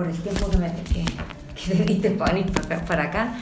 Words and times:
por, 0.00 0.08
el 0.08 0.16
tiempo 0.16 0.50
que, 0.50 0.56
me, 0.56 0.72
que, 0.84 2.02
que 2.02 2.10
para 2.18 2.32
venir 2.32 2.50
para, 2.86 3.04
acá. 3.04 3.34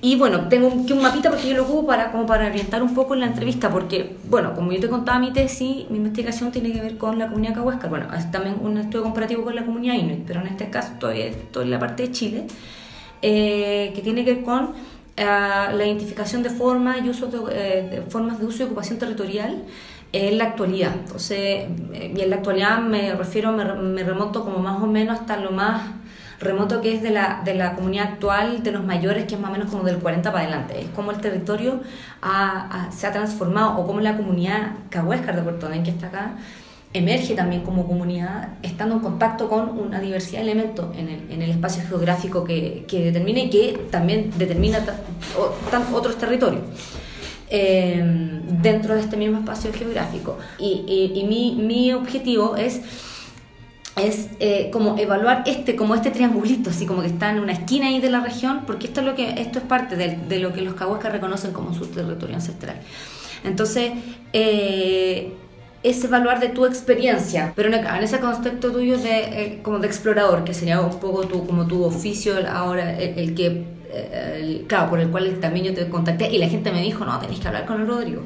Y 0.00 0.16
bueno, 0.16 0.48
tengo 0.48 0.68
un, 0.68 0.90
un 0.90 1.02
mapita 1.02 1.30
porque 1.30 1.48
yo 1.48 1.56
lo 1.56 1.62
ocupo 1.62 1.86
para, 1.86 2.12
como 2.12 2.26
para 2.26 2.46
orientar 2.46 2.82
un 2.82 2.92
poco 2.92 3.14
en 3.14 3.20
la 3.20 3.26
entrevista, 3.26 3.70
porque, 3.70 4.16
bueno, 4.28 4.54
como 4.54 4.70
yo 4.70 4.80
te 4.80 4.88
contaba 4.88 5.18
mi 5.18 5.32
tesis, 5.32 5.88
mi 5.88 5.96
investigación 5.96 6.52
tiene 6.52 6.72
que 6.72 6.80
ver 6.82 6.98
con 6.98 7.18
la 7.18 7.28
comunidad 7.28 7.54
cahuéscar. 7.54 7.88
Bueno, 7.88 8.12
es 8.14 8.30
también 8.30 8.56
un 8.60 8.76
estudio 8.76 9.02
comparativo 9.02 9.44
con 9.44 9.54
la 9.54 9.64
comunidad 9.64 9.94
inuit, 9.94 10.24
pero 10.26 10.40
en 10.40 10.48
este 10.48 10.68
caso 10.68 10.92
todavía 11.00 11.26
estoy 11.26 11.64
en 11.64 11.70
la 11.70 11.78
parte 11.78 12.02
de 12.02 12.12
Chile, 12.12 12.46
eh, 13.22 13.92
que 13.94 14.02
tiene 14.02 14.26
que 14.26 14.34
ver 14.34 14.44
con 14.44 14.74
eh, 15.16 15.24
la 15.24 15.86
identificación 15.86 16.42
de 16.42 16.50
formas 16.50 17.02
y 17.02 17.08
uso 17.08 17.28
de, 17.28 17.38
eh, 17.52 17.88
de 17.88 18.02
formas 18.02 18.38
de 18.38 18.44
uso 18.44 18.62
y 18.62 18.66
ocupación 18.66 18.98
territorial 18.98 19.62
en 20.16 20.38
la 20.38 20.44
actualidad. 20.44 20.92
Entonces, 20.94 21.38
eh, 21.92 22.14
y 22.16 22.20
en 22.20 22.30
la 22.30 22.36
actualidad 22.36 22.78
me 22.80 23.14
refiero, 23.14 23.52
me, 23.52 23.64
me 23.74 24.02
remonto 24.04 24.44
como 24.44 24.58
más 24.58 24.82
o 24.82 24.86
menos 24.86 25.18
hasta 25.20 25.36
lo 25.36 25.50
más 25.50 25.82
remoto 26.40 26.80
que 26.80 26.94
es 26.94 27.02
de 27.02 27.10
la, 27.10 27.40
de 27.44 27.54
la 27.54 27.74
comunidad 27.74 28.06
actual 28.14 28.62
de 28.62 28.72
los 28.72 28.84
mayores, 28.84 29.24
que 29.24 29.34
es 29.36 29.40
más 29.40 29.50
o 29.50 29.52
menos 29.52 29.70
como 29.70 29.82
del 29.84 29.98
40 29.98 30.30
para 30.32 30.44
adelante. 30.44 30.80
Es 30.80 30.88
como 30.94 31.10
el 31.10 31.18
territorio 31.18 31.80
ha- 32.22 32.90
se 32.90 33.06
ha 33.06 33.12
transformado, 33.12 33.76
o 33.78 33.86
como 33.86 34.00
la 34.00 34.16
comunidad 34.16 34.72
cahuéscar 34.90 35.36
de 35.36 35.42
Puerto 35.42 35.68
Montt, 35.68 35.84
que 35.84 35.90
está 35.90 36.08
acá, 36.08 36.32
emerge 36.92 37.34
también 37.34 37.62
como 37.62 37.86
comunidad, 37.86 38.48
estando 38.62 38.94
en 38.96 39.00
contacto 39.00 39.48
con 39.48 39.78
una 39.78 40.00
diversidad 40.00 40.42
de 40.44 40.50
elementos 40.52 40.86
en 40.96 41.08
el, 41.08 41.30
en 41.30 41.42
el 41.42 41.50
espacio 41.50 41.82
geográfico 41.88 42.44
que, 42.44 42.84
que 42.86 43.04
determina 43.06 43.40
y 43.40 43.50
que 43.50 43.86
también 43.90 44.30
determina 44.36 44.78
otros 45.92 46.16
territorios 46.18 46.62
eh, 47.50 48.02
dentro 48.62 48.94
de 48.94 49.00
este 49.00 49.16
mismo 49.16 49.38
espacio 49.38 49.72
geográfico. 49.72 50.38
Y, 50.58 51.24
mi, 51.28 51.92
objetivo 51.92 52.56
es 52.56 52.80
es 53.96 54.30
eh, 54.40 54.70
como 54.72 54.98
evaluar 54.98 55.44
este 55.46 55.76
como 55.76 55.94
este 55.94 56.10
triangulito 56.10 56.70
así 56.70 56.84
como 56.84 57.02
que 57.02 57.06
está 57.06 57.30
en 57.30 57.38
una 57.38 57.52
esquina 57.52 57.86
ahí 57.86 58.00
de 58.00 58.10
la 58.10 58.18
región 58.18 58.62
porque 58.66 58.88
esto 58.88 58.98
es 58.98 59.06
lo 59.06 59.14
que 59.14 59.40
esto 59.40 59.60
es 59.60 59.64
parte 59.66 59.94
de, 59.94 60.16
de 60.16 60.40
lo 60.40 60.52
que 60.52 60.62
los 60.62 60.74
cahuascas 60.74 61.12
reconocen 61.12 61.52
como 61.52 61.72
su 61.72 61.86
territorio 61.86 62.34
ancestral 62.34 62.80
entonces 63.44 63.92
eh, 64.32 65.32
es 65.84 66.02
evaluar 66.02 66.40
de 66.40 66.48
tu 66.48 66.66
experiencia 66.66 67.52
pero 67.54 67.68
en, 67.68 67.74
en 67.74 68.02
ese 68.02 68.18
contexto 68.18 68.72
tuyo 68.72 68.98
de 68.98 69.16
eh, 69.42 69.60
como 69.62 69.78
de 69.78 69.86
explorador 69.86 70.42
que 70.44 70.54
sería 70.54 70.80
un 70.80 70.98
poco 70.98 71.26
tu 71.28 71.46
como 71.46 71.66
tu 71.66 71.84
oficio 71.84 72.34
ahora 72.50 72.98
el, 72.98 73.18
el 73.18 73.34
que 73.34 73.46
eh, 73.92 74.40
el- 74.40 74.64
claro 74.66 74.90
por 74.90 74.98
el 75.00 75.08
cual 75.10 75.38
también 75.40 75.66
yo 75.66 75.74
te 75.74 75.88
contacté 75.88 76.32
y 76.34 76.38
la 76.38 76.48
gente 76.48 76.72
me 76.72 76.82
dijo 76.82 77.04
no 77.04 77.18
tenéis 77.20 77.40
que 77.40 77.48
hablar 77.48 77.66
con 77.66 77.80
el 77.82 77.86
Rodrigo 77.86 78.22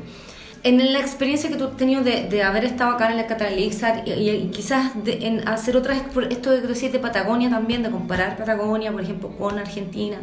en 0.64 0.92
la 0.92 0.98
experiencia 0.98 1.48
que 1.50 1.56
tú 1.56 1.64
has 1.66 1.76
tenido 1.76 2.02
de, 2.02 2.28
de 2.28 2.42
haber 2.42 2.64
estado 2.64 2.91
acá 2.92 3.10
en 3.10 3.16
la 3.16 3.26
Catalixar 3.26 4.02
y, 4.06 4.12
y- 4.12 4.48
quizás 4.50 4.92
de- 5.04 5.26
en 5.26 5.48
hacer 5.48 5.76
otras, 5.76 6.02
esto 6.30 6.50
de 6.50 6.60
decías 6.62 6.92
de 6.92 6.98
Patagonia 6.98 7.48
también, 7.48 7.82
de 7.84 7.90
comparar 7.90 8.36
Patagonia, 8.36 8.90
por 8.92 9.00
ejemplo, 9.00 9.28
con 9.38 9.56
Argentina, 9.58 10.19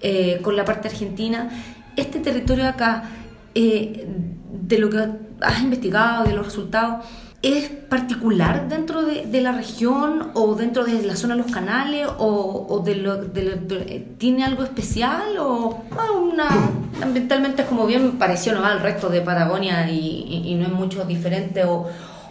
eh, 0.00 0.40
con 0.42 0.56
la 0.56 0.64
parte 0.64 0.88
argentina, 0.88 1.48
este 1.96 2.18
territorio 2.20 2.66
acá, 2.68 3.04
eh, 3.54 4.06
de 4.68 4.78
lo 4.78 4.90
que 4.90 4.98
has 5.40 5.62
investigado, 5.62 6.24
de 6.24 6.32
los 6.34 6.46
resultados, 6.46 7.04
¿es 7.42 7.68
particular 7.68 8.68
dentro 8.68 9.02
de, 9.02 9.40
la 9.40 9.52
región 9.52 10.30
o 10.34 10.54
dentro 10.54 10.84
de 10.84 11.02
la 11.02 11.16
zona 11.16 11.36
de 11.36 11.42
los 11.42 11.52
canales 11.52 12.08
o, 12.18 12.82
de 12.84 12.94
lo, 12.96 13.16
de- 13.16 14.06
tiene 14.18 14.44
algo 14.44 14.64
especial 14.64 15.36
o 15.38 15.82
ah, 15.92 16.12
una, 16.12 16.48
ambientalmente 17.02 17.62
es 17.62 17.68
como 17.68 17.86
bien 17.86 18.12
parecido 18.12 18.56
¿no? 18.58 18.64
al 18.64 18.80
resto 18.80 19.08
de 19.10 19.20
Patagonia 19.20 19.88
y, 19.90 19.98
y- 19.98 20.52
y 20.52 20.54
no 20.54 20.64
es 20.66 20.72
mucho 20.72 21.04
diferente 21.04 21.64
o, 21.64 21.86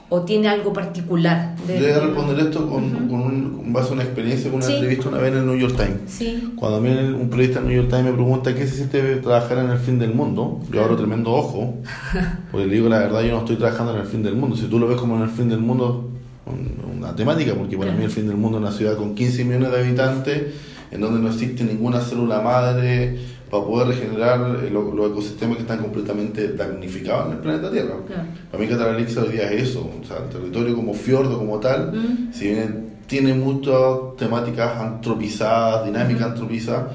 o 0.09 0.21
tiene 0.21 0.47
algo 0.47 0.71
particular? 0.71 1.55
de- 1.67 1.93
a 1.93 1.99
responder 1.99 2.39
esto 2.39 2.69
con, 2.69 2.89
con, 3.07 3.21
un, 3.21 3.53
con 3.57 3.73
base 3.73 3.89
a 3.89 3.93
una 3.93 4.03
experiencia, 4.03 4.49
con 4.51 4.57
una 4.59 4.66
Sí. 4.67 4.73
entrevista 4.73 5.09
una 5.09 5.17
vez 5.17 5.31
en 5.33 5.39
el 5.39 5.45
New 5.47 5.57
York 5.57 5.75
Times. 5.75 5.97
Sí, 6.07 6.53
Cuando 6.55 6.77
a 6.77 6.81
mí 6.81 6.89
un 6.89 7.29
periodista 7.29 7.59
del 7.59 7.69
New 7.69 7.77
York 7.77 7.89
Times 7.89 8.05
me 8.05 8.13
pregunta 8.13 8.53
qué 8.53 8.67
se 8.67 8.75
siente 8.75 9.01
trabajar 9.17 9.57
en 9.59 9.69
el 9.71 9.79
fin 9.79 9.97
del 9.99 10.13
mundo, 10.13 10.59
yo 10.71 10.83
abro 10.83 10.95
tremendo 10.95 11.31
ojo, 11.33 11.75
porque 12.51 12.67
le 12.67 12.73
digo 12.75 12.88
la 12.89 12.99
verdad, 12.99 13.21
yo 13.23 13.31
no 13.31 13.39
estoy 13.39 13.55
trabajando 13.55 13.94
en 13.95 14.01
el 14.01 14.07
fin 14.07 14.21
del 14.23 14.35
mundo. 14.35 14.55
Si 14.55 14.65
tú 14.67 14.79
lo 14.79 14.88
ves 14.88 14.97
como 14.97 15.15
en 15.17 15.23
el 15.23 15.29
fin 15.29 15.49
del 15.49 15.59
mundo, 15.59 16.09
un- 16.45 16.97
una 16.99 17.15
temática, 17.15 17.53
porque 17.55 17.77
para 17.77 17.91
mí 17.91 18.03
el 18.03 18.11
fin 18.11 18.27
del 18.27 18.38
mundo 18.38 18.57
es 18.59 18.63
una 18.63 18.71
ciudad 18.71 18.95
con 18.97 19.15
15 19.15 19.44
millones 19.45 19.71
de 19.71 19.79
habitantes, 19.79 20.44
en 20.91 21.01
donde 21.01 21.19
no 21.19 21.27
existe 21.29 21.63
ninguna 21.63 21.99
célula 21.99 22.41
madre 22.41 23.17
para 23.55 23.67
poder 23.67 23.88
regenerar 23.88 24.59
eh, 24.63 24.69
lo- 24.69 24.93
los 24.93 25.11
ecosistemas 25.11 25.55
que 25.57 25.61
están 25.63 25.79
completamente 25.79 26.53
damnificados 26.53 27.27
en 27.27 27.31
el 27.33 27.38
planeta 27.39 27.71
Tierra. 27.71 27.95
Claro. 28.05 28.23
Para 28.51 28.63
mí 28.63 28.69
Catalalixa 28.69 29.21
hoy 29.23 29.29
día 29.29 29.51
es 29.51 29.69
eso, 29.69 29.89
o 30.01 30.05
sea, 30.05 30.17
el 30.17 30.29
territorio 30.29 30.75
como 30.75 30.93
fiordo, 30.93 31.38
como 31.38 31.59
tal, 31.59 31.91
Mm. 31.94 32.33
si 32.33 32.47
bien 32.49 32.95
tiene 33.07 33.33
muchas 33.33 34.15
temáticas 34.17 34.77
antropizadas, 34.81 35.85
dinámicas 35.85 36.23
antropizadas, 36.31 36.91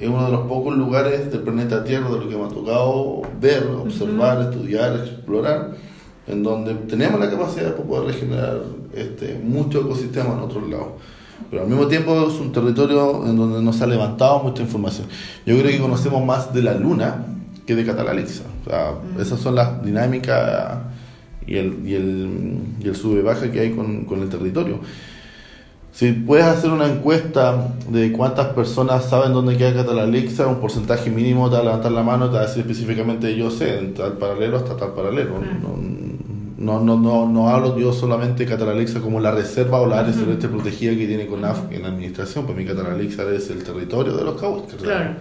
es 0.00 0.08
uno 0.08 0.24
de 0.26 0.32
los 0.32 0.46
pocos 0.46 0.76
lugares 0.76 1.30
del 1.30 1.40
planeta 1.40 1.84
Tierra 1.84 2.08
de 2.10 2.18
lo 2.18 2.28
que 2.28 2.36
me 2.36 2.44
ha 2.44 2.48
tocado 2.48 3.22
ver, 3.40 3.64
observar, 3.82 4.40
estudiar, 4.42 4.96
explorar, 4.96 5.72
en 6.26 6.42
donde 6.42 6.74
tenemos 6.74 7.20
la 7.20 7.30
capacidad 7.30 7.66
de 7.66 7.82
poder 7.82 8.06
regenerar 8.14 8.60
este, 8.94 9.38
muchos 9.42 9.84
ecosistemas 9.84 10.34
en 10.38 10.40
otros 10.40 10.68
lados. 10.70 10.88
Pero 11.50 11.62
al 11.62 11.68
mismo 11.68 11.86
tiempo 11.86 12.26
es 12.28 12.34
un 12.34 12.52
territorio 12.52 13.26
en 13.26 13.36
donde 13.36 13.62
nos 13.62 13.80
ha 13.82 13.86
levantado 13.86 14.42
mucha 14.42 14.62
información. 14.62 15.06
Yo 15.46 15.56
creo 15.58 15.70
que 15.70 15.78
conocemos 15.78 16.24
más 16.24 16.52
de 16.52 16.62
la 16.62 16.74
Luna 16.74 17.26
que 17.66 17.74
de 17.74 17.84
Catalalixa. 17.84 18.44
O 18.62 18.70
sea, 18.70 18.94
esas 19.20 19.40
son 19.40 19.54
las 19.54 19.84
dinámicas 19.84 20.78
y 21.46 21.56
el, 21.56 21.86
y 21.86 21.94
el, 21.94 22.58
y 22.80 22.88
el 22.88 22.96
sube 22.96 23.22
baja 23.22 23.50
que 23.50 23.60
hay 23.60 23.70
con, 23.72 24.04
con 24.04 24.22
el 24.22 24.28
territorio. 24.28 24.80
Si 25.94 26.10
puedes 26.10 26.44
hacer 26.44 26.70
una 26.70 26.90
encuesta 26.90 27.68
de 27.88 28.10
cuántas 28.10 28.48
personas 28.48 29.04
saben 29.04 29.32
dónde 29.32 29.56
queda 29.56 29.74
Catalalixa, 29.74 30.48
un 30.48 30.56
porcentaje 30.56 31.08
mínimo 31.08 31.48
te 31.48 31.54
va 31.54 31.60
a 31.60 31.64
levantar 31.66 31.92
la 31.92 32.02
mano 32.02 32.26
y 32.26 32.28
te 32.30 32.34
va 32.34 32.42
a 32.42 32.46
decir 32.46 32.62
específicamente 32.62 33.36
yo 33.36 33.48
sé, 33.48 33.78
en 33.78 33.94
tal 33.94 34.14
paralelo 34.14 34.56
hasta 34.56 34.76
tal 34.76 34.92
paralelo. 34.92 35.34
No, 35.38 35.76
no, 36.56 36.80
no, 36.80 36.98
no, 36.98 37.28
no 37.28 37.48
hablo 37.48 37.78
yo 37.78 37.92
solamente 37.92 38.44
de 38.44 38.50
Catalalixa 38.50 39.00
como 39.00 39.20
la 39.20 39.30
reserva 39.30 39.80
o 39.80 39.86
la 39.86 40.00
área 40.00 40.12
celeste 40.12 40.48
protegida 40.48 40.92
que 40.92 41.06
tiene 41.06 41.26
CONAF 41.26 41.72
en 41.72 41.82
la 41.82 41.88
administración, 41.88 42.46
para 42.46 42.56
mí 42.56 42.64
Catalalixa 42.64 43.24
es 43.32 43.50
el 43.50 43.64
territorio 43.64 44.16
de 44.16 44.24
los 44.24 44.40
Cahuascas. 44.40 44.82
claro. 44.82 45.16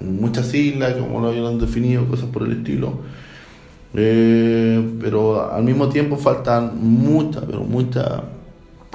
Muchas 0.00 0.52
islas, 0.52 0.94
como 0.94 1.20
lo 1.20 1.30
hayan 1.30 1.58
definido, 1.58 2.04
cosas 2.06 2.26
por 2.26 2.42
el 2.42 2.52
estilo. 2.52 2.98
Eh, 3.94 4.96
pero 5.00 5.52
al 5.52 5.62
mismo 5.62 5.88
tiempo 5.88 6.16
faltan 6.16 6.72
mucha, 6.80 7.40
pero 7.42 7.60
mucha 7.60 8.24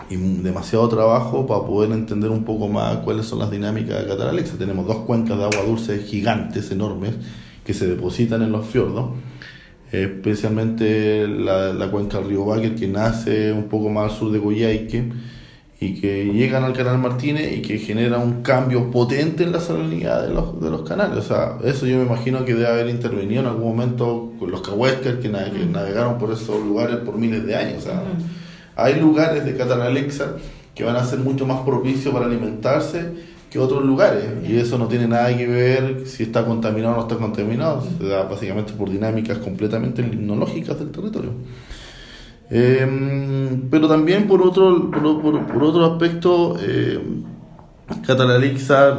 y 0.10 0.16
demasiado 0.16 0.90
trabajo 0.90 1.46
para 1.46 1.62
poder 1.66 1.92
entender 1.92 2.32
un 2.32 2.44
poco 2.44 2.68
más 2.68 2.98
cuáles 2.98 3.28
son 3.28 3.40
las 3.40 3.52
dinámicas 3.52 4.02
de 4.02 4.08
Catalalexa. 4.08 4.58
Tenemos 4.58 4.88
dos 4.88 4.98
cuencas 4.98 5.38
de 5.38 5.44
agua 5.46 5.64
dulce 5.66 6.00
gigantes, 6.00 6.72
enormes, 6.72 7.14
que 7.64 7.74
se 7.74 7.88
depositan 7.88 8.42
en 8.42 8.52
los 8.52 8.66
fiordos, 8.66 9.12
eh, 9.92 10.04
especialmente 10.16 11.28
la, 11.28 11.74
la 11.74 11.90
cuenca 11.92 12.20
del 12.20 12.30
río 12.30 12.46
Báquer, 12.46 12.76
que 12.76 12.88
nace 12.88 13.52
un 13.52 13.64
poco 13.66 13.90
más 13.90 14.12
al 14.12 14.18
sur 14.18 14.32
de 14.32 14.40
Coyhaique 14.40 15.12
y 15.82 15.94
que 16.02 16.26
llegan 16.26 16.64
al 16.66 16.74
canal 16.74 16.98
Martínez 16.98 17.56
y 17.58 17.62
que 17.62 17.78
genera 17.78 18.18
un 18.18 18.42
cambio 18.42 18.92
potente 18.92 19.44
en 19.44 19.54
la 19.54 19.62
salinidad 19.62 20.28
de 20.28 20.34
los, 20.34 20.60
de 20.62 20.70
los 20.70 20.82
canales. 20.82 21.18
O 21.18 21.22
sea, 21.22 21.58
eso 21.64 21.86
yo 21.86 21.98
me 21.98 22.04
imagino 22.04 22.44
que 22.44 22.54
debe 22.54 22.68
haber 22.68 22.90
intervenido 22.90 23.42
en 23.42 23.48
algún 23.48 23.70
momento 23.70 24.34
con 24.40 24.52
los 24.52 24.62
cahuéscar 24.62 25.20
que, 25.20 25.30
na- 25.30 25.50
que 25.50 25.66
navegaron 25.66 26.18
por 26.18 26.32
esos 26.34 26.60
lugares 26.66 26.98
por 26.98 27.18
miles 27.18 27.46
de 27.46 27.56
años. 27.56 27.78
O 27.78 27.82
sea, 27.82 28.04
hay 28.76 29.00
lugares 29.00 29.46
de 29.46 29.56
Catalalexa 29.56 30.34
que 30.76 30.84
van 30.84 30.98
a 30.98 31.04
ser 31.06 31.20
mucho 31.20 31.46
más 31.46 31.62
propicios 31.62 32.14
para 32.14 32.26
alimentarse 32.26 33.39
que 33.50 33.60
otros 33.60 33.84
lugares. 33.84 34.26
Y 34.48 34.58
eso 34.58 34.78
no 34.78 34.88
tiene 34.88 35.08
nada 35.08 35.36
que 35.36 35.48
ver 35.48 36.04
si 36.08 36.24
está 36.24 36.46
contaminado 36.46 36.94
o 36.94 36.98
no 36.98 37.02
está 37.04 37.16
contaminado. 37.18 37.84
Se 37.98 38.08
da 38.08 38.24
básicamente 38.24 38.74
por 38.74 38.90
dinámicas 38.90 39.38
completamente 39.40 40.02
limnológicas 40.04 40.78
del 40.80 40.92
territorio. 40.92 41.32
Eh, 42.52 43.60
pero 43.70 43.88
también 43.88 44.28
por 44.28 44.42
otro, 44.42 44.90
por, 44.92 45.22
por- 45.22 45.46
por 45.48 45.64
otro 45.64 45.86
aspecto, 45.86 46.58
eh, 46.62 47.00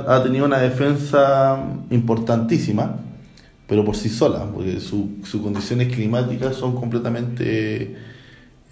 ha 0.08 0.22
tenido 0.22 0.44
una 0.46 0.58
defensa 0.58 1.58
importantísima, 1.90 2.96
pero 3.66 3.84
por 3.84 3.96
sí 3.96 4.08
sola, 4.08 4.46
porque 4.52 4.80
su- 4.80 5.18
sus 5.24 5.40
condiciones 5.42 5.92
climáticas 5.94 6.56
son 6.56 6.74
completamente 6.74 7.96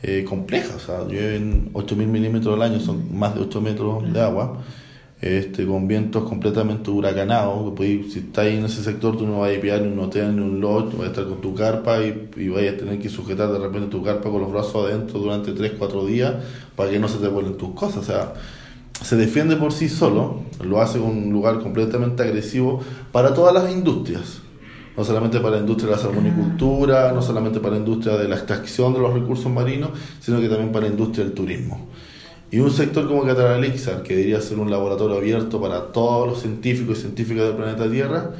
eh, 0.02 0.24
complejas. 0.28 0.76
O 0.76 0.78
sea, 0.80 1.04
llueven 1.08 1.70
8.000 1.72 2.06
milímetros 2.06 2.54
al 2.54 2.62
año, 2.62 2.78
son 2.80 3.16
más 3.18 3.34
de 3.34 3.40
8 3.42 3.60
metros 3.60 4.12
de 4.12 4.20
agua, 4.20 4.58
este, 5.20 5.66
con 5.66 5.88
vientos 5.88 6.24
completamente 6.28 6.90
huracanados. 6.90 7.70
que 7.70 7.76
podéis- 7.76 8.12
si 8.12 8.18
estás 8.20 8.44
ahí 8.46 8.56
en 8.58 8.64
ese 8.66 8.82
sector, 8.82 9.16
tú 9.16 9.26
no 9.26 9.40
vas 9.40 9.56
a 9.56 9.60
pillar 9.60 9.80
ni 9.82 9.88
un 9.92 9.98
hotel 9.98 10.34
ni 10.36 10.42
un 10.42 10.60
lodge, 10.60 10.94
vas 10.96 11.06
a 11.08 11.10
estar 11.10 11.24
con 11.26 11.40
tu 11.40 11.54
carpa 11.54 12.00
y, 12.02 12.28
y 12.36 12.48
vas 12.48 12.62
a 12.62 12.76
tener 12.76 12.98
que 12.98 13.08
sujetar 13.08 13.50
de 13.52 13.58
repente 13.58 13.88
tu 13.88 14.02
carpa 14.02 14.30
con 14.30 14.40
los 14.40 14.52
brazos 14.52 14.86
adentro 14.86 15.18
durante 15.18 15.52
3-4 15.52 16.06
días 16.06 16.34
para 16.76 16.90
que 16.90 16.98
no 16.98 17.08
se 17.08 17.18
te 17.18 17.28
vuelen 17.28 17.56
tus 17.56 17.70
cosas. 17.70 17.98
O 17.98 18.02
sea, 18.04 18.34
se 19.02 19.16
defiende 19.16 19.56
por 19.56 19.72
sí 19.72 19.88
solo, 19.88 20.42
lo 20.64 20.80
hace 20.80 20.98
un 21.00 21.30
lugar 21.32 21.60
completamente 21.60 22.22
agresivo 22.22 22.80
para 23.12 23.34
todas 23.34 23.54
las 23.54 23.70
industrias. 23.72 24.40
No 24.96 25.04
solamente 25.04 25.38
para 25.38 25.54
la 25.56 25.60
industria 25.60 25.90
de 25.90 25.96
la 25.96 26.02
salmonicultura, 26.02 27.12
no 27.12 27.22
solamente 27.22 27.60
para 27.60 27.74
la 27.74 27.78
industria 27.78 28.16
de 28.16 28.26
la 28.26 28.34
extracción 28.34 28.92
de 28.94 28.98
los 28.98 29.14
recursos 29.14 29.50
marinos, 29.52 29.90
sino 30.20 30.40
que 30.40 30.48
también 30.48 30.72
para 30.72 30.86
la 30.86 30.90
industria 30.92 31.24
del 31.24 31.34
turismo. 31.34 31.86
Y 32.50 32.60
un 32.60 32.70
sector 32.70 33.06
como 33.06 33.24
Catalalixar, 33.24 34.02
que 34.02 34.16
debería 34.16 34.40
ser 34.40 34.58
un 34.58 34.70
laboratorio 34.70 35.16
abierto 35.16 35.60
para 35.60 35.92
todos 35.92 36.26
los 36.26 36.40
científicos 36.40 36.98
y 36.98 37.00
científicas 37.02 37.44
del 37.44 37.56
planeta 37.56 37.90
Tierra, 37.90 38.30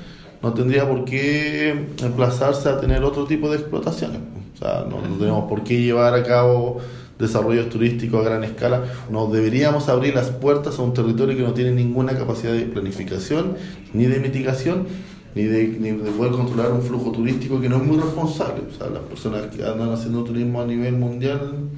no 0.43 0.55
tendría 0.55 0.89
por 0.89 1.05
qué 1.05 1.71
emplazarse 2.01 2.69
a 2.69 2.81
tener 2.81 3.05
otro 3.05 3.27
tipo 3.27 3.51
de 3.51 3.59
explotaciones. 3.59 4.21
O 4.55 4.59
sea, 4.59 4.87
no, 4.89 5.07
no 5.07 5.17
tenemos 5.17 5.49
por 5.49 5.63
qué 5.63 5.83
llevar 5.83 6.15
a 6.15 6.23
cabo 6.23 6.81
desarrollos 7.19 7.69
turísticos 7.69 8.25
a 8.25 8.31
gran 8.31 8.45
escala. 8.45 8.85
No 9.11 9.27
deberíamos 9.27 9.89
abrir 9.89 10.15
las 10.15 10.31
puertas 10.31 10.79
a 10.79 10.83
un 10.83 10.95
territorio 10.95 11.37
que 11.37 11.43
no 11.43 11.53
tiene 11.53 11.73
ninguna 11.73 12.17
capacidad 12.17 12.53
de 12.53 12.63
planificación, 12.63 13.57
ni 13.93 14.07
de 14.07 14.21
mitigación, 14.21 14.87
ni 15.35 15.43
de, 15.43 15.69
ni 15.69 15.91
de 15.91 16.11
poder 16.13 16.33
controlar 16.33 16.73
un 16.73 16.83
flujo 16.83 17.13
turístico 17.13 17.61
que 17.61 17.69
no 17.69 17.77
es 17.77 17.83
muy 17.83 17.99
responsable. 17.99 18.63
O 18.73 18.79
sea, 18.79 18.89
las 18.89 19.03
personas 19.03 19.55
que 19.55 19.65
andan 19.65 19.93
haciendo 19.93 20.25
turismo 20.25 20.63
a 20.63 20.67
nivel 20.67 20.95
mundial 20.95 21.69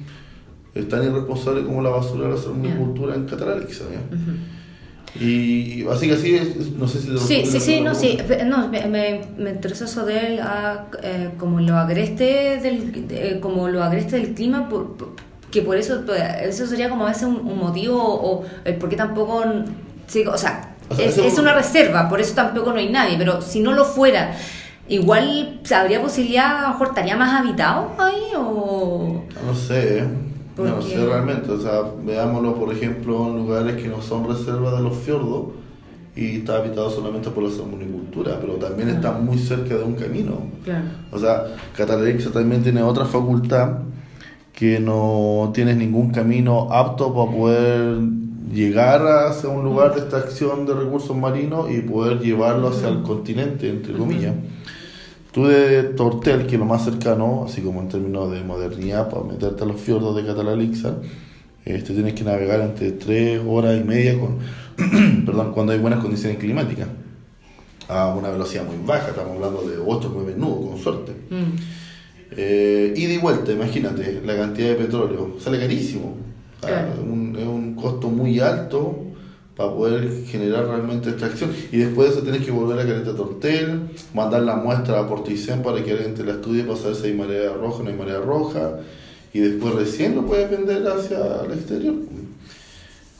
es 0.75 0.87
tan 0.89 1.03
irresponsable 1.03 1.63
como 1.63 1.81
la 1.81 1.89
basura 1.89 2.27
de 2.27 2.35
la 2.35 2.41
salmocultura 2.41 3.15
en 3.15 3.25
Catalán, 3.25 3.63
quizás. 3.67 3.87
Y 5.19 5.85
así 5.87 6.07
que 6.07 6.13
así, 6.13 6.35
es, 6.35 6.71
no 6.71 6.87
sé 6.87 6.99
si... 7.01 7.17
Sí, 7.17 7.43
sí, 7.45 7.59
sí, 7.59 7.81
no, 7.81 7.93
sí, 7.93 8.17
no, 8.45 8.69
me, 8.69 8.85
me, 8.87 9.21
me 9.37 9.49
interesó 9.49 9.83
eso 9.83 10.05
de 10.05 10.19
él, 10.35 10.39
ah, 10.41 10.85
eh, 11.03 11.31
como 11.37 11.59
lo 11.59 11.75
agreste 11.75 12.59
del, 12.61 13.07
eh, 13.09 13.39
como 13.41 13.67
lo 13.67 13.83
agreste 13.83 14.15
del 14.17 14.33
clima, 14.33 14.69
por, 14.69 14.95
por- 14.95 15.09
que 15.51 15.61
por 15.63 15.75
eso, 15.75 16.03
pues, 16.05 16.21
eso 16.43 16.65
sería 16.65 16.89
como 16.89 17.03
a 17.05 17.09
veces 17.09 17.23
un, 17.23 17.35
un 17.45 17.57
motivo, 17.59 18.01
o 18.01 18.45
el 18.63 18.75
por 18.75 18.87
qué 18.87 18.95
tampoco, 18.95 19.43
sí, 20.07 20.25
o 20.25 20.37
sea, 20.37 20.75
O 20.89 20.95
sea, 20.95 21.05
es, 21.05 21.17
eso- 21.17 21.25
es 21.27 21.37
una 21.37 21.53
reserva, 21.55 22.07
por 22.07 22.21
eso 22.21 22.33
tampoco 22.33 22.71
no 22.71 22.77
hay 22.79 22.87
nadie, 22.89 23.17
pero 23.17 23.41
si 23.41 23.59
no 23.59 23.73
lo 23.73 23.83
fuera, 23.83 24.33
igual 24.87 25.59
habría 25.75 26.01
posibilidad, 26.01 26.59
a 26.59 26.61
lo 26.61 26.67
mejor 26.69 26.87
estaría 26.87 27.17
más 27.17 27.37
habitado 27.37 27.91
ahí, 27.99 28.31
o... 28.37 29.25
No 29.45 29.53
sé, 29.53 30.05
¿eh? 30.67 30.71
¿Por 30.71 30.77
no 30.77 30.81
sé 30.81 31.05
realmente. 31.05 31.51
O 31.51 31.59
sea, 31.59 31.81
veámoslo, 32.05 32.55
por 32.55 32.71
ejemplo, 32.73 33.27
en 33.27 33.37
lugares 33.37 33.81
que 33.81 33.87
no 33.87 34.01
son 34.01 34.27
reservas 34.27 34.75
de 34.77 34.83
los 34.83 34.95
fiordos 34.97 35.45
y 36.15 36.37
está 36.37 36.57
habitado 36.57 36.89
solamente 36.89 37.29
por 37.29 37.43
la 37.43 37.49
salmonicultura, 37.51 38.37
pero 38.41 38.53
también 38.55 38.89
Claro. 38.89 39.07
está 39.07 39.11
muy 39.21 39.37
cerca 39.37 39.75
de 39.75 39.83
un 39.83 39.93
camino. 39.95 40.33
Claro. 40.63 40.85
O 41.11 41.17
sea, 41.19 41.43
Catalexa 41.75 42.31
también 42.31 42.63
tiene 42.63 42.81
otra 42.83 43.05
facultad 43.05 43.79
que 44.53 44.79
no 44.79 45.51
tienes 45.53 45.77
ningún 45.77 46.11
camino 46.11 46.67
apto 46.71 47.13
para 47.13 47.31
poder 47.31 47.99
llegar 48.53 49.01
hacia 49.07 49.49
un 49.49 49.63
lugar 49.63 49.93
de 49.95 50.01
extracción 50.01 50.65
de 50.65 50.73
recursos 50.73 51.15
marinos 51.15 51.71
y 51.71 51.79
poder 51.79 52.19
llevarlo 52.19 52.67
hacia 52.67 52.89
el 52.89 53.01
continente, 53.01 53.69
entre 53.69 53.93
comillas. 53.93 54.35
Tú 55.31 55.45
de 55.45 55.83
Tortel, 55.83 56.45
que 56.45 56.55
es 56.55 56.59
lo 56.59 56.65
más 56.65 56.83
cercano, 56.83 57.45
así 57.47 57.61
como 57.61 57.79
en 57.81 57.87
términos 57.87 58.31
de 58.31 58.43
modernidad, 58.43 59.09
para 59.09 59.23
meterte 59.23 59.63
a 59.63 59.65
los 59.65 59.79
fiordos 59.79 60.15
de 60.15 60.25
Catalalixa, 60.25 60.95
este, 61.63 61.93
tienes 61.93 62.13
que 62.15 62.23
navegar 62.23 62.59
entre 62.61 62.91
3 62.91 63.41
horas 63.47 63.79
y 63.79 63.83
media 63.83 64.19
con, 64.19 64.39
perdón, 65.25 65.53
cuando 65.53 65.71
hay 65.71 65.79
buenas 65.79 65.99
condiciones 66.01 66.37
climáticas, 66.37 66.87
a 67.87 68.13
una 68.13 68.29
velocidad 68.29 68.65
muy 68.65 68.75
baja, 68.85 69.09
estamos 69.09 69.35
hablando 69.35 69.61
de 69.69 69.77
8 69.77 70.09
o 70.09 70.11
9 70.15 70.35
nudos, 70.37 70.69
con 70.69 70.77
suerte. 70.79 71.11
Mm. 71.29 71.55
Eh, 72.37 72.93
ida 72.95 73.13
y 73.13 73.17
vuelta, 73.17 73.51
imagínate, 73.51 74.21
la 74.25 74.35
cantidad 74.35 74.69
de 74.69 74.75
petróleo, 74.75 75.35
sale 75.39 75.59
carísimo. 75.59 76.15
Un- 77.05 77.35
es 77.39 77.45
un 77.47 77.73
costo 77.75 78.09
muy 78.09 78.39
alto 78.39 78.97
para 79.61 79.73
poder 79.75 80.25
generar 80.25 80.65
realmente 80.67 81.09
extracción. 81.09 81.51
Y 81.71 81.77
después 81.77 82.09
de 82.09 82.15
eso 82.15 82.23
tenés 82.25 82.43
que 82.45 82.51
volver 82.51 82.79
a 82.79 82.83
Caleta 82.87 83.15
Tortel, 83.15 83.81
mandar 84.13 84.41
la 84.43 84.55
muestra 84.55 84.99
a 84.99 85.07
Porticén 85.07 85.61
para 85.61 85.83
que 85.83 85.91
alguien 85.91 86.15
te 86.15 86.23
la 86.23 86.33
estudie 86.33 86.63
para 86.63 86.77
saber 86.77 86.95
si 86.95 87.07
hay 87.07 87.13
marea 87.13 87.53
roja 87.53 87.79
o 87.79 87.83
no 87.83 87.89
hay 87.89 87.95
marea 87.95 88.19
roja. 88.19 88.79
Y 89.33 89.39
después 89.39 89.75
recién 89.75 90.15
lo 90.15 90.25
puedes 90.25 90.49
vender 90.49 90.85
hacia 90.87 91.17
el 91.45 91.53
exterior, 91.53 91.93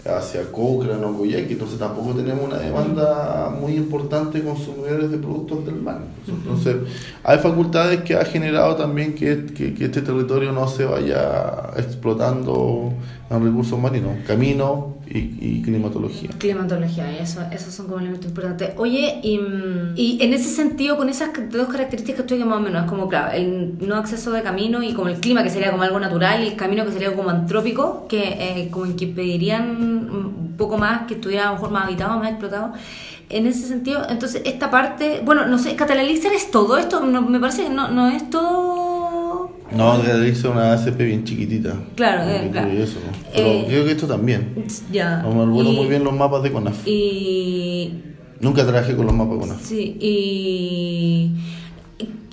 hacia 0.06 0.52
Cochrane 0.52 1.06
o 1.06 1.16
Coyhaique. 1.18 1.54
Entonces 1.54 1.78
tampoco 1.78 2.14
tenemos 2.14 2.44
una 2.46 2.58
demanda 2.58 3.50
muy 3.50 3.74
importante 3.76 4.40
de 4.40 4.44
consumidores 4.44 5.12
de 5.12 5.18
productos 5.18 5.66
del 5.66 5.76
mar. 5.76 6.00
Entonces 6.28 6.76
hay 7.24 7.38
facultades 7.38 8.02
que 8.02 8.16
ha 8.16 8.26
generado 8.26 8.76
también 8.76 9.14
que, 9.14 9.46
que- 9.54 9.74
que 9.76 9.86
este 9.86 10.02
territorio 10.02 10.52
no 10.52 10.68
se 10.68 10.86
vaya 10.86 11.70
explotando 11.78 12.92
en 13.30 13.44
recursos 13.46 13.80
marinos, 13.80 14.14
camino 14.28 14.96
y, 15.14 15.38
y 15.42 15.62
climatología. 15.62 16.30
Climatología, 16.38 17.18
eso, 17.20 17.42
esos 17.52 17.74
son 17.74 17.88
como 17.88 18.00
elementos 18.00 18.28
importantes. 18.28 18.72
Oye, 18.78 19.20
y, 19.24 19.38
mm, 19.38 19.94
y 19.96 20.18
en 20.22 20.34
ese 20.34 20.50
sentido, 20.50 20.98
con 20.98 21.10
esas 21.10 21.32
dos 21.52 21.68
características 21.68 22.26
que 22.26 22.46
más 22.46 22.58
o 22.58 22.62
menos, 22.62 22.86
es 22.86 22.90
como, 22.90 23.08
claro, 23.10 23.32
el 23.34 23.76
no 23.80 23.96
acceso 23.96 24.32
de 24.32 24.42
camino 24.42 24.82
y 24.84 24.94
como 24.94 25.10
el 25.10 25.20
clima, 25.20 25.44
que 25.44 25.50
sería 25.50 25.72
como 25.72 25.84
algo 25.84 26.00
natural, 26.00 26.44
y 26.44 26.48
el 26.48 26.56
camino 26.56 26.86
que 26.86 26.92
sería 26.92 27.16
como 27.16 27.30
antrópico, 27.30 28.08
que 28.08 28.38
eh, 28.40 28.70
como 28.72 28.86
en 28.86 28.96
que 28.96 29.08
pedirían 29.08 29.82
un 29.82 30.56
poco 30.58 30.78
más, 30.78 31.08
que 31.08 31.16
estuviera 31.16 31.44
a 31.44 31.48
lo 31.48 31.54
mejor 31.54 31.72
más 31.72 31.86
habitado, 31.86 32.18
más 32.18 32.30
explotado. 32.30 32.74
En 33.30 33.48
ese 33.48 33.68
sentido, 33.68 34.02
entonces, 34.10 34.42
esta 34.46 34.70
parte, 34.70 35.22
bueno, 35.24 35.46
no 35.46 35.58
sé, 35.58 35.76
Catalalixer 35.76 36.34
es 36.34 36.52
todo 36.52 36.78
esto, 36.78 37.06
no, 37.06 37.22
me 37.22 37.40
parece 37.40 37.64
que 37.64 37.70
no, 37.70 37.90
no 37.90 38.10
es 38.10 38.30
todo... 38.30 38.91
No, 39.76 40.02
realiza 40.02 40.50
una 40.50 40.74
ACP 40.74 40.98
bien 40.98 41.24
chiquitita. 41.24 41.76
Claro, 41.96 42.30
eh, 42.30 42.50
claro. 42.52 42.70
Pero 43.34 43.48
Eh, 43.48 43.66
creo 43.68 43.86
que 43.86 43.92
esto 43.92 44.08
también. 44.08 44.66
Ya. 44.92 45.18
No 45.22 45.32
me 45.34 45.46
recuerdo 45.46 45.72
muy 45.72 45.88
bien 45.88 46.04
los 46.04 46.14
mapas 46.14 46.44
de 46.44 46.52
CONAF. 46.52 46.86
Y 46.88 47.94
Nunca 48.40 48.64
trabajé 48.64 48.96
con 48.96 49.06
los 49.06 49.16
mapas 49.16 49.34
de 49.36 49.40
CONAF. 49.40 49.62
Sí, 49.64 49.98
y 50.00 51.32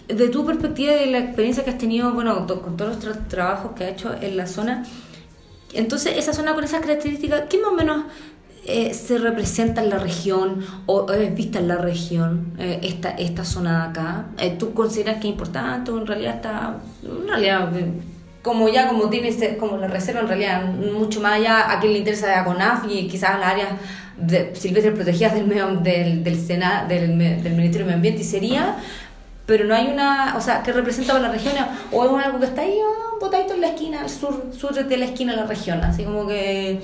de 0.08 0.28
tu 0.30 0.44
perspectiva 0.46 0.92
y 0.94 1.00
de 1.00 1.06
la 1.12 1.18
experiencia 1.18 1.64
que 1.64 1.70
has 1.70 1.78
tenido, 1.78 2.12
bueno, 2.14 2.46
con 2.46 2.76
todos 2.76 2.96
los 2.96 3.04
tra- 3.04 3.28
trabajos 3.28 3.72
que 3.76 3.84
has 3.84 3.92
hecho 3.92 4.10
en 4.20 4.36
la 4.38 4.46
zona, 4.46 4.84
entonces 5.74 6.14
esa 6.16 6.32
zona 6.32 6.54
con 6.54 6.64
esas 6.64 6.80
características, 6.80 7.42
¿qué 7.50 7.58
más 7.58 7.72
o 7.72 7.74
menos 7.74 8.04
eh, 8.68 8.94
se 8.94 9.18
representa 9.18 9.82
en 9.82 9.90
la 9.90 9.98
región 9.98 10.64
o 10.86 11.10
es 11.10 11.34
vista 11.34 11.58
en 11.58 11.68
la 11.68 11.76
región 11.76 12.52
eh, 12.58 12.80
esta, 12.82 13.10
esta 13.10 13.44
zona 13.44 13.84
de 13.84 13.90
acá? 13.90 14.26
Eh, 14.38 14.56
¿Tú 14.58 14.74
consideras 14.74 15.16
que 15.16 15.28
es 15.28 15.32
importante 15.32 15.90
o 15.90 15.98
en 15.98 16.06
realidad 16.06 16.36
está, 16.36 16.76
en 17.02 17.28
realidad, 17.28 17.76
eh, 17.76 17.90
como 18.42 18.68
ya 18.68 18.88
como 18.88 19.08
tiene 19.08 19.56
como 19.56 19.78
la 19.78 19.88
reserva 19.88 20.20
en 20.20 20.28
realidad 20.28 20.64
mucho 20.66 21.20
más 21.20 21.34
allá 21.34 21.72
a 21.72 21.80
quien 21.80 21.94
le 21.94 21.98
interesa 22.00 22.28
la 22.28 22.44
CONAF 22.44 22.84
y 22.88 23.08
quizás 23.08 23.40
las 23.40 23.48
áreas 23.48 23.68
de 24.16 24.54
silvestres 24.54 24.94
protegidas 24.94 25.34
del 25.34 25.46
medio, 25.46 25.68
del 25.76 26.22
del, 26.22 26.38
Sena, 26.38 26.84
del, 26.88 27.18
del 27.18 27.54
Ministerio 27.54 27.80
de 27.80 27.84
Medio 27.84 27.96
Ambiente 27.96 28.20
y 28.20 28.24
sería 28.24 28.76
pero 29.48 29.64
no 29.64 29.74
hay 29.74 29.86
una, 29.86 30.36
o 30.36 30.42
sea, 30.42 30.62
que 30.62 30.72
representa 30.72 31.14
para 31.14 31.28
la 31.28 31.32
región 31.32 31.54
o 31.90 32.18
es 32.18 32.26
algo 32.26 32.38
que 32.38 32.44
está 32.44 32.60
ahí 32.60 32.78
ah, 32.84 33.14
botadito 33.18 33.54
en 33.54 33.62
la 33.62 33.68
esquina, 33.68 34.02
al 34.02 34.10
sur, 34.10 34.52
sur 34.54 34.74
de 34.74 34.96
la 34.98 35.06
esquina 35.06 35.32
de 35.32 35.40
la 35.40 35.46
región, 35.46 35.82
así 35.82 36.04
como 36.04 36.26
que 36.26 36.78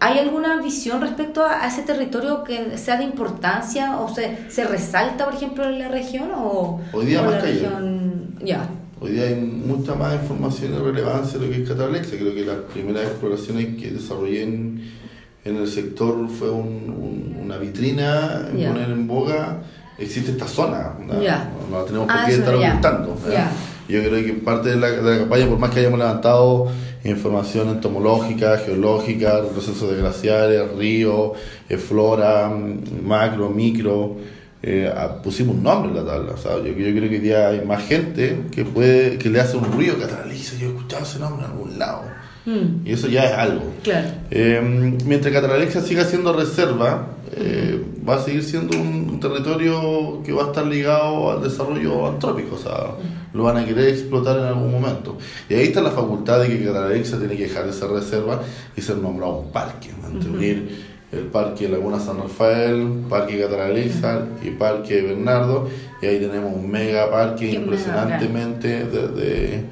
¿hay 0.00 0.18
alguna 0.18 0.60
visión 0.60 1.00
respecto 1.00 1.44
a, 1.44 1.66
ese 1.66 1.82
territorio 1.82 2.44
que 2.44 2.76
sea 2.78 2.96
de 2.96 3.04
importancia 3.04 3.98
o 3.98 4.12
se, 4.14 4.50
se 4.50 4.64
resalta, 4.64 5.24
por 5.26 5.34
ejemplo, 5.34 5.64
en 5.64 5.78
la 5.78 5.88
región 5.88 6.30
o, 6.36 6.80
Hoy 6.92 7.06
día 7.06 7.20
o 7.20 7.24
más 7.24 7.34
la 7.34 7.40
que 7.40 7.46
región 7.46 8.34
ya 8.42 8.68
Hoy 9.00 9.10
día 9.12 9.24
hay 9.24 9.34
mucha 9.34 9.94
más 9.94 10.14
información 10.14 10.72
y 10.74 10.78
relevancia 10.78 11.38
de 11.38 11.46
lo 11.46 11.52
que 11.52 11.62
es 11.62 11.68
Catalexa. 11.68 12.16
Creo 12.16 12.34
que 12.34 12.44
las 12.44 12.56
primeras 12.72 13.02
exploraciones 13.04 13.76
que 13.76 13.90
desarrollé 13.90 14.42
en, 14.44 14.90
en 15.44 15.56
el 15.56 15.66
sector 15.68 16.26
fue 16.28 16.50
un- 16.50 16.88
un- 16.88 17.38
una 17.44 17.58
vitrina 17.58 18.46
en 18.50 18.56
Ya. 18.58 18.68
poner 18.72 18.88
en 18.90 19.06
boga. 19.06 19.58
Existe 19.98 20.30
esta 20.30 20.48
zona, 20.48 20.94
¿no? 21.06 21.20
Ya. 21.22 21.50
no, 21.70 21.80
la 21.80 21.84
tenemos 21.84 22.06
por 22.06 22.16
Ah, 22.16 22.24
qué 22.26 22.32
estar 22.34 22.54
ocultando. 22.54 23.16
Yo 23.88 24.00
creo 24.02 24.24
que 24.24 24.32
parte 24.42 24.70
de 24.70 24.76
la, 24.76 24.90
de 24.90 25.12
la 25.12 25.18
campaña, 25.18 25.46
por 25.48 25.58
más 25.58 25.70
que 25.70 25.80
hayamos 25.80 25.98
levantado 25.98 26.68
información 27.04 27.68
entomológica, 27.68 28.58
geológica, 28.58 29.42
procesos 29.52 29.90
de 29.90 29.98
glaciares, 29.98 30.72
ríos, 30.76 31.32
eh, 31.68 31.76
flora, 31.76 32.48
mm, 32.48 33.06
macro, 33.06 33.50
micro, 33.50 34.16
eh, 34.62 34.90
pusimos 35.22 35.56
un 35.56 35.62
nombre 35.62 35.90
en 35.90 35.96
la 36.06 36.12
tabla. 36.12 36.32
O 36.32 36.36
sea, 36.38 36.56
yo, 36.56 36.64
yo 36.68 36.72
creo 36.72 37.08
que 37.08 37.16
hoy 37.16 37.18
día 37.18 37.48
hay 37.48 37.60
más 37.60 37.86
gente 37.86 38.44
que 38.50 38.64
puede 38.64 39.18
que 39.18 39.28
le 39.28 39.40
hace 39.40 39.56
un 39.58 39.64
ruido 39.70 39.98
catalaliza. 39.98 40.56
Yo 40.56 40.68
he 40.68 40.70
escuchado 40.70 41.02
ese 41.04 41.18
nombre 41.18 41.44
en 41.44 41.52
algún 41.52 41.78
lado. 41.78 42.02
Mm, 42.46 42.86
Y 42.86 42.92
eso 42.92 43.08
ya 43.08 43.24
es 43.24 43.32
algo. 43.38 43.72
claro 43.82 44.08
Eh, 44.30 44.96
mientras 45.06 45.32
Catalalexa 45.32 45.80
siga 45.80 46.04
siendo 46.04 46.32
reserva, 46.32 47.08
eh, 47.32 47.82
va 48.06 48.16
a 48.16 48.18
seguir 48.18 48.42
siendo 48.42 48.78
un, 48.78 49.18
territorio 49.20 50.22
que 50.24 50.32
va 50.32 50.44
a 50.44 50.46
estar 50.46 50.66
ligado 50.66 51.30
al 51.30 51.42
desarrollo 51.42 52.06
antrópico, 52.06 52.56
o 52.56 52.58
sea, 52.58 52.94
lo 53.32 53.44
van 53.44 53.56
a 53.56 53.64
querer 53.64 53.88
explotar 53.88 54.38
en 54.38 54.44
algún 54.44 54.70
momento. 54.70 55.16
Y 55.48 55.54
ahí 55.54 55.64
está 55.64 55.80
la 55.80 55.90
facultad 55.90 56.40
de 56.40 56.48
que 56.48 56.64
Catalalexa 56.64 57.18
tiene 57.18 57.36
que 57.36 57.44
dejar 57.44 57.66
de 57.66 57.72
ser 57.72 57.88
reserva 57.88 58.42
y 58.76 58.82
ser 58.82 58.98
nombrado 58.98 59.38
un 59.38 59.52
parque, 59.52 59.90
entre 60.12 60.30
unir 60.30 60.94
el 61.12 61.26
Parque 61.26 61.68
Laguna 61.68 62.00
San 62.00 62.18
Rafael, 62.18 63.04
Parque 63.08 63.40
Catalalexa 63.40 64.26
y 64.42 64.50
Parque 64.50 65.00
Bernardo, 65.02 65.68
y 66.02 66.06
ahí 66.06 66.18
tenemos 66.18 66.52
un 66.54 66.70
mega 66.70 67.10
parque 67.10 67.50
Qué 67.50 67.58
mega, 67.58 67.62
impresionantemente 67.62 68.84
de, 68.84 69.08
de- 69.08 69.64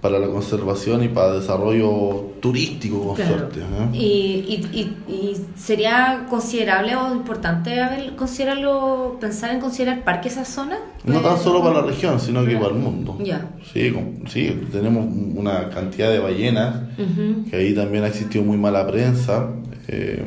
para 0.00 0.18
la 0.20 0.28
conservación 0.28 1.02
y 1.02 1.08
para 1.08 1.32
desarrollo 1.34 2.34
turístico 2.40 3.02
con 3.08 3.16
Claro. 3.16 3.36
suerte. 3.36 3.60
¿eh? 3.60 3.88
Y, 3.92 3.98
y, 3.98 4.68
y, 5.08 5.12
y 5.12 5.36
sería 5.56 6.26
considerable 6.30 6.94
o 6.94 7.12
importante 7.12 7.80
a 7.80 7.88
ver, 7.88 8.14
considerarlo, 8.14 9.16
pensar 9.20 9.50
en 9.52 9.60
considerar 9.60 10.04
parque 10.04 10.28
esa 10.28 10.44
zona. 10.44 10.76
No 11.04 11.14
tan 11.20 11.32
Pues, 11.32 11.42
solo 11.42 11.62
para 11.64 11.80
la 11.80 11.86
región, 11.86 12.20
sino 12.20 12.44
que 12.46 12.54
para 12.56 12.68
el 12.68 12.74
mundo. 12.74 13.18
Ya. 13.24 13.48
Sí, 13.72 13.92
sí, 14.28 14.56
tenemos 14.70 15.04
una 15.34 15.68
cantidad 15.70 16.10
de 16.10 16.20
ballenas, 16.20 16.76
Ujú. 16.96 17.50
que 17.50 17.56
ahí 17.56 17.74
también 17.74 18.04
ha 18.04 18.08
existido 18.08 18.44
muy 18.44 18.56
mala 18.56 18.86
prensa, 18.86 19.50
eh, 19.88 20.24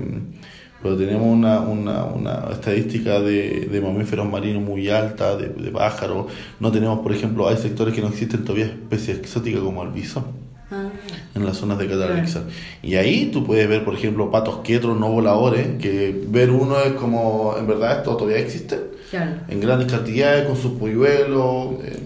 pero 0.81 0.97
tenemos 0.97 1.27
una, 1.27 1.59
una, 1.61 2.03
una 2.05 2.47
estadística 2.51 3.19
de, 3.19 3.67
de 3.71 3.81
mamíferos 3.81 4.29
marinos 4.29 4.63
muy 4.63 4.89
alta, 4.89 5.35
de, 5.37 5.49
de 5.49 5.71
pájaros. 5.71 6.27
No 6.59 6.71
tenemos, 6.71 6.99
por 6.99 7.11
ejemplo, 7.11 7.47
hay 7.47 7.57
sectores 7.57 7.93
que 7.93 8.01
no 8.01 8.07
existen 8.07 8.43
todavía 8.43 8.65
especies 8.65 9.19
exóticas 9.19 9.61
como 9.61 9.83
el 9.83 9.89
bisón 9.89 10.41
Ah, 10.73 10.89
en 11.35 11.45
las 11.45 11.57
zonas 11.57 11.77
de 11.79 11.85
Catalaxa. 11.87 12.43
Y 12.81 12.95
ahí 12.95 13.29
tú 13.31 13.45
puedes 13.45 13.67
ver, 13.67 13.83
por 13.83 13.93
ejemplo, 13.93 14.31
patos 14.31 14.59
quetros 14.63 14.97
no 14.97 15.09
voladores, 15.09 15.67
que 15.81 16.23
ver 16.29 16.49
uno 16.49 16.79
es 16.79 16.93
como, 16.93 17.55
en 17.59 17.67
verdad, 17.67 17.97
esto 17.97 18.15
todavía 18.15 18.39
existe 18.39 18.79
claro. 19.09 19.31
en 19.49 19.59
grandes 19.59 19.91
cantidades 19.91 20.45
con 20.45 20.55
sus 20.55 20.71
polluelos. 20.79 21.73
eh. 21.83 21.99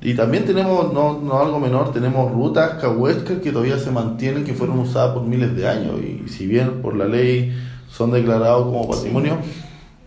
Y 0.00 0.14
también 0.14 0.44
tenemos, 0.44 0.92
no, 0.92 1.18
no 1.20 1.40
algo 1.40 1.58
menor, 1.58 1.92
tenemos 1.92 2.30
rutas 2.32 2.74
cahuescas 2.80 3.38
que 3.38 3.50
todavía 3.50 3.78
se 3.78 3.90
mantienen, 3.90 4.44
que 4.44 4.54
fueron 4.54 4.78
usadas 4.78 5.12
por 5.12 5.24
miles 5.24 5.56
de 5.56 5.68
años. 5.68 5.94
Y 6.00 6.28
si 6.28 6.46
bien 6.46 6.80
por 6.82 6.94
la 6.96 7.04
ley 7.06 7.52
son 7.90 8.12
declarados 8.12 8.66
como 8.66 8.88
patrimonio, 8.88 9.38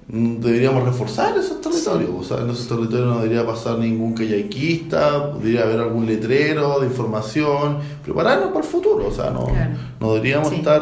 mm, 0.07 0.37
deberíamos 0.39 0.85
reforzar 0.85 1.37
esos 1.37 1.59
territorios. 1.59 2.09
O 2.17 2.23
sea, 2.23 2.37
en 2.37 2.49
esos 2.51 2.69
territorios 2.69 3.05
no 3.07 3.21
debería 3.21 3.45
pasar 3.45 3.79
ningún 3.79 4.13
kayakista, 4.13 5.27
debería 5.37 5.63
haber 5.63 5.81
algún 5.81 6.05
letrero 6.05 6.79
de 6.79 6.87
información, 6.87 7.79
prepararnos 8.01 8.47
para 8.53 8.59
el 8.65 8.71
futuro. 8.71 9.07
O 9.07 9.11
sea, 9.11 9.29
no, 9.31 9.47
Claro. 9.47 9.71
no 9.99 10.13
deberíamos 10.13 10.49
Sí. 10.51 10.55
estar 10.55 10.81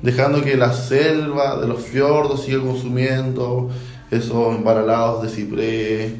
dejando 0.00 0.40
que 0.42 0.56
la 0.56 0.72
selva 0.72 1.60
de 1.60 1.68
los 1.68 1.80
fiordos 1.82 2.44
siga 2.44 2.60
consumiendo 2.62 3.68
esos 4.10 4.56
embaralados 4.56 5.22
de 5.22 5.28
ciprés 5.28 6.12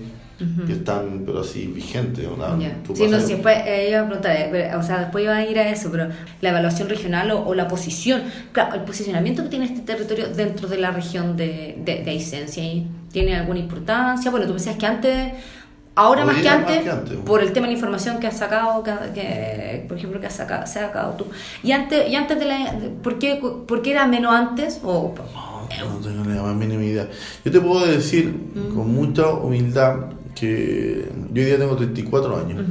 que 0.67 0.73
están, 0.73 1.25
pero 1.27 1.41
así, 1.41 1.67
vigentes. 1.67 2.25
¿no? 2.25 2.61
Ya. 2.61 2.73
Tú 2.87 2.95
Sí, 2.95 3.09
no, 3.09 3.19
sí, 3.21 3.33
después 3.35 3.57
eh, 3.67 3.89
iba 3.91 4.01
a 4.01 4.05
preguntar, 4.07 4.37
eh, 4.37 4.71
o 4.77 4.83
sea, 4.85 4.99
después 5.01 5.25
iba 5.25 5.37
a 5.37 5.45
ir 5.45 5.59
a 5.59 5.69
eso, 5.69 5.91
pero 5.91 6.09
la 6.41 6.51
evaluación 6.51 6.89
regional 6.89 7.31
o, 7.33 7.45
o 7.45 7.55
la 7.55 7.67
posición, 7.67 8.23
claro, 8.53 8.77
el 8.77 8.83
posicionamiento 8.83 9.43
que 9.43 9.49
tiene 9.49 9.65
este 9.65 9.81
territorio 9.81 10.29
dentro 10.29 10.69
de 10.69 10.79
la 10.79 10.93
región 10.93 11.37
de, 11.37 11.77
de, 11.85 12.05
de 12.05 12.11
Aysén, 12.11 12.49
¿sí? 12.49 12.87
¿tiene 13.11 13.35
alguna 13.35 13.59
importancia? 13.59 14.31
Bueno, 14.31 14.47
tú 14.47 14.53
decías 14.55 14.77
que 14.77 14.87
antes, 14.87 15.33
ahora 15.97 16.25
más 16.25 16.37
que, 16.37 16.45
más 16.45 16.59
antes, 16.59 16.83
que 16.83 16.91
antes. 16.91 17.17
por 17.19 17.43
el 17.43 17.53
tema 17.53 17.67
de 17.67 17.73
la 17.73 17.77
información 17.79 18.21
que 18.21 18.29
has 18.29 18.37
sacado, 18.39 18.83
que, 18.85 18.93
que, 19.15 19.85
por 19.89 19.97
ejemplo, 19.99 20.21
que 20.21 20.27
has 20.29 20.37
sacado, 20.37 20.67
se 20.67 20.79
ha 20.79 20.87
sacado 20.87 21.15
tú. 21.15 21.27
Y 21.65 21.73
antes, 21.73 22.09
y 22.09 22.15
antes 22.15 22.39
de 22.39 22.45
la, 22.45 22.75
¿por, 23.03 23.19
qué, 23.19 23.41
¿por 23.67 23.83
qué 23.83 23.91
era 23.91 24.07
menos 24.07 24.33
antes? 24.33 24.81
O, 24.85 25.15
No, 25.35 25.91
no 25.91 25.97
tengo 26.07 26.25
ni 26.25 26.35
la 26.35 26.43
más 26.43 26.55
mínima 26.55 26.83
idea. 26.85 27.09
Yo 27.45 27.51
te 27.53 27.61
puedo 27.61 27.85
decir 27.87 28.27
Mm. 28.55 28.75
con 28.75 28.95
mucha 28.95 29.29
humildad 29.31 29.97
que 30.41 31.09
yo 31.33 31.43
hoy 31.43 31.47
día 31.47 31.59
tengo 31.59 31.77
34 31.77 32.37
años. 32.37 32.65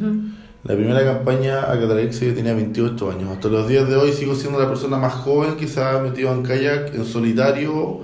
La 0.64 0.76
primera 0.76 1.04
campaña 1.04 1.62
a 1.72 1.80
Catalaxa 1.80 2.26
yo 2.26 2.34
tenía 2.34 2.54
28 2.54 3.12
años. 3.12 3.30
Hasta 3.32 3.48
los 3.48 3.68
días 3.68 3.88
de 3.88 3.96
hoy 3.96 4.12
sigo 4.12 4.36
siendo 4.36 4.60
la 4.60 4.68
persona 4.68 4.98
más 4.98 5.14
joven 5.14 5.56
que 5.56 5.68
se 5.68 5.82
ha 5.82 6.00
metido 6.00 6.34
en 6.34 6.44
kayak 6.44 6.94
en 6.96 7.06
solitario 7.06 8.00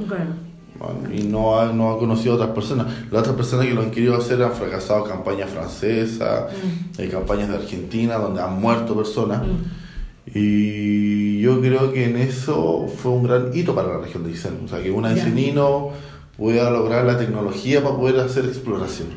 y 1.13 1.23
no 1.23 1.59
ha, 1.59 1.71
no 1.73 1.91
ha 1.91 1.97
conocido 1.99 2.33
a 2.33 2.35
otras 2.35 2.49
personas. 2.51 2.87
Las 3.11 3.21
otras 3.21 3.35
personas 3.35 3.65
que 3.67 3.73
lo 3.73 3.81
han 3.81 3.91
querido 3.91 4.15
hacer 4.15 4.41
han 4.43 4.51
fracasado 4.53 5.03
campañas 5.03 5.49
francesas, 5.49 6.45
hay 6.97 7.07
campañas 7.09 7.49
de 7.49 7.55
Argentina 7.55 8.15
donde 8.15 8.41
han 8.41 8.59
muerto 8.61 8.95
personas. 8.95 9.41
Y 10.33 11.39
yo 11.41 11.59
creo 11.59 11.91
que 11.91 12.05
en 12.05 12.17
eso 12.17 12.87
fue 12.87 13.11
un 13.11 13.23
gran 13.23 13.49
hito 13.55 13.75
para 13.75 13.89
la 13.89 13.97
región 13.99 14.23
de 14.23 14.29
Aysén. 14.31 14.59
O 14.65 14.67
sea, 14.67 14.81
que 14.81 14.89
un 14.91 15.03
Ya. 15.03 15.09
aicenino 15.09 15.89
pudiera 16.37 16.69
lograr 16.71 17.05
la 17.05 17.17
tecnología 17.17 17.83
para 17.83 17.95
poder 17.97 18.19
hacer 18.21 18.45
exploración. 18.45 19.07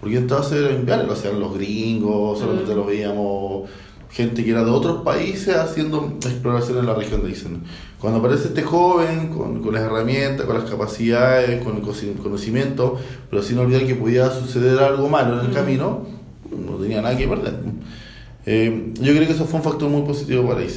Porque 0.00 0.16
entonces 0.18 0.62
era 0.62 0.72
inviable, 0.72 1.06
lo 1.06 1.12
hacían 1.14 1.40
los 1.40 1.54
gringos, 1.54 2.38
solamente 2.38 2.74
lo 2.74 2.84
veíamos 2.84 3.68
gente 4.10 4.44
que 4.44 4.50
era 4.50 4.64
de 4.64 4.70
otros 4.70 5.02
países 5.02 5.54
haciendo 5.56 6.16
exploración 6.22 6.78
en 6.78 6.86
la 6.86 6.94
región 6.94 7.22
de 7.22 7.28
Aysén. 7.28 7.62
Cuando 8.00 8.20
aparece 8.20 8.48
este 8.48 8.62
joven 8.62 9.28
con, 9.28 9.62
con 9.62 9.74
las 9.74 9.82
herramientas, 9.82 10.46
con 10.46 10.56
las 10.58 10.70
capacidades, 10.70 11.62
con 11.64 11.76
el 11.76 11.82
conocimiento, 11.82 12.96
pero 13.30 13.42
sin 13.42 13.58
olvidar 13.58 13.84
que 13.86 13.94
podía 13.94 14.30
suceder 14.30 14.78
algo 14.78 15.08
malo 15.08 15.40
en 15.40 15.46
el 15.46 15.52
camino, 15.52 16.06
no 16.50 16.76
tenía 16.76 17.02
nada 17.02 17.16
que 17.16 17.26
perder. 17.26 17.54
Eh, 18.46 18.92
yo 19.00 19.12
creo 19.12 19.26
que 19.26 19.32
eso 19.32 19.44
fue 19.44 19.58
un 19.58 19.64
factor 19.64 19.88
muy 19.90 20.02
positivo 20.02 20.46
para. 20.46 20.62
Y, 20.62 20.68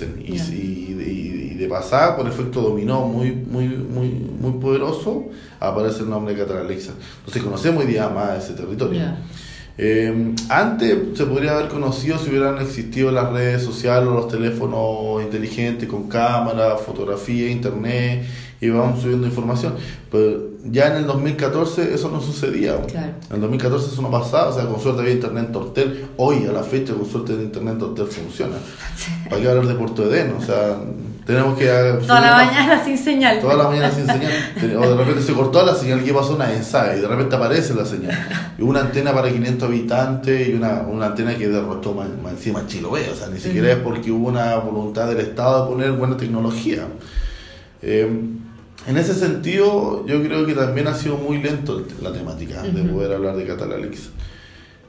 y, 0.56 0.94
de- 0.96 1.12
y 1.14 1.29
de 1.60 1.68
pasada, 1.68 2.16
por 2.16 2.28
efecto 2.28 2.62
dominó 2.62 3.02
muy, 3.02 3.32
muy, 3.32 3.68
muy, 3.68 4.08
muy 4.08 4.54
poderoso, 4.62 5.26
aparece 5.60 6.04
el 6.04 6.10
nombre 6.10 6.34
de 6.34 6.46
Catalaxa. 6.46 6.94
Entonces 7.20 7.44
conocemos 7.44 7.84
hoy 7.84 7.92
día 7.92 8.10
más 8.10 8.44
ese 8.44 8.54
territorio. 8.54 9.00
Ya. 9.00 9.18
Eh, 9.82 10.36
antes 10.50 10.98
se 11.14 11.26
podría 11.26 11.54
haber 11.54 11.70
conocido 11.70 12.18
si 12.18 12.30
hubieran 12.30 12.62
existido 12.62 13.12
las 13.12 13.32
redes 13.32 13.64
sociales 13.64 14.10
o 14.10 14.14
los 14.14 14.28
teléfonos 14.28 15.22
inteligentes 15.24 15.88
con 15.88 16.10
cámara, 16.10 16.76
fotografía, 16.76 17.50
internet 17.50 18.26
y 18.60 18.70
vamos 18.70 19.02
subiendo 19.02 19.28
información. 19.28 19.76
Pero 20.12 20.49
ya 20.66 20.88
en 20.88 20.98
el 20.98 21.08
2014 21.08 21.94
eso 21.94 22.10
no 22.10 22.22
sucedía. 22.22 22.82
Claro. 22.86 23.14
En 23.30 23.36
el 23.36 23.42
2014 23.42 23.94
eso 23.94 24.02
no 24.02 24.12
pasaba, 24.12 24.50
o 24.50 24.54
sea, 24.54 24.66
con 24.66 24.80
suerte 24.80 25.02
había 25.02 25.14
internet 25.14 25.46
en 25.48 25.52
Tortel. 25.52 26.08
Hoy 26.18 26.46
a 26.48 26.52
la 26.52 26.64
fecha 26.64 26.94
con 26.94 27.06
suerte 27.06 27.34
el 27.34 27.42
internet 27.44 27.74
en 27.74 27.80
Tortel 27.80 28.08
funciona. 28.08 28.56
¿Para 29.30 29.42
qué 29.42 29.50
hablar 29.50 29.68
de 29.68 29.76
Puerto 29.76 30.04
Edén? 30.04 30.36
O 30.38 30.42
sea, 30.42 30.78
tenemos 31.26 31.58
que... 31.58 31.66
toda 32.06 32.22
la 32.22 32.32
mañana 32.34 32.84
sin 32.84 32.98
señal. 32.98 33.40
Toda 33.40 33.56
la 33.56 33.64
mañana 33.70 33.92
sin 33.92 34.06
señal. 34.06 34.32
O 34.78 34.90
de 34.90 34.96
repente 34.96 35.22
se 35.22 35.34
cortó 35.34 35.66
la 35.66 35.76
señal, 35.76 36.04
¿qué 36.04 36.14
pasó? 36.14 36.36
Una 36.36 36.52
ensaya 36.54 36.98
y 36.98 37.02
de 37.02 37.08
repente 37.08 37.36
aparece 37.36 37.74
la 37.74 37.86
señal. 37.86 38.18
Y 38.58 38.62
una 38.64 38.82
antena 38.82 39.14
para 39.14 39.32
500 39.32 39.70
habitantes 39.70 40.50
y 40.50 40.54
una, 40.54 40.82
una 40.82 41.06
antena 41.08 41.36
que 41.36 41.48
derrotó 41.48 41.94
más, 41.94 42.08
más 42.22 42.34
encima 42.34 42.66
Chiloé. 42.68 43.10
O 43.10 43.16
sea, 43.16 43.28
ni 43.28 43.40
siquiera 43.40 43.72
es 43.72 43.78
porque 43.78 44.12
hubo 44.12 44.28
una 44.28 44.56
voluntad 44.58 45.08
del 45.08 45.20
Estado 45.20 45.64
de 45.64 45.72
poner 45.72 45.92
buena 45.94 46.18
tecnología. 46.18 46.88
Eh, 47.82 48.10
en 48.88 48.98
ese 48.98 49.14
sentido, 49.14 50.06
yo 50.08 50.22
creo 50.24 50.46
que 50.46 50.54
también 50.54 50.88
ha 50.88 50.94
sido 50.96 51.18
muy 51.18 51.42
lento 51.42 51.86
la 52.02 52.12
temática 52.14 52.62
de 52.64 52.82
Ujú. 52.82 52.96
poder 52.96 53.14
hablar 53.14 53.36
de 53.36 53.46
Catalalix. 53.46 54.10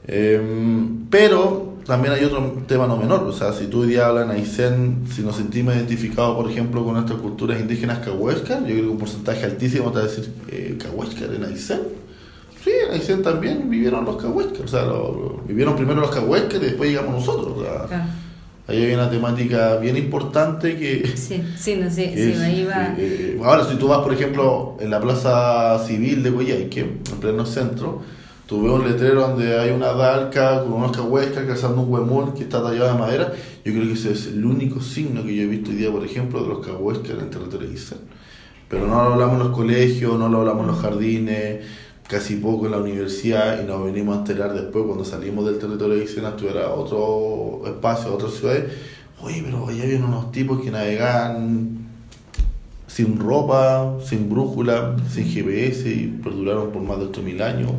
Eh, 0.07 0.41
pero 1.09 1.75
también 1.85 2.13
hay 2.13 2.23
otro 2.23 2.63
tema 2.67 2.87
no 2.87 2.97
menor, 2.97 3.21
o 3.23 3.31
sea, 3.33 3.53
si 3.53 3.67
tú 3.67 3.81
hoy 3.81 3.89
día 3.89 4.07
hablas 4.07 4.25
en 4.25 4.31
Aysén, 4.31 5.03
si 5.13 5.21
nos 5.21 5.35
sentimos 5.35 5.75
identificados, 5.75 6.35
por 6.35 6.49
ejemplo, 6.49 6.83
con 6.83 6.93
nuestras 6.93 7.19
culturas 7.19 7.59
indígenas 7.59 7.99
cahuescas, 7.99 8.59
yo 8.61 8.65
creo 8.65 8.83
que 8.83 8.87
un 8.89 8.97
porcentaje 8.97 9.45
altísimo 9.45 9.91
te 9.91 9.99
va 9.99 10.05
a 10.05 10.07
decir 10.07 10.31
eh, 10.49 10.77
en 11.35 11.43
Aysén. 11.43 11.81
Sí, 12.63 12.71
en 12.87 12.93
Aysén 12.93 13.21
también 13.23 13.69
vivieron 13.69 14.05
los 14.05 14.17
cahuescas, 14.17 14.61
o 14.61 14.67
sea, 14.67 14.85
lo- 14.85 15.11
lo- 15.13 15.43
vivieron 15.47 15.75
primero 15.75 15.99
los 16.01 16.11
cahuescas 16.11 16.55
y 16.61 16.65
después 16.65 16.89
llegamos 16.89 17.13
nosotros. 17.13 17.57
o 17.57 17.61
sea, 17.63 17.85
Claro. 17.87 18.03
Ahí 18.67 18.83
hay 18.83 18.93
una 18.93 19.09
temática 19.09 19.77
bien 19.77 19.97
importante 19.97 20.77
que, 20.77 21.07
Sí, 21.15 21.41
sí, 21.57 21.75
no, 21.75 21.89
sí, 21.89 22.03
es, 22.15 22.37
sí, 22.37 22.41
ahí 22.43 22.63
va. 22.65 22.95
eh, 22.97 23.35
eh, 23.37 23.41
ahora, 23.43 23.65
si 23.65 23.75
tú 23.75 23.87
vas, 23.87 23.99
por 23.99 24.13
ejemplo, 24.13 24.77
en 24.79 24.89
la 24.89 24.99
plaza 24.99 25.79
civil 25.85 26.23
de 26.23 26.33
Coyhaique, 26.33 26.79
en 26.81 27.17
pleno 27.19 27.45
centro, 27.45 28.01
tú 28.45 28.63
ves 28.63 28.71
un 28.71 28.87
letrero 28.89 29.21
donde 29.27 29.57
hay 29.59 29.71
una 29.71 29.93
dalca 29.93 30.61
con 30.63 30.73
unos 30.73 30.95
cahuescas 30.95 31.45
calzando 31.45 31.81
un 31.81 31.91
huemul 31.93 32.33
que 32.33 32.43
está 32.43 32.61
tallado 32.61 32.93
de 32.93 32.99
madera. 32.99 33.33
Yo 33.63 33.73
creo 33.73 33.85
que 33.85 33.93
ese 33.93 34.11
es 34.11 34.27
el 34.27 34.43
único 34.45 34.81
signo 34.81 35.23
que 35.23 35.35
yo 35.35 35.43
he 35.43 35.47
visto 35.47 35.69
hoy 35.71 35.77
día, 35.77 35.91
por 35.91 36.03
ejemplo, 36.03 36.41
de 36.41 36.49
los 36.49 36.65
cahuescas 36.65 37.11
en 37.11 37.19
el 37.21 37.29
territorio 37.29 37.69
de. 37.69 37.77
Pero 38.67 38.87
no 38.87 38.95
lo 39.03 39.13
hablamos 39.13 39.33
en 39.33 39.39
los 39.39 39.55
colegios, 39.57 40.17
no 40.17 40.29
lo 40.29 40.39
hablamos 40.39 40.61
en 40.61 40.67
los 40.67 40.79
jardines, 40.79 41.59
casi 42.11 42.35
poco 42.35 42.65
en 42.65 42.73
la 42.73 42.77
universidad 42.77 43.63
y 43.63 43.65
nos 43.65 43.85
venimos 43.85 44.17
a 44.17 44.19
enterar 44.19 44.53
después 44.53 44.83
cuando 44.85 45.05
salimos 45.05 45.45
del 45.45 45.57
territorio 45.59 45.95
de 45.95 46.03
Israel, 46.03 46.27
estuviera 46.31 46.65
a 46.65 46.73
otro 46.73 47.61
espacio, 47.65 48.11
a 48.11 48.15
otras 48.15 48.33
ciudades. 48.33 48.65
Oye, 49.21 49.41
pero 49.45 49.69
allá 49.69 49.83
habían 49.83 50.03
unos 50.03 50.29
tipos 50.33 50.61
que 50.61 50.71
navegaban 50.71 51.87
sin 52.85 53.17
ropa, 53.17 53.97
sin 54.03 54.29
brújula, 54.29 54.97
sin 55.09 55.25
GPS 55.25 55.89
y 55.89 56.19
perduraron 56.21 56.71
por 56.71 56.81
más 56.81 56.99
de 56.99 57.05
8.000 57.05 57.41
años. 57.43 57.71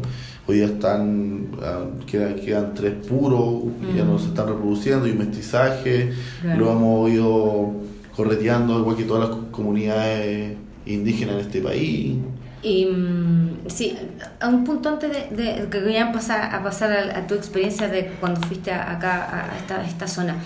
Hoy 0.47 0.61
ya 0.61 0.65
están, 0.65 1.49
ah, 1.61 1.85
quedan, 2.07 2.37
quedan 2.37 2.75
tres 2.75 2.95
puros, 3.07 3.65
ya 3.95 4.03
no 4.03 4.19
se 4.19 4.29
están 4.29 4.49
reproduciendo, 4.49 5.07
y 5.07 5.11
un 5.11 5.19
mestizaje, 5.19 6.11
lo 6.57 6.73
hemos 6.73 7.11
ido 7.11 7.73
correteando 8.17 8.79
igual 8.79 8.97
que 8.97 9.05
todas 9.05 9.29
las 9.29 9.39
comunidades 9.51 10.57
indígenas 10.87 11.37
en 11.37 11.41
este 11.41 11.61
país. 11.61 12.17
Y 12.63 12.87
mm, 12.87 13.69
sí, 13.69 13.97
a 14.41 14.49
un 14.49 14.65
punto 14.65 14.89
antes 14.89 15.11
de, 15.11 15.37
de 15.37 15.69
que 15.69 15.81
querían 15.81 16.13
pasar 16.13 16.55
a 16.55 16.63
pasar 16.63 16.93
a, 16.93 17.27
tu 17.27 17.35
experiencia 17.35 17.89
de 17.89 18.13
cuando 18.21 18.41
fuiste 18.41 18.73
acá 18.73 19.51
a 19.51 19.59
esta, 19.59 19.85
esta 19.85 20.07
zona, 20.07 20.37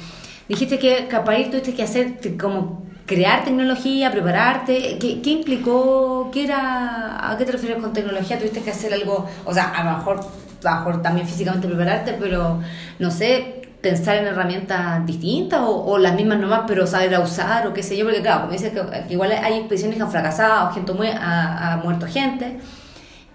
dijiste 0.48 0.78
que, 0.78 1.08
que 1.08 1.16
para 1.16 1.38
ir 1.38 1.50
tuviste 1.50 1.74
que 1.74 1.82
hacer 1.82 2.18
como 2.38 2.86
crear 3.06 3.44
tecnología, 3.44 4.10
prepararte. 4.10 4.98
¿Qué, 4.98 5.22
qué 5.22 5.30
implicó? 5.30 6.30
¿Qué 6.32 6.44
era? 6.44 7.30
¿A 7.30 7.36
qué 7.38 7.44
te 7.44 7.52
refieres 7.52 7.78
con 7.82 7.92
tecnología? 7.92 8.38
¿Tuviste 8.38 8.60
que 8.62 8.70
hacer 8.70 8.92
algo? 8.92 9.28
O 9.44 9.54
sea, 9.54 9.70
a 9.70 9.84
lo 9.84 9.98
mejor, 9.98 10.20
a 10.64 10.70
lo 10.70 10.76
mejor 10.76 11.02
también 11.02 11.26
físicamente 11.26 11.68
prepararte, 11.68 12.14
pero 12.18 12.60
no 12.98 13.10
sé, 13.10 13.62
pensar 13.86 14.16
en 14.16 14.26
herramientas 14.26 15.06
distintas 15.06 15.60
o, 15.64 15.96
las 15.96 16.16
mismas 16.16 16.40
nomás, 16.40 16.62
pero 16.66 16.88
saber 16.88 17.14
a 17.14 17.20
usar 17.20 17.68
o 17.68 17.72
qué 17.72 17.84
sé 17.84 17.96
yo, 17.96 18.04
porque 18.04 18.20
claro, 18.20 18.40
como 18.40 18.52
dices 18.52 18.72
que, 18.72 19.12
igual 19.12 19.30
hay 19.30 19.54
expediciones 19.58 19.96
que 19.96 20.02
han 20.02 20.10
fracasado, 20.10 20.72
gente 20.72 20.92
ha, 21.20 21.80
muerto 21.84 22.06
gente, 22.08 22.58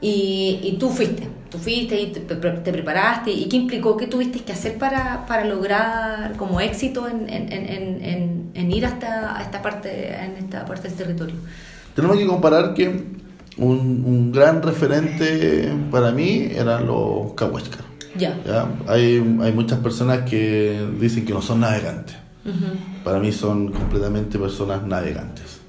y, 0.01 0.75
tú 0.77 0.89
fuiste, 0.89 1.25
tú 1.49 1.57
fuiste 1.57 2.01
y 2.01 2.07
te, 2.07 2.19
te, 2.19 2.71
preparaste, 2.73 3.31
y 3.31 3.47
qué 3.47 3.55
implicó, 3.55 3.95
qué 3.95 4.07
tuviste 4.07 4.39
que 4.39 4.51
hacer 4.51 4.77
para, 4.77 5.25
para 5.25 5.45
lograr 5.45 6.35
como 6.35 6.59
éxito 6.59 7.07
en, 7.07 7.29
en, 7.29 7.49
en, 7.53 8.51
en 8.53 8.71
ir 8.71 8.85
hasta 8.85 9.41
esta 9.41 9.61
parte, 9.61 10.13
en 10.21 10.35
esta 10.43 10.65
parte 10.65 10.89
del 10.89 10.97
territorio. 10.97 11.35
Tenemos 11.95 12.17
que 12.17 12.27
comparar 12.27 12.73
que 12.73 12.87
un, 13.57 14.03
un 14.05 14.31
gran 14.33 14.61
referente 14.61 15.71
para 15.91 16.11
mí 16.11 16.49
eran 16.53 16.87
los 16.87 17.31
Cahuéscar. 17.35 17.90
Ya. 18.17 18.37
Hay, 18.87 19.17
hay 19.41 19.53
muchas 19.53 19.79
personas 19.79 20.29
que 20.29 20.87
dicen 20.99 21.25
que 21.25 21.33
no 21.33 21.41
son 21.41 21.61
navegantes. 21.61 22.15
Para 23.03 23.19
mí 23.19 23.31
son 23.31 23.71
completamente 23.71 24.39
personas 24.39 24.83
navegantes. 24.83 25.59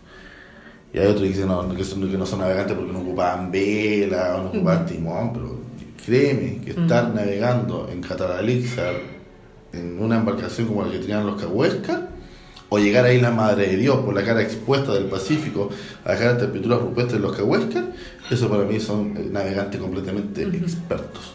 Y 0.94 0.98
hay 0.98 1.06
otros 1.06 1.22
que 1.22 1.28
dicen 1.28 1.48
no, 1.48 1.74
que, 1.74 1.84
son, 1.84 2.10
que 2.10 2.18
no 2.18 2.26
son 2.26 2.40
navegantes 2.40 2.76
porque 2.76 2.92
no 2.92 3.00
ocupaban 3.00 3.50
vela 3.50 4.36
o 4.36 4.42
no 4.42 4.48
ocupaban 4.50 4.86
timón, 4.86 5.32
pero 5.32 5.60
créeme 6.04 6.60
que 6.62 6.70
estar 6.72 7.14
navegando 7.14 7.88
en 7.90 8.00
Catalalixar 8.00 8.94
en 9.72 9.98
una 10.02 10.16
embarcación 10.16 10.68
como 10.68 10.84
la 10.84 10.90
que 10.90 10.98
tenían 10.98 11.26
los 11.26 11.40
Cahuéscar, 11.40 12.10
o 12.68 12.78
llegar 12.78 13.04
a 13.04 13.12
Isla 13.12 13.30
Madre 13.30 13.68
de 13.68 13.76
Dios 13.76 13.98
por 13.98 14.14
la 14.14 14.24
cara 14.24 14.42
expuesta 14.42 14.94
del 14.94 15.04
Pacífico 15.04 15.68
a 16.04 16.12
dejar 16.12 16.38
temperaturas 16.38 16.80
rupestres 16.80 17.20
de 17.20 17.28
los 17.28 17.36
Cahuéscar, 17.36 17.84
eso 18.30 18.48
para 18.48 18.64
mí 18.64 18.80
son 18.80 19.32
navegantes 19.32 19.80
completamente 19.80 20.42
expertos. 20.42 21.34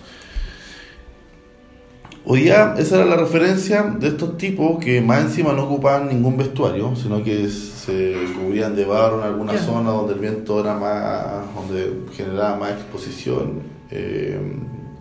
Hoy 2.29 2.41
día 2.41 2.75
esa 2.77 2.98
era 2.98 3.05
la 3.05 3.15
referencia 3.15 3.84
de 3.84 4.10
estos 4.10 4.38
tipos 4.38 4.84
que 4.84 5.00
más 5.00 5.22
encima 5.22 5.53
no 5.53 5.63
ocupaban 5.63 6.10
ningún 6.10 6.36
vestuario, 6.36 6.93
sino 6.98 7.24
que 7.24 7.48
se 7.48 8.16
cubrían 8.37 8.75
de 8.75 8.83
barro 8.83 9.20
en 9.20 9.27
alguna 9.27 9.57
zona 9.57 9.92
donde 9.92 10.16
el 10.16 10.20
viento 10.20 10.59
era 10.59 10.75
más, 10.75 11.46
donde 11.55 12.11
generaba 12.13 12.57
más 12.57 12.72
exposición 12.72 13.61
eh, 13.92 14.42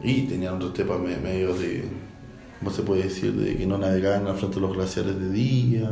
y 0.04 0.22
tenían 0.28 0.54
otros 0.54 0.72
temas 0.74 1.00
medios 1.00 1.58
de, 1.58 1.82
¿cómo 2.60 2.70
se 2.70 2.82
puede 2.82 3.02
decir?, 3.02 3.32
de 3.32 3.56
que 3.56 3.66
no 3.66 3.76
navegaban 3.76 4.28
al 4.28 4.36
frente 4.36 4.60
de 4.60 4.60
los 4.60 4.76
glaciares 4.76 5.18
de 5.18 5.28
día, 5.32 5.90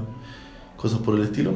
cosas 0.77 1.01
por 1.01 1.17
el 1.17 1.25
estilo 1.25 1.51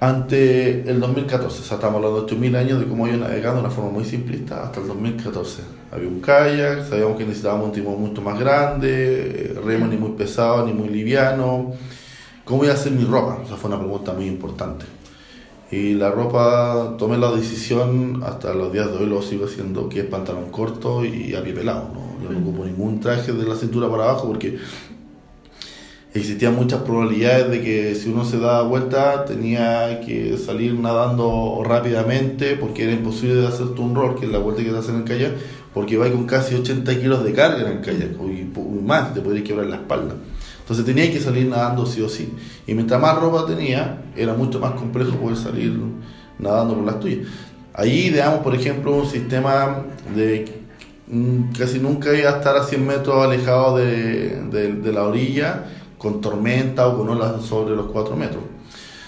ante 0.00 0.88
el 0.88 1.00
2014. 1.00 1.60
O 1.60 1.64
sea, 1.64 1.76
estamos 1.76 1.96
hablando 1.96 2.22
de 2.22 2.34
8.000 2.34 2.56
años 2.56 2.80
de 2.80 2.86
cómo 2.86 3.08
ido 3.08 3.18
navegando 3.18 3.60
de 3.60 3.66
una 3.66 3.70
forma 3.74 3.90
muy 3.90 4.04
simplista 4.04 4.64
hasta 4.64 4.80
el 4.80 4.88
2014. 4.88 5.62
Había 5.90 6.08
un 6.08 6.20
kayak, 6.20 6.88
sabíamos 6.88 7.16
que 7.16 7.24
necesitábamos 7.24 7.66
un 7.66 7.72
timón 7.72 8.00
mucho 8.00 8.20
más 8.22 8.38
grande, 8.38 9.58
remo 9.64 9.86
ni 9.86 9.96
muy 9.96 10.10
pesado 10.12 10.66
ni 10.66 10.72
muy 10.72 10.88
liviano. 10.88 11.72
¿Cómo 12.44 12.64
iba 12.64 12.72
a 12.72 12.76
hacer 12.76 12.92
mi 12.92 13.04
ropa? 13.04 13.40
O 13.42 13.46
sea, 13.46 13.56
fue 13.56 13.68
una 13.68 13.78
pregunta 13.78 14.12
muy 14.12 14.26
importante. 14.26 14.86
Y 15.70 15.94
la 15.94 16.10
ropa, 16.10 16.94
tomé 16.98 17.18
la 17.18 17.30
decisión, 17.30 18.22
hasta 18.24 18.54
los 18.54 18.72
días 18.72 18.90
de 18.90 18.98
hoy 18.98 19.06
lo 19.06 19.20
sigo 19.20 19.44
haciendo, 19.44 19.88
que 19.88 20.00
es 20.00 20.06
pantalón 20.06 20.50
corto 20.50 21.04
y 21.04 21.34
a 21.34 21.42
pie 21.42 21.52
pelado. 21.52 21.90
¿no? 21.92 22.22
Yo 22.22 22.30
no 22.30 22.38
ocupo 22.38 22.64
ningún 22.64 23.00
traje 23.00 23.32
de 23.32 23.44
la 23.46 23.54
cintura 23.54 23.90
para 23.90 24.04
abajo 24.04 24.28
porque 24.28 24.58
existían 26.18 26.54
muchas 26.54 26.82
probabilidades 26.82 27.50
de 27.50 27.60
que 27.60 27.94
si 27.94 28.08
uno 28.08 28.24
se 28.24 28.38
daba 28.38 28.62
vuelta 28.62 29.24
tenía 29.24 30.00
que 30.00 30.38
salir 30.38 30.74
nadando 30.74 31.62
rápidamente 31.64 32.56
porque 32.56 32.84
era 32.84 32.92
imposible 32.92 33.36
de 33.36 33.46
hacer 33.46 33.66
un 33.78 33.94
rol, 33.94 34.18
que 34.18 34.26
es 34.26 34.32
la 34.32 34.38
vuelta 34.38 34.62
que 34.62 34.70
te 34.70 34.78
hacen 34.78 34.96
en 34.96 35.02
kayak, 35.02 35.32
porque 35.74 35.96
va 35.96 36.10
con 36.10 36.24
casi 36.24 36.54
80 36.54 36.98
kilos 37.00 37.24
de 37.24 37.32
carga 37.32 37.70
en 37.70 37.82
kayak, 37.82 38.12
y 38.22 38.82
más, 38.84 39.12
te 39.12 39.20
podría 39.20 39.44
quebrar 39.44 39.66
la 39.66 39.76
espalda. 39.76 40.14
Entonces 40.60 40.84
tenía 40.84 41.10
que 41.10 41.20
salir 41.20 41.46
nadando 41.46 41.86
sí 41.86 42.00
o 42.02 42.08
sí. 42.08 42.32
Y 42.66 42.74
mientras 42.74 43.00
más 43.00 43.18
ropa 43.18 43.46
tenía, 43.46 44.02
era 44.16 44.34
mucho 44.34 44.60
más 44.60 44.72
complejo 44.72 45.12
poder 45.16 45.36
salir 45.36 45.78
nadando 46.38 46.74
por 46.74 46.84
las 46.84 47.00
tuyas. 47.00 47.26
Ahí 47.74 48.06
ideamos, 48.06 48.40
por 48.40 48.54
ejemplo, 48.54 48.94
un 48.94 49.06
sistema 49.06 49.84
de 50.14 50.44
mm, 51.06 51.52
casi 51.58 51.78
nunca 51.78 52.14
iba 52.14 52.30
a 52.30 52.38
estar 52.38 52.56
a 52.56 52.64
100 52.64 52.86
metros 52.86 53.24
alejado 53.24 53.76
de, 53.76 54.42
de 54.50 54.92
la 54.92 55.04
orilla 55.04 55.64
con 55.98 56.20
tormenta 56.20 56.86
o 56.86 56.96
con 56.96 57.10
olas 57.10 57.42
sobre 57.44 57.74
los 57.74 57.86
4 57.86 58.16
metros. 58.16 58.42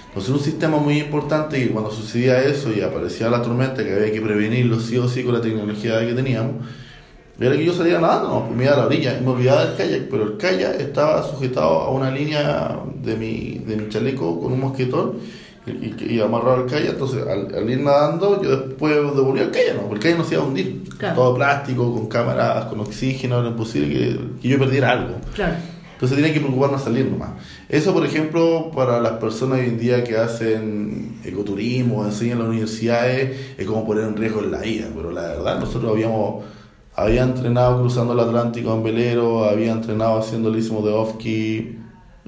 Entonces 0.08 0.30
un 0.34 0.40
sistema 0.40 0.76
muy 0.78 0.98
importante 0.98 1.58
y 1.58 1.68
cuando 1.68 1.92
sucedía 1.92 2.42
eso 2.42 2.72
y 2.72 2.80
aparecía 2.80 3.30
la 3.30 3.40
tormenta 3.40 3.84
que 3.84 3.94
había 3.94 4.12
que 4.12 4.20
prevenirlo 4.20 4.80
sí 4.80 4.98
o 4.98 5.08
sí 5.08 5.22
con 5.22 5.34
la 5.34 5.40
tecnología 5.40 6.00
que 6.00 6.14
teníamos, 6.14 6.66
era 7.38 7.56
que 7.56 7.64
yo 7.64 7.72
salía 7.72 8.00
nadando, 8.00 8.28
no, 8.28 8.44
pues 8.46 8.56
me 8.56 8.64
iba 8.64 8.74
a 8.74 8.76
la 8.76 8.86
orilla 8.86 9.16
y 9.16 9.24
me 9.24 9.30
olvidaba 9.30 9.64
del 9.64 9.76
kayak, 9.76 10.08
pero 10.10 10.24
el 10.24 10.36
kayak 10.36 10.80
estaba 10.80 11.22
sujetado 11.22 11.80
a 11.82 11.90
una 11.90 12.10
línea 12.10 12.80
de 13.02 13.16
mi, 13.16 13.62
de 13.64 13.76
mi 13.76 13.88
chaleco 13.88 14.38
con 14.40 14.52
un 14.52 14.60
mosquetón 14.60 15.14
y, 15.66 16.16
y, 16.16 16.20
amarrado 16.20 16.64
al 16.64 16.66
kayak, 16.66 16.94
entonces 16.94 17.24
al, 17.26 17.70
ir 17.70 17.80
nadando 17.80 18.42
yo 18.42 18.56
después 18.56 18.94
devolvía 18.94 19.44
el 19.44 19.50
kayak, 19.52 19.76
no, 19.76 19.82
porque 19.82 19.94
el 19.94 20.02
kayak 20.02 20.18
no 20.18 20.24
se 20.24 20.34
iba 20.34 20.42
a 20.42 20.46
hundir, 20.46 20.82
todo 21.14 21.34
plástico, 21.34 21.94
con 21.94 22.08
cámaras, 22.08 22.64
con 22.66 22.80
oxígeno, 22.80 23.38
era 23.38 23.48
imposible 23.48 23.88
que, 23.88 24.18
que 24.42 24.48
yo 24.48 24.58
perdiera 24.58 24.90
algo. 24.90 25.14
Claro. 25.34 25.54
Entonces 26.00 26.16
tienen 26.16 26.32
que 26.32 26.40
preocuparnos 26.40 26.82
salir 26.82 27.04
nomás. 27.04 27.32
Eso, 27.68 27.92
por 27.92 28.06
ejemplo, 28.06 28.70
para 28.74 29.02
las 29.02 29.12
personas 29.12 29.58
hoy 29.58 29.66
en 29.66 29.78
día 29.78 30.02
que 30.02 30.16
hacen 30.16 31.20
ecoturismo, 31.22 32.06
enseñan 32.06 32.38
en 32.38 32.38
las 32.38 32.48
universidades, 32.48 33.54
es 33.58 33.66
como 33.66 33.86
poner 33.86 34.04
en 34.04 34.16
riesgo 34.16 34.40
la 34.40 34.60
vida. 34.60 34.88
Pero 34.96 35.10
la 35.10 35.20
verdad, 35.20 35.60
nosotros 35.60 35.92
habíamos 35.92 36.44
había 36.96 37.22
entrenado 37.22 37.80
cruzando 37.80 38.14
el 38.14 38.20
Atlántico 38.20 38.72
en 38.72 38.82
velero, 38.82 39.44
había 39.44 39.72
entrenado 39.72 40.18
haciendo 40.18 40.48
el 40.48 40.58
istmo 40.58 40.80
de 40.80 40.92
Ofki 40.92 41.79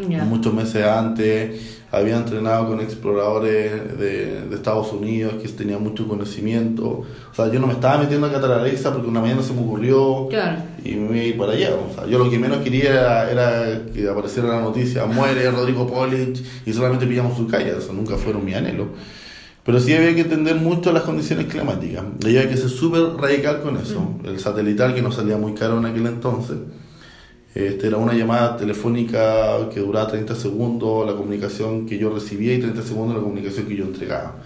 muchos 0.09 0.53
meses 0.53 0.85
antes, 0.85 1.83
había 1.93 2.17
entrenado 2.17 2.69
con 2.69 2.81
exploradores 2.81 3.99
de, 3.99 4.47
de, 4.49 4.55
Estados 4.55 4.93
Unidos 4.93 5.35
que 5.43 5.49
tenían 5.49 5.83
mucho 5.83 6.09
conocimiento. 6.09 6.87
O 7.31 7.35
sea, 7.35 7.53
yo 7.53 7.61
no 7.61 7.67
me 7.67 7.75
estaba 7.75 7.99
metiendo 7.99 8.27
a 8.27 8.61
Alexa 8.61 8.93
porque 8.93 9.09
una 9.09 9.21
mañana 9.21 9.43
se 9.43 9.53
me 9.53 9.61
ocurrió 9.61 10.29
y 10.83 10.93
me 10.93 11.27
iba 11.27 11.47
para 11.47 11.57
allá. 11.57 11.71
O 11.75 11.95
sea, 11.95 12.07
yo 12.07 12.19
lo 12.19 12.31
que 12.31 12.39
menos 12.39 12.59
quería 12.59 13.31
era 13.31 13.83
que 13.93 14.09
apareciera 14.09 14.49
la 14.49 14.63
noticia, 14.63 15.05
muere 15.05 15.51
Rodrigo 15.51 15.87
Polich 15.87 16.43
y 16.65 16.73
solamente 16.73 17.07
pillamos 17.07 17.37
su 17.37 17.47
calle. 17.47 17.77
Eso 17.77 17.93
nunca 17.93 18.17
fueron 18.17 18.45
mi 18.45 18.55
anhelo. 18.55 18.89
Pero 19.65 19.79
sí 19.79 19.95
había 19.95 20.15
que 20.15 20.23
entender 20.23 20.57
mucho 20.57 20.93
las 20.93 21.03
condiciones 21.03 21.47
climáticas. 21.47 22.05
Y 22.21 22.29
había 22.29 22.49
que 22.49 22.57
ser 22.57 22.71
súper 22.71 23.03
radical 23.17 23.61
con 23.61 23.77
eso. 23.77 24.01
Mm. 24.01 24.27
El 24.27 24.41
satelital 24.41 24.95
que 24.95 25.03
nos 25.03 25.15
salía 25.15 25.37
muy 25.37 25.53
caro 25.53 25.79
en 25.79 25.85
aquel 25.85 26.07
entonces 26.07 26.57
este, 27.55 27.87
era 27.87 27.99
una 27.99 28.15
llamada 28.15 28.57
telefónica 28.57 29.69
que 29.73 29.81
duraba 29.81 30.09
30 30.09 30.35
segundos, 30.35 31.07
la 31.07 31.15
comunicación 31.15 31.85
que 31.85 31.99
yo 31.99 32.09
recibía 32.11 32.55
y 32.55 32.61
30 32.61 32.83
segundos 32.83 33.17
la 33.17 33.23
comunicación 33.23 33.67
que 33.67 33.77
yo 33.77 33.85
entregaba. 33.85 34.37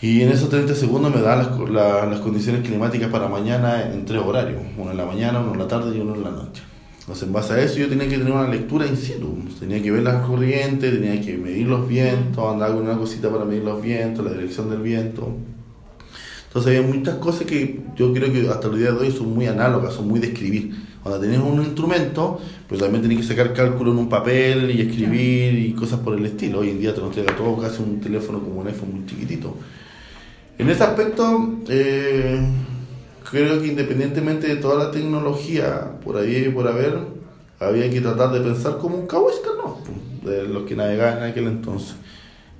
Y 0.00 0.22
en 0.22 0.30
esos 0.30 0.48
30 0.48 0.74
segundos 0.74 1.14
me 1.14 1.20
dan 1.20 1.38
las, 1.38 2.08
las, 2.08 2.20
condiciones 2.20 2.66
climáticas 2.66 3.10
para 3.10 3.28
mañana 3.28 3.92
en 3.92 4.04
tres 4.04 4.22
horarios, 4.22 4.62
uno 4.76 4.92
en 4.92 4.96
la 4.96 5.04
mañana, 5.04 5.40
uno 5.40 5.52
en 5.52 5.58
la 5.58 5.68
tarde 5.68 5.96
y 5.96 6.00
uno 6.00 6.14
en 6.14 6.24
la 6.24 6.30
noche. 6.30 6.62
Entonces 7.00 7.26
en 7.26 7.32
base 7.32 7.54
a 7.54 7.62
eso 7.62 7.78
yo 7.78 7.88
tenía 7.88 8.08
que 8.08 8.18
tener 8.18 8.32
una 8.32 8.48
lectura 8.48 8.86
in 8.86 8.96
situ, 8.96 9.38
tenía 9.58 9.82
que 9.82 9.90
ver 9.90 10.02
las 10.02 10.26
corrientes, 10.26 10.92
tenía 10.92 11.20
que 11.20 11.36
medir 11.36 11.66
los 11.66 11.88
vientos, 11.88 12.52
andar 12.52 12.72
con 12.72 12.82
una 12.82 12.96
cosita 12.96 13.30
para 13.30 13.44
medir 13.44 13.64
los 13.64 13.80
vientos, 13.80 14.24
la 14.24 14.32
dirección 14.32 14.70
del 14.70 14.82
viento. 14.82 15.34
Entonces 16.48 16.78
hay 16.78 16.84
muchas 16.84 17.16
cosas 17.16 17.46
que 17.46 17.80
yo 17.96 18.12
creo 18.12 18.32
que 18.32 18.48
hasta 18.48 18.68
el 18.68 18.78
día 18.78 18.92
de 18.92 18.98
hoy 18.98 19.10
son 19.10 19.34
muy 19.34 19.46
análogas, 19.46 19.94
son 19.94 20.08
muy 20.08 20.20
de 20.20 20.28
escribir 20.28 20.87
cuando 21.08 21.26
tenés 21.26 21.40
un 21.40 21.62
instrumento, 21.62 22.38
pues 22.68 22.80
también 22.80 23.02
tenés 23.02 23.18
que 23.18 23.24
sacar 23.24 23.52
cálculo 23.54 23.92
en 23.92 23.98
un 23.98 24.08
papel 24.08 24.70
y 24.70 24.82
escribir 24.82 25.58
y 25.58 25.72
cosas 25.72 26.00
por 26.00 26.16
el 26.16 26.24
estilo. 26.26 26.60
Hoy 26.60 26.70
en 26.70 26.80
día 26.80 26.94
te 26.94 27.00
lo 27.00 27.06
entrega 27.06 27.34
todo 27.34 27.56
casi 27.56 27.82
un 27.82 28.00
teléfono 28.00 28.40
como 28.40 28.60
un 28.60 28.66
iPhone 28.66 28.92
muy 28.92 29.06
chiquitito. 29.06 29.54
En 30.58 30.68
ese 30.68 30.84
aspecto, 30.84 31.60
eh, 31.68 32.40
creo 33.30 33.60
que 33.60 33.68
independientemente 33.68 34.48
de 34.48 34.56
toda 34.56 34.84
la 34.84 34.90
tecnología 34.90 35.92
por 36.04 36.16
ahí 36.18 36.46
y 36.46 36.48
por 36.50 36.68
haber, 36.68 36.98
había 37.58 37.88
que 37.90 38.00
tratar 38.00 38.32
de 38.32 38.40
pensar 38.40 38.78
como 38.78 38.96
un 38.96 39.06
cahuesca, 39.06 39.50
¿no? 39.56 39.78
De 40.28 40.46
los 40.46 40.64
que 40.64 40.76
navegaban 40.76 41.18
en 41.18 41.30
aquel 41.30 41.46
entonces. 41.46 41.96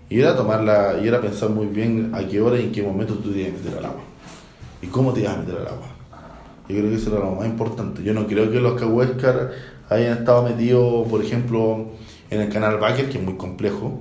Y 0.08 0.20
era 0.20 0.34
tomarla, 0.34 1.00
y 1.02 1.06
era 1.06 1.20
pensar 1.20 1.50
muy 1.50 1.66
bien 1.66 2.12
a 2.14 2.26
qué 2.26 2.40
hora 2.40 2.58
y 2.58 2.64
en 2.64 2.72
qué 2.72 2.82
momento 2.82 3.14
tú 3.14 3.30
te 3.30 3.40
ibas 3.40 3.52
a 3.52 3.56
meter 3.56 3.78
al 3.78 3.84
agua. 3.84 4.02
Y 4.80 4.86
cómo 4.86 5.12
te 5.12 5.20
ibas 5.20 5.34
a 5.34 5.38
meter 5.40 5.56
al 5.56 5.66
agua. 5.66 5.97
Yo 6.68 6.76
creo 6.76 6.90
que 6.90 6.96
eso 6.96 7.10
era 7.10 7.24
lo 7.24 7.34
más 7.34 7.46
importante. 7.46 8.02
Yo 8.02 8.12
no 8.12 8.26
creo 8.26 8.50
que 8.50 8.60
los 8.60 8.78
Cahuéscar 8.78 9.52
hayan 9.88 10.18
estado 10.18 10.42
metidos, 10.42 11.08
por 11.08 11.22
ejemplo, 11.22 11.88
en 12.30 12.40
el 12.40 12.48
canal 12.50 12.78
Baker, 12.78 13.08
que 13.08 13.18
es 13.18 13.24
muy 13.24 13.34
complejo, 13.34 14.00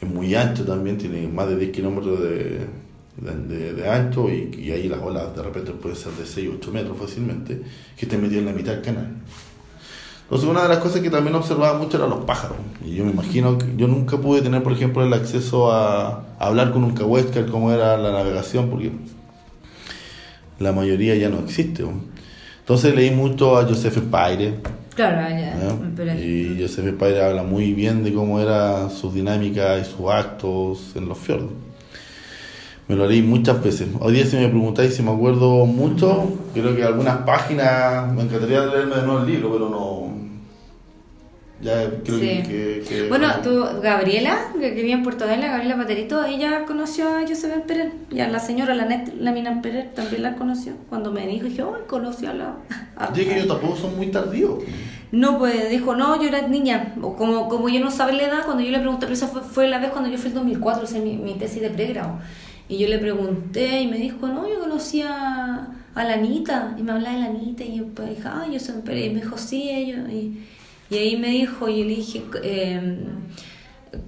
es 0.00 0.08
muy 0.08 0.34
ancho 0.34 0.64
también, 0.64 0.96
tiene 0.96 1.26
más 1.26 1.48
de 1.48 1.56
10 1.56 1.72
kilómetros 1.72 2.20
de, 2.20 2.66
de, 3.16 3.90
ancho 3.90 4.28
y, 4.30 4.70
ahí 4.70 4.88
las 4.88 5.00
olas 5.00 5.34
de 5.34 5.42
repente 5.42 5.72
pueden 5.72 5.96
ser 5.96 6.12
de 6.12 6.24
6 6.24 6.50
8 6.58 6.72
metros 6.72 6.96
fácilmente, 6.98 7.60
que 7.96 8.04
estén 8.06 8.22
metidos 8.22 8.42
en 8.42 8.46
la 8.46 8.52
mitad 8.52 8.72
del 8.72 8.82
canal. 8.82 9.08
Entonces 10.22 10.48
una 10.48 10.62
de 10.62 10.68
las 10.68 10.78
cosas 10.78 11.00
que 11.00 11.08
también 11.08 11.34
observaba 11.34 11.78
mucho 11.78 11.96
eran 11.96 12.10
los 12.10 12.24
pájaros. 12.24 12.58
Y 12.84 12.94
yo 12.94 13.04
me 13.04 13.12
imagino 13.12 13.56
que 13.56 13.66
yo 13.76 13.88
nunca 13.88 14.18
pude 14.18 14.42
tener, 14.42 14.62
por 14.62 14.72
ejemplo, 14.72 15.02
el 15.02 15.12
acceso 15.14 15.72
a, 15.72 16.26
hablar 16.38 16.70
con 16.70 16.84
un 16.84 16.92
cahuéscar, 16.92 17.46
cómo 17.46 17.72
era 17.72 17.96
la 17.96 18.12
navegación, 18.12 18.68
porque 18.68 18.92
la 20.58 20.72
mayoría 20.72 21.14
ya 21.14 21.28
no 21.28 21.40
existe. 21.40 21.84
Entonces 22.60 22.94
leí 22.94 23.10
mucho 23.10 23.56
a 23.58 23.64
Joseph 23.64 23.98
Paire, 24.10 24.54
Claro. 24.98 25.28
¿ya? 25.30 25.56
Pero 25.94 26.12
Y 26.14 26.60
ese 26.60 26.82
mi 26.82 26.90
padre 26.90 27.24
habla 27.24 27.44
muy 27.44 27.72
bien 27.72 28.02
de 28.02 28.12
cómo 28.12 28.40
era 28.40 28.90
su 28.90 29.12
dinámica 29.12 29.78
y 29.78 29.84
sus 29.84 30.10
actos 30.10 30.96
en 30.96 31.08
los 31.08 31.16
fiordos. 31.18 31.50
Me 32.88 32.96
lo 32.96 33.06
leí 33.06 33.22
muchas 33.22 33.62
veces. 33.62 33.86
Hoy 34.00 34.14
día 34.14 34.26
si 34.26 34.36
me 34.36 34.48
preguntáis 34.48 34.94
si 34.94 35.02
me 35.04 35.12
acuerdo 35.12 35.66
mucho, 35.66 36.32
creo 36.52 36.74
que 36.74 36.82
algunas 36.82 37.18
páginas, 37.18 38.12
me 38.12 38.22
encantaría 38.22 38.66
leerme 38.66 38.96
de 38.96 39.02
nuevo 39.02 39.20
el 39.20 39.26
libro, 39.26 39.52
pero 39.52 39.68
no... 39.68 40.07
Ya 41.60 41.90
creo 42.04 42.18
Sí. 42.20 42.26
que, 42.28 42.42
que- 42.42 42.84
que- 42.88 43.08
Bueno, 43.08 43.28
tú, 43.42 43.64
Gabriela, 43.82 44.52
que 44.60 44.70
vivía 44.70 44.94
en 44.94 45.02
Puerto 45.02 45.26
Vela, 45.26 45.48
Gabriela 45.48 45.76
Paterito, 45.76 46.24
ella 46.24 46.64
conoció 46.66 47.08
a 47.08 47.22
Joseph 47.22 47.62
Pérez. 47.66 47.92
Y 48.10 48.20
a 48.20 48.28
la 48.28 48.38
señora, 48.38 48.74
la 48.76 48.84
net 48.84 49.12
Lamina 49.18 49.60
Pérez, 49.60 49.92
también 49.94 50.22
la 50.22 50.36
conoció. 50.36 50.74
Cuando 50.88 51.10
me 51.10 51.26
dijo, 51.26 51.46
dije, 51.46 51.62
oh, 51.64 51.76
conoció 51.88 52.30
a 52.30 52.34
la... 52.34 52.54
a- 52.96 53.08
Yo 53.12 53.24
que 53.24 53.34
ellos 53.34 53.48
tampoco 53.48 53.76
son 53.76 53.96
muy 53.96 54.06
tardíos. 54.08 54.62
No, 55.10 55.38
pues 55.38 55.68
dijo, 55.70 55.96
no, 55.96 56.20
yo 56.22 56.28
era 56.28 56.46
niña. 56.46 56.94
O 57.02 57.16
Como, 57.16 57.48
como 57.48 57.68
yo 57.68 57.80
no 57.80 57.90
sabía 57.90 58.16
la 58.18 58.22
edad, 58.28 58.44
cuando 58.44 58.62
yo 58.62 58.70
le 58.70 58.78
pregunté, 58.78 59.06
pero 59.06 59.14
esa 59.14 59.26
fue, 59.26 59.40
fue 59.42 59.66
la 59.66 59.78
vez 59.80 59.90
cuando 59.90 60.08
yo 60.10 60.18
fui 60.18 60.28
en 60.28 60.34
2004, 60.36 60.84
hice 60.84 61.00
mi, 61.00 61.16
mi 61.16 61.34
tesis 61.34 61.60
de 61.62 61.70
pregrado. 61.70 62.18
Y 62.68 62.78
yo 62.78 62.86
le 62.86 62.98
pregunté 62.98 63.80
y 63.80 63.88
me 63.88 63.96
dijo, 63.96 64.28
no, 64.28 64.46
yo 64.48 64.60
conocía 64.60 65.68
a 65.94 66.04
la 66.04 66.14
Anita. 66.14 66.76
Y 66.78 66.82
me 66.82 66.92
hablaba 66.92 67.16
de 67.16 67.20
la 67.22 67.26
Anita 67.30 67.64
y 67.64 67.78
yo 67.78 67.86
pues, 67.88 68.10
dije, 68.10 68.22
ah, 68.26 68.46
yo 68.52 68.60
soy 68.60 68.82
Pérez. 68.84 69.06
Y 69.06 69.10
me 69.14 69.20
dijo, 69.22 69.36
sí, 69.38 69.70
ellos. 69.70 70.08
Y, 70.10 70.38
y 70.90 70.96
ahí 70.96 71.16
me 71.16 71.28
dijo, 71.28 71.68
y 71.68 71.78
yo 71.80 71.84
le 71.84 71.94
dije, 71.96 72.22
eh, 72.42 72.98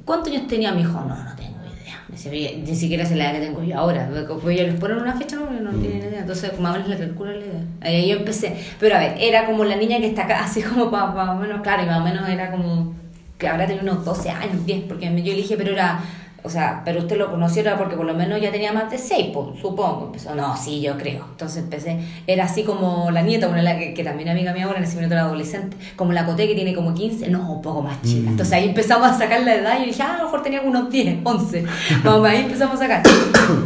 ¿cuántos 0.04 0.32
años 0.32 0.46
tenía? 0.46 0.72
Me 0.72 0.78
dijo, 0.78 0.92
no, 1.00 1.08
no 1.08 1.36
tengo 1.36 1.58
idea. 1.64 2.02
Me 2.08 2.16
decía, 2.16 2.30
"Oye, 2.32 2.62
ni 2.66 2.74
siquiera 2.74 3.04
sé 3.06 3.16
la 3.16 3.24
edad 3.30 3.40
que 3.40 3.46
tengo 3.46 3.62
yo 3.62 3.78
ahora. 3.78 4.08
Pues 4.42 4.56
ellos 4.58 4.72
les 4.72 4.80
ponen 4.80 4.98
una 4.98 5.14
fecha, 5.14 5.36
no, 5.36 5.50
no 5.50 5.72
Mm. 5.72 5.80
tienen 5.80 5.98
idea. 6.08 6.20
Entonces, 6.20 6.58
más 6.60 6.70
o 6.70 6.74
menos 6.74 6.88
le 6.88 6.98
calculo 6.98 7.32
la 7.32 7.44
edad. 7.44 7.62
Ahí 7.80 8.08
yo 8.08 8.16
empecé. 8.16 8.56
Pero 8.78 8.96
a 8.96 8.98
ver, 8.98 9.16
era 9.20 9.46
como 9.46 9.64
la 9.64 9.76
niña 9.76 9.98
que 9.98 10.06
está 10.06 10.24
acá, 10.24 10.40
así 10.44 10.62
como 10.62 10.90
más 10.90 11.28
o 11.28 11.34
menos, 11.36 11.60
claro, 11.62 11.82
y 11.82 11.86
más 11.86 12.00
o 12.00 12.04
menos 12.04 12.28
era 12.28 12.50
como 12.50 12.94
que 13.38 13.48
habrá 13.48 13.66
tenido 13.66 13.84
unos 13.90 14.04
12 14.04 14.28
años, 14.30 14.66
10, 14.66 14.82
porque 14.84 15.06
yo 15.06 15.12
le 15.32 15.36
dije, 15.36 15.56
pero 15.56 15.72
era. 15.72 16.00
O 16.42 16.48
sea, 16.48 16.82
pero 16.84 17.00
usted 17.00 17.16
lo 17.16 17.30
conoció 17.30 17.62
era 17.62 17.76
porque 17.76 17.96
por 17.96 18.06
lo 18.06 18.14
menos 18.14 18.40
ya 18.40 18.50
tenía 18.50 18.72
más 18.72 18.90
de 18.90 18.98
6, 18.98 19.28
supongo. 19.60 20.06
Empezó, 20.06 20.34
no, 20.34 20.56
sí, 20.56 20.80
yo 20.80 20.96
creo. 20.96 21.26
Entonces 21.30 21.62
empecé, 21.62 21.98
era 22.26 22.44
así 22.44 22.64
como 22.64 23.10
la 23.10 23.22
nieta, 23.22 23.48
una 23.48 23.62
la 23.62 23.78
que, 23.78 23.92
que 23.92 24.04
también 24.04 24.28
amiga 24.28 24.52
mía 24.52 24.64
ahora 24.64 24.78
en 24.78 24.84
ese 24.84 24.96
minuto 24.96 25.14
era 25.14 25.24
adolescente, 25.24 25.76
como 25.96 26.12
la 26.12 26.24
Coté 26.24 26.48
que 26.48 26.54
tiene 26.54 26.74
como 26.74 26.94
15, 26.94 27.28
no, 27.28 27.52
un 27.52 27.62
poco 27.62 27.82
más 27.82 28.00
chica. 28.02 28.28
Mm. 28.28 28.32
Entonces 28.32 28.54
ahí 28.54 28.68
empezamos 28.68 29.08
a 29.08 29.18
sacar 29.18 29.42
la 29.42 29.54
edad 29.54 29.76
y 29.76 29.80
yo 29.80 29.86
dije, 29.86 30.02
ah, 30.02 30.14
a 30.14 30.18
lo 30.18 30.24
mejor 30.24 30.42
tenía 30.42 30.62
unos 30.62 30.90
10, 30.90 31.18
11. 31.24 31.64
Vamos, 32.04 32.28
ahí 32.28 32.38
empezamos 32.38 32.76
a 32.76 32.78
sacar. 32.78 33.02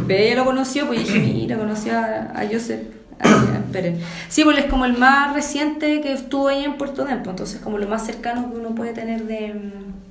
Pero 0.07 0.23
ella 0.23 0.35
lo 0.35 0.45
conoció, 0.45 0.87
pues 0.87 0.99
dije, 0.99 1.19
mira, 1.19 1.57
conoció 1.65 1.97
a, 1.97 2.31
a 2.35 2.45
Joseph. 2.51 2.81
Pérez. 3.71 3.99
Sí, 4.27 4.43
pues 4.43 4.57
es 4.57 4.65
como 4.65 4.85
el 4.85 4.97
más 4.97 5.33
reciente 5.33 6.01
que 6.01 6.11
estuvo 6.13 6.49
ahí 6.49 6.63
en 6.63 6.77
Puerto 6.77 7.05
Dempo, 7.05 7.29
entonces 7.29 7.61
como 7.61 7.77
lo 7.77 7.87
más 7.87 8.05
cercano 8.05 8.51
que 8.51 8.57
uno 8.57 8.75
puede 8.75 8.93
tener 8.93 9.23
de 9.23 9.53
mm, 9.53 10.04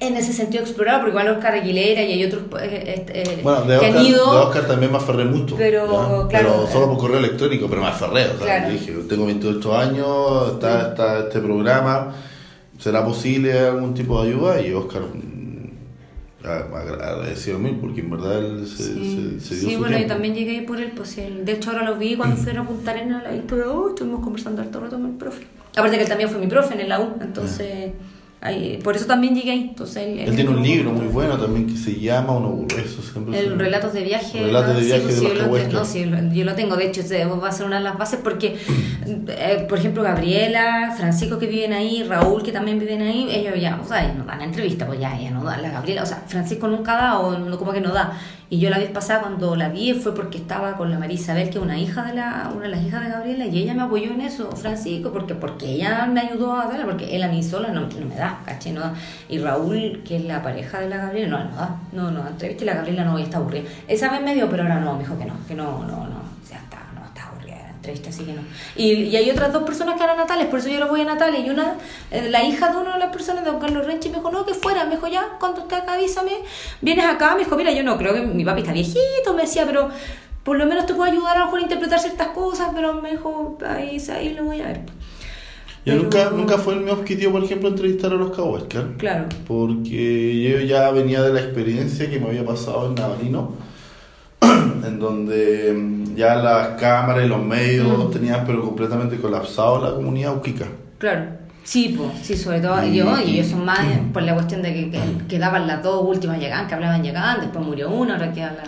en 0.00 0.16
ese 0.16 0.32
sentido 0.32 0.62
explorado, 0.62 1.00
porque 1.00 1.10
igual 1.10 1.28
Oscar 1.28 1.54
Aguilera 1.54 2.02
y 2.02 2.12
hay 2.12 2.24
otros 2.24 2.42
eh, 2.62 3.04
eh, 3.08 3.40
Bueno, 3.42 3.62
de 3.62 3.78
que 3.80 3.86
Oscar, 3.86 3.96
han 3.98 4.06
ido. 4.06 4.32
de 4.32 4.38
Oscar 4.46 4.66
también 4.68 4.92
me 4.92 4.98
aferré 4.98 5.24
mucho. 5.24 5.56
Pero, 5.56 5.86
claro, 6.28 6.28
Pero 6.30 6.66
solo 6.68 6.84
eh, 6.84 6.88
por 6.90 6.98
correo 6.98 7.18
electrónico, 7.18 7.66
pero 7.68 7.82
me 7.82 7.88
aferré. 7.88 8.26
O 8.26 8.38
sea, 8.38 8.58
Claro. 8.60 8.70
dije, 8.72 8.92
tengo 9.08 9.26
28 9.26 9.76
años, 9.76 10.52
está, 10.52 10.88
está 10.90 11.18
este 11.20 11.40
programa, 11.40 12.14
¿será 12.78 13.04
posible 13.04 13.58
algún 13.58 13.92
tipo 13.94 14.22
de 14.22 14.28
ayuda? 14.30 14.60
Y 14.60 14.72
Oscar 14.72 15.02
mm, 15.02 16.46
a- 16.46 16.78
agra- 16.78 17.08
agradecido 17.14 17.58
mil, 17.58 17.74
porque 17.80 18.00
en 18.00 18.10
verdad 18.10 18.38
él 18.38 18.66
se, 18.68 18.76
Sí, 18.84 19.38
se, 19.40 19.48
se 19.48 19.54
dio 19.56 19.68
Sí, 19.68 19.74
su 19.74 19.80
bueno, 19.80 19.92
yo 19.94 19.96
tiempo. 19.98 20.14
también 20.14 20.34
llegué 20.36 20.50
ahí 20.58 20.60
por 20.64 20.80
él, 20.80 20.92
pues 20.94 21.18
él- 21.18 21.44
de 21.44 21.52
hecho 21.52 21.70
ahora 21.70 21.82
lo 21.82 21.96
vi 21.96 22.14
cuando 22.16 22.36
fueron 22.36 22.66
a 22.66 22.68
Punta 22.68 22.92
Arenas, 22.92 23.24
ahí 23.26 23.38
estuve, 23.38 23.64
oh, 23.64 23.88
estuvimos 23.88 24.20
conversando 24.22 24.62
harto 24.62 24.78
rato 24.78 24.96
con 24.96 25.06
el 25.06 25.16
profe. 25.16 25.44
Aparte 25.76 25.96
que 25.96 26.02
él 26.04 26.08
también 26.08 26.30
fue 26.30 26.38
mi 26.38 26.46
profe 26.46 26.74
en 26.74 26.80
el 26.80 27.00
U, 27.00 27.14
entonces, 27.20 27.92
ahí, 28.40 28.78
por 28.82 28.96
eso 28.96 29.06
también 29.06 29.34
llegué 29.34 29.50
ahí. 29.52 29.66
Entonces, 29.70 29.96
él, 30.06 30.18
Él 30.20 30.34
tiene 30.34 30.50
un 30.50 30.62
libro 30.62 30.92
muy 30.92 31.06
bueno 31.06 31.36
también 31.38 31.66
que 31.66 31.76
se 31.76 31.98
llama 31.98 32.34
Uno 32.34 32.48
Burgueso. 32.48 33.02
Siempre 33.02 33.38
El 33.38 33.58
relatos 33.58 33.92
de 33.92 34.02
viaje. 34.02 34.42
Relatos 34.42 34.76
de 34.76 34.80
ah, 34.80 34.80
sí, 34.80 34.86
viaje 34.86 35.02
pues, 35.02 35.20
de 35.20 35.28
sí, 35.28 35.72
los 35.72 35.72
yo, 35.72 35.84
sí, 35.84 36.10
yo 36.32 36.44
lo 36.44 36.54
tengo, 36.54 36.76
de 36.76 36.86
hecho, 36.86 37.02
va 37.42 37.48
a 37.48 37.52
ser 37.52 37.66
una 37.66 37.78
de 37.78 37.84
las 37.84 37.98
bases 37.98 38.20
porque, 38.22 38.56
eh, 39.06 39.66
por 39.68 39.78
ejemplo, 39.78 40.02
Gabriela, 40.02 40.94
Francisco 40.96 41.38
que 41.38 41.46
viven 41.46 41.72
ahí, 41.72 42.02
Raúl 42.02 42.42
que 42.42 42.52
también 42.52 42.78
viven 42.78 43.02
ahí, 43.02 43.28
ellos 43.30 43.60
ya, 43.60 43.80
o 43.82 43.86
sea, 43.86 44.04
ellos 44.04 44.16
no 44.16 44.24
dan 44.24 44.40
entrevista, 44.42 44.86
pues 44.86 45.00
ya, 45.00 45.18
ya 45.18 45.30
no 45.30 45.44
dan, 45.44 45.62
la 45.62 45.70
Gabriela, 45.70 46.02
o 46.02 46.06
sea, 46.06 46.22
Francisco 46.26 46.68
nunca 46.68 46.96
da 46.96 47.18
o 47.18 47.38
no, 47.38 47.58
como 47.58 47.72
que 47.72 47.80
no 47.80 47.92
da. 47.92 48.18
Y 48.50 48.60
yo 48.60 48.70
la 48.70 48.78
vez 48.78 48.90
pasada 48.90 49.20
cuando 49.20 49.56
la 49.56 49.68
vi 49.68 49.92
fue 49.92 50.14
porque 50.14 50.38
estaba 50.38 50.78
con 50.78 50.90
la 50.90 50.98
María 50.98 51.16
Isabel, 51.16 51.50
que 51.50 51.58
es 51.58 51.64
una 51.64 51.78
hija 51.78 52.04
de 52.04 52.14
la, 52.14 52.50
una 52.54 52.64
de 52.64 52.70
las 52.70 52.82
hijas 52.82 53.04
de 53.04 53.10
Gabriela, 53.10 53.44
y 53.44 53.58
ella 53.58 53.74
me 53.74 53.82
apoyó 53.82 54.10
en 54.10 54.22
eso, 54.22 54.50
Francisco, 54.52 55.12
porque, 55.12 55.34
porque 55.34 55.66
ella 55.66 56.06
me 56.06 56.20
ayudó 56.20 56.54
a 56.54 56.66
darla, 56.66 56.86
porque 56.86 57.14
él 57.14 57.22
a 57.22 57.28
mí 57.28 57.42
sola 57.42 57.68
no, 57.68 57.82
no 57.82 58.06
me 58.06 58.14
da, 58.14 58.40
caché, 58.46 58.72
no 58.72 58.80
da. 58.80 58.94
Y 59.28 59.38
Raúl, 59.38 60.02
que 60.02 60.16
es 60.16 60.24
la 60.24 60.42
pareja 60.42 60.80
de 60.80 60.88
la 60.88 60.96
Gabriela, 60.96 61.28
no, 61.28 61.44
no 61.44 61.56
da, 61.56 61.76
no, 61.92 62.10
no 62.10 62.22
y 62.40 62.64
la 62.64 62.74
Gabriela 62.74 63.04
no, 63.04 63.18
está 63.18 63.36
aburrida. 63.36 63.68
Esa 63.86 64.10
vez 64.10 64.22
me 64.22 64.34
dio, 64.34 64.48
pero 64.48 64.62
ahora 64.62 64.80
no, 64.80 64.94
me 64.94 65.00
dijo 65.00 65.18
que 65.18 65.26
no, 65.26 65.34
que 65.46 65.54
no, 65.54 65.80
no, 65.80 66.06
no, 66.06 66.22
ya 66.48 66.56
está, 66.56 66.78
no, 66.94 67.04
está 67.04 67.28
aburrida 67.28 67.56
la 67.56 67.68
entrevista, 67.90 68.10
así 68.10 68.24
que 68.24 68.32
no. 68.32 68.42
Y, 68.76 69.04
y 69.04 69.16
hay 69.16 69.30
otras 69.30 69.52
dos 69.52 69.62
personas 69.64 69.96
que 69.96 70.04
eran 70.04 70.16
natales, 70.16 70.46
por 70.46 70.58
eso 70.58 70.68
yo 70.68 70.78
lo 70.78 70.88
voy 70.88 71.00
a 71.00 71.04
Natales, 71.04 71.46
y 71.46 71.50
una, 71.50 71.74
eh, 72.10 72.28
la 72.30 72.42
hija 72.44 72.70
de 72.70 72.76
una 72.76 72.94
de 72.94 72.98
las 72.98 73.10
personas 73.12 73.44
de 73.44 73.50
don 73.50 73.60
Carlos 73.60 73.86
Renchi 73.86 74.08
me 74.10 74.16
dijo, 74.16 74.30
no, 74.30 74.44
que 74.44 74.54
fuera, 74.54 74.84
me 74.84 74.96
dijo, 74.96 75.06
ya, 75.08 75.36
cuando 75.40 75.62
esté 75.62 75.74
acá 75.76 75.94
avísame, 75.94 76.32
vienes 76.80 77.04
acá, 77.06 77.34
me 77.34 77.44
dijo, 77.44 77.56
mira, 77.56 77.72
yo 77.72 77.82
no 77.82 77.96
creo 77.96 78.14
que 78.14 78.20
mi 78.22 78.44
papi 78.44 78.60
está 78.60 78.72
viejito, 78.72 79.34
me 79.34 79.42
decía, 79.42 79.64
pero 79.66 79.88
por 80.42 80.56
lo 80.56 80.66
menos 80.66 80.86
te 80.86 80.94
puedo 80.94 81.10
ayudar 81.10 81.36
a 81.36 81.40
lo 81.40 81.44
mejor 81.46 81.58
a 81.60 81.62
interpretar 81.62 81.98
ciertas 81.98 82.28
cosas, 82.28 82.68
pero 82.74 82.94
me 82.94 83.10
dijo, 83.12 83.58
ahí, 83.66 84.02
ahí 84.12 84.34
lo 84.34 84.44
voy 84.44 84.60
a 84.60 84.66
ver. 84.68 84.80
Yo 85.84 85.94
Pero- 85.94 86.02
nunca, 86.02 86.30
nunca 86.30 86.58
fue 86.58 86.76
mi 86.76 86.90
objetivo, 86.90 87.32
por 87.32 87.44
ejemplo, 87.44 87.68
entrevistar 87.68 88.12
a 88.12 88.16
los 88.16 88.34
Cahuescar. 88.36 88.96
Claro. 88.98 89.26
Porque 89.46 90.40
yo 90.42 90.60
ya 90.60 90.90
venía 90.90 91.22
de 91.22 91.32
la 91.32 91.40
experiencia 91.40 92.10
que 92.10 92.18
me 92.18 92.26
había 92.28 92.44
pasado 92.44 92.88
en 92.88 92.94
Navarino, 92.94 93.54
en 94.40 94.98
donde 94.98 95.72
mm, 95.74 96.07
ya 96.18 96.34
las 96.36 96.68
cámaras 96.80 97.24
y 97.24 97.28
los 97.28 97.42
medios 97.42 98.10
tenían 98.10 98.44
pero 98.46 98.62
completamente 98.62 99.16
colapsado 99.18 99.80
la 99.82 99.94
comunidad 99.94 100.36
uquica. 100.36 100.66
Claro. 100.98 101.38
Sí, 101.64 101.94
pues, 101.98 102.08
sí, 102.26 102.34
sobre 102.34 102.60
todo 102.60 102.82
Y- 102.82 102.96
yo, 102.96 103.04
y 103.20 103.34
ellos 103.34 103.48
son 103.48 103.62
más 103.66 103.78
por 104.14 104.22
la 104.22 104.32
cuestión 104.32 104.62
de 104.62 104.72
que, 104.72 104.90
que 104.90 104.98
quedaban 105.28 105.66
las 105.66 105.82
dos 105.82 106.02
últimas 106.02 106.38
llegaban, 106.40 106.66
que 106.66 106.74
hablaban 106.74 107.02
llegaban, 107.02 107.40
después 107.42 107.62
murió 107.62 107.90
una, 107.90 108.14
ahora 108.14 108.32
queda 108.32 108.52
la. 108.56 108.64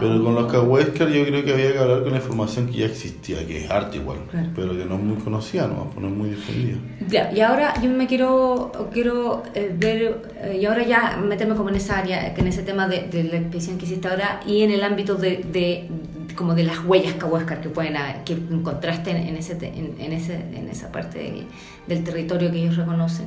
Pero 0.00 0.22
con 0.24 0.34
los 0.34 0.50
Cahuéscar 0.52 1.08
yo 1.08 1.24
creo 1.24 1.44
que 1.44 1.52
había 1.54 1.72
que 1.72 1.78
hablar 1.78 2.02
con 2.02 2.10
la 2.10 2.16
información 2.18 2.66
que 2.66 2.78
ya 2.78 2.86
existía, 2.86 3.46
que 3.46 3.64
es 3.64 3.70
arte 3.70 3.98
igual, 3.98 4.18
Claro. 4.32 4.48
pero 4.56 4.72
que 4.76 4.84
no 4.84 4.96
es 4.96 5.00
muy 5.00 5.16
conocida, 5.22 5.68
no, 5.68 5.92
no 5.98 6.08
es 6.08 6.12
muy 6.12 6.30
difundida. 6.30 6.76
Ya, 7.08 7.30
y 7.32 7.40
ahora 7.40 7.72
yo 7.80 7.88
me 7.88 8.06
quiero, 8.08 8.72
quiero 8.92 9.44
eh, 9.54 9.72
ver, 9.78 10.20
eh, 10.42 10.58
y 10.60 10.64
ahora 10.66 10.82
ya 10.84 11.16
meterme 11.24 11.54
como 11.54 11.68
en 11.70 11.76
esa 11.76 11.98
área, 12.00 12.34
en 12.36 12.46
ese 12.48 12.62
tema 12.64 12.88
de, 12.88 13.02
de 13.02 13.24
la 13.24 13.36
expedición 13.36 13.78
que 13.78 13.84
hiciste 13.86 14.08
ahora 14.08 14.40
y 14.44 14.62
en 14.62 14.72
el 14.72 14.82
ámbito 14.82 15.14
de, 15.14 15.44
de- 15.50 15.88
como 16.32 16.54
de 16.54 16.64
las 16.64 16.84
huellas 16.84 17.14
cahuéscar 17.14 17.60
que 17.60 17.68
pueden 17.68 17.96
que 18.24 18.34
encontraste 18.34 19.10
en, 19.10 19.36
ese, 19.36 19.52
en, 19.62 20.12
ese, 20.12 20.34
en 20.34 20.68
esa 20.68 20.90
parte 20.92 21.46
del, 21.86 22.04
territorio 22.04 22.50
que 22.50 22.58
ellos 22.58 22.76
reconocen. 22.76 23.26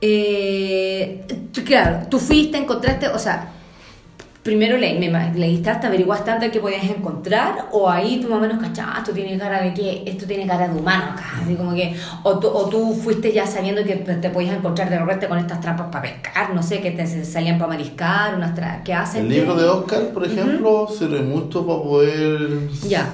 Eh, 0.00 1.26
claro, 1.64 2.06
tú 2.08 2.18
fuiste, 2.18 2.56
encontraste, 2.56 3.08
o 3.08 3.18
sea, 3.18 3.52
primero 4.42 4.78
le, 4.78 4.98
me, 4.98 5.34
leíste 5.34 5.68
hasta, 5.70 5.88
averiguaste 5.88 6.30
antes 6.30 6.50
qué 6.50 6.60
podías 6.60 6.84
encontrar, 6.84 7.68
o 7.72 7.90
ahí 7.90 8.20
tú 8.22 8.28
más 8.28 8.38
o 8.38 8.40
menos 8.40 8.58
cachabas, 8.58 8.98
esto 8.98 9.12
tiene 9.12 9.38
cara 9.38 9.62
de 9.62 9.74
que, 9.74 10.02
esto 10.06 10.24
tiene 10.26 10.46
cara 10.46 10.68
de 10.68 10.78
humano 10.78 11.12
acá, 11.12 11.40
así 11.42 11.54
como 11.54 11.74
que, 11.74 11.94
o 12.22 12.38
tú, 12.38 12.48
o 12.48 12.68
tú 12.68 12.94
fuiste 12.94 13.32
ya 13.32 13.46
sabiendo 13.46 13.84
que 13.84 13.96
te 13.96 14.30
podías 14.30 14.56
encontrar 14.56 14.88
de 14.88 14.98
repente 14.98 15.28
con 15.28 15.38
estas 15.38 15.60
trampas 15.60 15.88
para 15.92 16.02
pescar, 16.02 16.54
no 16.54 16.62
sé, 16.62 16.80
que 16.80 16.90
te 16.92 17.06
salían 17.24 17.58
para 17.58 17.68
mariscar, 17.72 18.34
unas 18.34 18.58
¿qué 18.82 18.94
hacen? 18.94 19.22
El 19.26 19.28
libro 19.28 19.56
que- 19.56 19.62
de 19.62 19.68
Oscar, 19.68 20.02
por 20.14 20.24
ejemplo, 20.26 20.88
sirve 20.88 21.20
mucho 21.20 21.66
para 21.66 21.82
poder 21.82 22.68
Ya, 22.88 23.10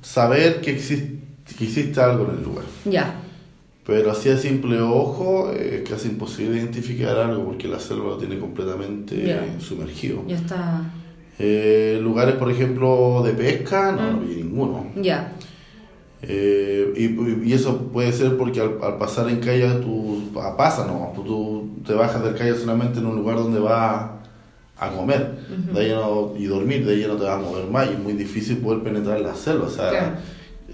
saber 0.00 0.60
que 0.62 0.70
existe, 0.72 1.18
que 1.58 1.64
existe 1.64 2.00
algo 2.00 2.24
en 2.30 2.38
el 2.38 2.42
lugar. 2.44 2.64
ya, 2.86 3.14
Pero 3.86 4.10
así 4.10 4.28
a 4.30 4.36
simple 4.36 4.80
ojo 4.80 5.52
es 5.52 5.88
casi 5.88 6.08
imposible 6.08 6.58
identificar 6.58 7.16
algo 7.18 7.44
porque 7.44 7.68
la 7.68 7.78
selva 7.78 8.06
lo 8.10 8.16
tiene 8.16 8.38
completamente 8.38 9.38
sumergido. 9.60 10.22
ya 10.26 10.36
está, 10.36 10.80
Eh, 11.38 12.00
lugares, 12.02 12.34
por 12.36 12.50
ejemplo, 12.50 13.22
de 13.24 13.32
pesca, 13.32 13.92
no, 13.92 14.10
no 14.12 14.16
Mm. 14.18 14.26
vi 14.28 14.34
ninguno. 14.36 14.86
ya, 14.96 15.32
Eh, 16.22 16.94
y, 16.96 17.48
y 17.48 17.52
eso 17.52 17.76
puede 17.92 18.10
ser 18.10 18.36
porque 18.38 18.60
al, 18.60 18.78
al 18.82 18.96
pasar 18.96 19.28
en 19.28 19.36
calle 19.40 19.68
tú 19.82 20.30
ah, 20.40 20.56
pasa, 20.56 20.86
¿no? 20.86 21.12
Tú, 21.14 21.68
te 21.86 21.92
bajas 21.92 22.24
del 22.24 22.34
calle 22.34 22.54
solamente 22.56 22.98
en 23.00 23.06
un 23.06 23.16
lugar 23.16 23.36
donde 23.36 23.60
vas 23.60 24.10
a 24.78 24.90
comer 24.90 25.36
de 25.72 25.78
ahí 25.80 25.90
no- 25.90 26.32
y 26.36 26.46
dormir, 26.46 26.84
de 26.86 26.94
ahí 26.94 27.04
no 27.06 27.16
te 27.16 27.24
vas 27.24 27.34
a 27.38 27.42
mover 27.42 27.66
más 27.70 27.88
y 27.90 27.92
es 27.92 27.98
muy 27.98 28.14
difícil 28.14 28.56
poder 28.58 28.82
penetrar 28.82 29.20
la 29.20 29.34
selva. 29.34 29.66
O 29.66 29.70
sea, 29.70 29.90
Claro. 29.90 30.16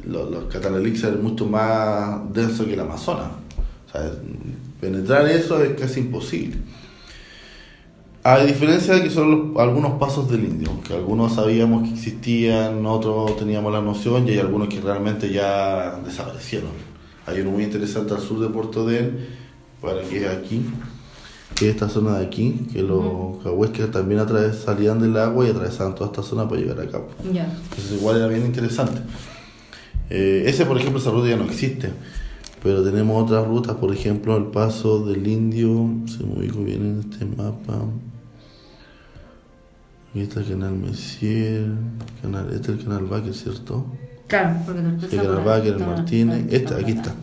Los, 0.06 0.30
los 0.30 0.44
Catalelixas 0.44 1.12
es 1.14 1.20
mucho 1.22 1.46
más 1.46 2.32
denso 2.32 2.64
que 2.64 2.74
el 2.74 2.80
Amazonas. 2.80 3.28
O 3.88 3.92
sea, 3.92 4.10
penetrar 4.80 5.26
eso 5.28 5.62
es 5.62 5.78
casi 5.80 6.00
imposible. 6.00 6.56
A 8.24 8.38
diferencia 8.44 8.94
de 8.94 9.02
que 9.02 9.10
son 9.10 9.30
los- 9.52 9.60
algunos 9.60 9.98
pasos 9.98 10.30
del 10.30 10.44
indio, 10.44 10.80
que 10.86 10.94
algunos 10.94 11.34
sabíamos 11.34 11.82
que 11.88 11.94
existían, 11.94 12.86
otros 12.86 13.36
teníamos 13.36 13.72
la 13.72 13.80
noción 13.80 14.28
y 14.28 14.32
hay 14.32 14.38
algunos 14.38 14.68
que 14.68 14.80
realmente 14.80 15.32
ya 15.32 15.98
desaparecieron. 16.04 16.70
Hay 17.26 17.40
uno 17.40 17.50
muy 17.50 17.64
interesante 17.64 18.14
al 18.14 18.20
sur 18.20 18.38
de 18.40 18.48
Puerto 18.48 18.86
Den, 18.86 19.26
para 19.80 20.02
que 20.02 20.24
es 20.24 20.30
aquí, 20.30 20.64
que 21.56 21.68
es 21.68 21.74
esta 21.74 21.88
zona 21.88 22.18
de 22.20 22.26
aquí, 22.26 22.66
que 22.72 22.82
los 22.82 23.42
cahuescas 23.42 23.90
también 23.90 24.20
atraves, 24.20 24.56
salían 24.64 25.00
del 25.00 25.16
agua 25.16 25.44
y 25.46 25.50
atravesaban 25.50 25.96
toda 25.96 26.06
esta 26.10 26.22
zona 26.22 26.48
para 26.48 26.60
llegar 26.60 26.80
acá. 26.80 27.00
Ya. 27.32 27.52
Entonces 27.70 27.92
igual 27.98 28.18
era 28.18 28.28
bien 28.28 28.46
interesante. 28.46 29.00
Eh, 30.14 30.44
ese, 30.46 30.66
por 30.66 30.76
ejemplo, 30.78 31.00
esa 31.00 31.10
ruta 31.10 31.28
ya 31.28 31.36
no 31.36 31.44
existe. 31.44 31.90
Pero 32.62 32.84
tenemos 32.84 33.24
otras 33.24 33.46
rutas, 33.46 33.76
por 33.76 33.92
ejemplo, 33.92 34.36
el 34.36 34.44
paso 34.44 35.04
del 35.06 35.26
indio, 35.26 35.88
se 36.06 36.22
me 36.24 36.34
ubico 36.38 36.62
bien 36.62 36.82
en 36.82 37.10
este 37.10 37.24
mapa. 37.24 37.78
Aquí 40.10 40.20
está 40.20 40.40
el 40.40 40.48
canal 40.48 40.74
Messier, 40.74 41.66
canal, 42.20 42.46
este 42.52 42.72
es 42.72 42.78
el 42.78 42.84
canal 42.84 43.04
Baker, 43.06 43.32
¿cierto? 43.34 43.86
Claro, 44.26 44.56
porque 44.66 44.82
no 44.82 45.00
Sí, 45.00 45.16
canal 45.16 45.42
Baker, 45.44 45.72
el 45.74 45.78
Martínez, 45.86 46.46
esta, 46.52 46.76
aquí 46.76 46.92
está. 46.92 47.14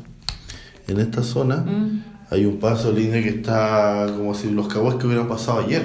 En 0.88 0.99
esta 0.99 1.21
zona 1.21 1.58
Mm. 1.58 2.04
hay 2.32 2.45
un 2.45 2.58
paso 2.58 2.91
línea 2.91 3.21
que 3.21 3.30
está 3.30 4.08
como 4.17 4.34
si 4.34 4.49
los 4.49 4.67
caguas 4.67 4.95
que 4.95 5.06
hubieran 5.06 5.28
pasado 5.28 5.60
ayer. 5.60 5.84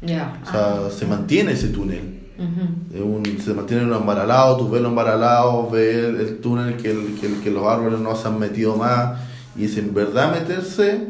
Ya. 0.00 0.40
O 0.46 0.50
sea, 0.50 0.90
se 0.90 1.06
mantiene 1.06 1.52
ese 1.52 1.68
túnel. 1.68 2.15
Ujú. 2.38 2.96
Es 2.96 3.00
un- 3.02 3.40
se 3.40 3.54
mantiene 3.54 3.84
un 3.84 3.92
embaralado, 3.94 4.56
tú 4.58 4.68
ves 4.70 4.82
los 4.82 4.90
embaralados, 4.90 5.70
ves 5.72 5.96
el, 5.96 6.16
el 6.20 6.38
túnel 6.38 6.76
que, 6.76 6.90
el- 6.90 7.18
que, 7.20 7.26
el- 7.26 7.40
que 7.42 7.50
los 7.50 7.64
árboles 7.66 7.98
no 8.00 8.14
se 8.16 8.28
han 8.28 8.38
metido 8.38 8.76
más 8.76 9.18
y 9.56 9.64
es 9.64 9.76
en 9.78 9.94
verdad 9.94 10.32
meterse 10.32 11.06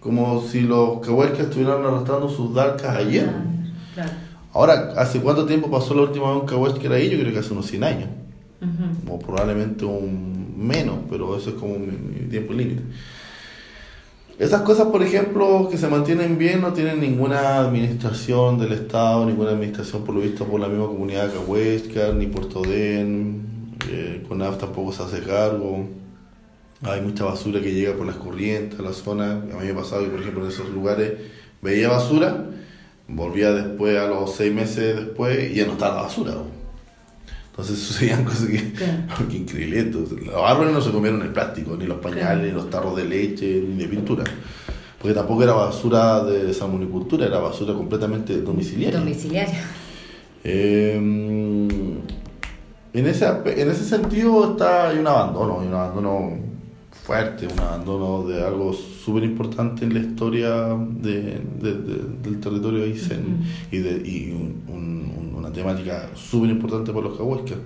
como 0.00 0.42
si 0.42 0.60
los 0.62 1.00
cahuescas 1.00 1.40
estuvieran 1.46 1.84
arrastrando 1.84 2.28
sus 2.28 2.54
dalcas 2.54 2.96
ayer. 2.96 3.30
Claro. 3.94 4.10
Ahora, 4.52 4.92
¿hace 4.96 5.20
cuánto 5.20 5.46
tiempo 5.46 5.70
pasó 5.70 5.94
la 5.94 6.02
última 6.02 6.30
vez 6.32 6.40
un 6.42 6.46
cahuesque 6.46 6.86
era 6.86 6.96
ahí? 6.96 7.10
Yo 7.10 7.18
creo 7.18 7.32
que 7.32 7.38
hace 7.40 7.52
unos 7.52 7.66
100 7.66 7.84
años, 7.84 8.08
o 9.08 9.18
probablemente 9.18 9.84
un 9.84 10.54
menos, 10.56 10.96
pero 11.10 11.36
eso 11.36 11.50
es 11.50 11.56
como 11.56 11.74
mi, 11.78 11.86
mi 11.88 12.28
tiempo 12.30 12.52
límite. 12.52 12.82
Esas 14.38 14.62
cosas, 14.62 14.88
por 14.88 15.00
ejemplo, 15.02 15.68
que 15.70 15.78
se 15.78 15.86
mantienen 15.86 16.38
bien, 16.38 16.60
no 16.60 16.72
tienen 16.72 16.98
ninguna 16.98 17.58
administración 17.58 18.58
del 18.58 18.72
Estado, 18.72 19.24
ninguna 19.24 19.50
administración 19.50 20.02
por 20.02 20.12
lo 20.12 20.22
visto 20.22 20.44
por 20.44 20.58
la 20.60 20.66
misma 20.66 20.86
comunidad 20.86 21.32
Cahuéscar, 21.32 22.14
ni 22.14 22.26
Puerto 22.26 22.62
Den, 22.62 23.76
eh, 23.88 24.24
CONAF 24.26 24.58
tampoco 24.58 24.92
se 24.92 25.04
hace 25.04 25.20
cargo. 25.20 25.86
Hay 26.82 27.00
mucha 27.00 27.24
basura 27.24 27.60
que 27.60 27.72
llega 27.72 27.96
por 27.96 28.06
las 28.06 28.16
corrientes 28.16 28.80
a 28.80 28.82
la 28.82 28.92
zona. 28.92 29.34
A 29.34 29.36
mí 29.36 29.66
me 29.66 29.70
ha 29.70 29.76
pasado 29.76 30.02
que, 30.02 30.10
por 30.10 30.20
ejemplo, 30.20 30.42
en 30.42 30.50
esos 30.50 30.68
lugares 30.68 31.12
veía 31.62 31.88
basura, 31.88 32.46
volvía 33.06 33.52
después, 33.52 33.96
a 33.96 34.08
los 34.08 34.34
seis 34.34 34.52
meses 34.52 34.96
después, 34.96 35.52
y 35.52 35.54
ya 35.54 35.66
no 35.66 35.72
estaba 35.74 35.94
la 35.94 36.02
basura. 36.02 36.34
Entonces 37.56 37.78
sucedían 37.78 38.24
cosas 38.24 38.46
que, 38.46 38.72
Claro. 38.72 39.02
qué 39.30 39.36
increíble. 39.36 39.84
Los 39.84 40.34
árboles 40.44 40.74
no 40.74 40.80
se 40.80 40.90
comieron 40.90 41.22
el 41.22 41.30
plástico, 41.30 41.76
ni 41.76 41.86
los 41.86 41.98
pañales, 41.98 42.46
ni 42.46 42.52
los 42.52 42.68
tarros 42.68 42.96
de 42.96 43.04
leche, 43.04 43.62
ni 43.66 43.76
de 43.76 43.88
pintura. 43.88 44.24
Porque 44.98 45.14
tampoco 45.14 45.42
era 45.42 45.52
basura 45.52 46.24
de 46.24 46.52
salmonicultura, 46.52 47.26
era 47.26 47.38
basura 47.38 47.74
completamente 47.74 48.40
domiciliaria. 48.40 48.98
Domiciliario. 48.98 49.60
Eh, 50.42 50.96
en, 50.96 53.06
ese, 53.06 53.26
en 53.26 53.70
ese 53.70 53.84
sentido 53.84 54.52
está, 54.52 54.88
hay 54.88 54.98
un 54.98 55.06
abandono, 55.06 55.60
hay 55.60 55.68
un 55.68 55.74
abandono 55.74 56.38
fuerte, 57.04 57.46
un 57.46 57.58
abandono 57.60 58.26
de 58.26 58.42
algo 58.44 58.72
súper 58.72 59.24
importante 59.24 59.84
en 59.84 59.94
la 59.94 60.00
historia 60.00 60.50
de, 60.78 61.40
de- 61.60 61.74
de- 61.74 62.02
del 62.22 62.40
territorio 62.40 62.80
de 62.80 62.86
Aysén 62.86 63.42
y, 63.70 63.78
de, 63.78 63.92
y 64.08 64.30
un- 64.32 64.62
un- 64.68 65.34
una 65.36 65.52
temática 65.52 66.10
súper 66.14 66.50
importante 66.50 66.92
para 66.92 67.08
los 67.08 67.18
cahuescas. 67.18 67.58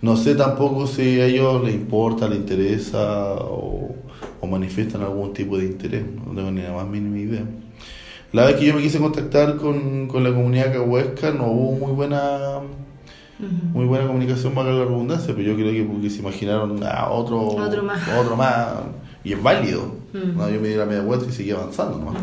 No 0.00 0.16
sé 0.16 0.34
tampoco 0.36 0.86
si 0.86 1.20
a 1.20 1.26
ellos 1.26 1.62
les 1.64 1.74
importa, 1.74 2.28
les 2.28 2.38
interesa 2.38 3.34
o, 3.34 3.94
o 4.40 4.46
manifiestan 4.46 5.02
algún 5.02 5.32
tipo 5.32 5.58
de 5.58 5.66
interés, 5.66 6.04
no 6.26 6.32
tengo 6.34 6.50
ni 6.50 6.62
la 6.62 6.72
más 6.72 6.88
mínima 6.88 7.18
idea. 7.18 7.44
La 8.32 8.44
vez 8.46 8.56
que 8.56 8.66
yo 8.66 8.74
me 8.74 8.82
quise 8.82 8.98
contactar 8.98 9.56
con, 9.56 10.06
con 10.06 10.22
la 10.22 10.30
comunidad 10.30 10.72
cahuesca 10.72 11.30
no 11.32 11.46
hubo 11.48 11.86
muy 11.86 11.92
buena 11.92 12.60
Muy 13.38 13.84
buena 13.86 14.06
comunicación 14.06 14.52
para 14.54 14.72
la 14.72 14.84
redundancia, 14.84 15.32
pero 15.36 15.48
yo 15.50 15.54
creo 15.54 15.72
que 15.72 15.84
porque 15.84 16.10
se 16.10 16.18
imaginaron 16.20 16.82
a 16.82 17.08
otro, 17.10 17.40
Otro 17.42 17.82
más. 17.84 18.00
otro 18.20 18.36
más, 18.36 18.66
y 19.22 19.32
es 19.32 19.42
válido. 19.42 19.94
No, 20.12 20.48
yo 20.50 20.60
me 20.60 20.68
di 20.68 20.74
la 20.74 20.86
media 20.86 21.02
vuelta 21.02 21.26
y 21.28 21.32
seguí 21.32 21.50
avanzando 21.52 21.98
nomás. 21.98 22.16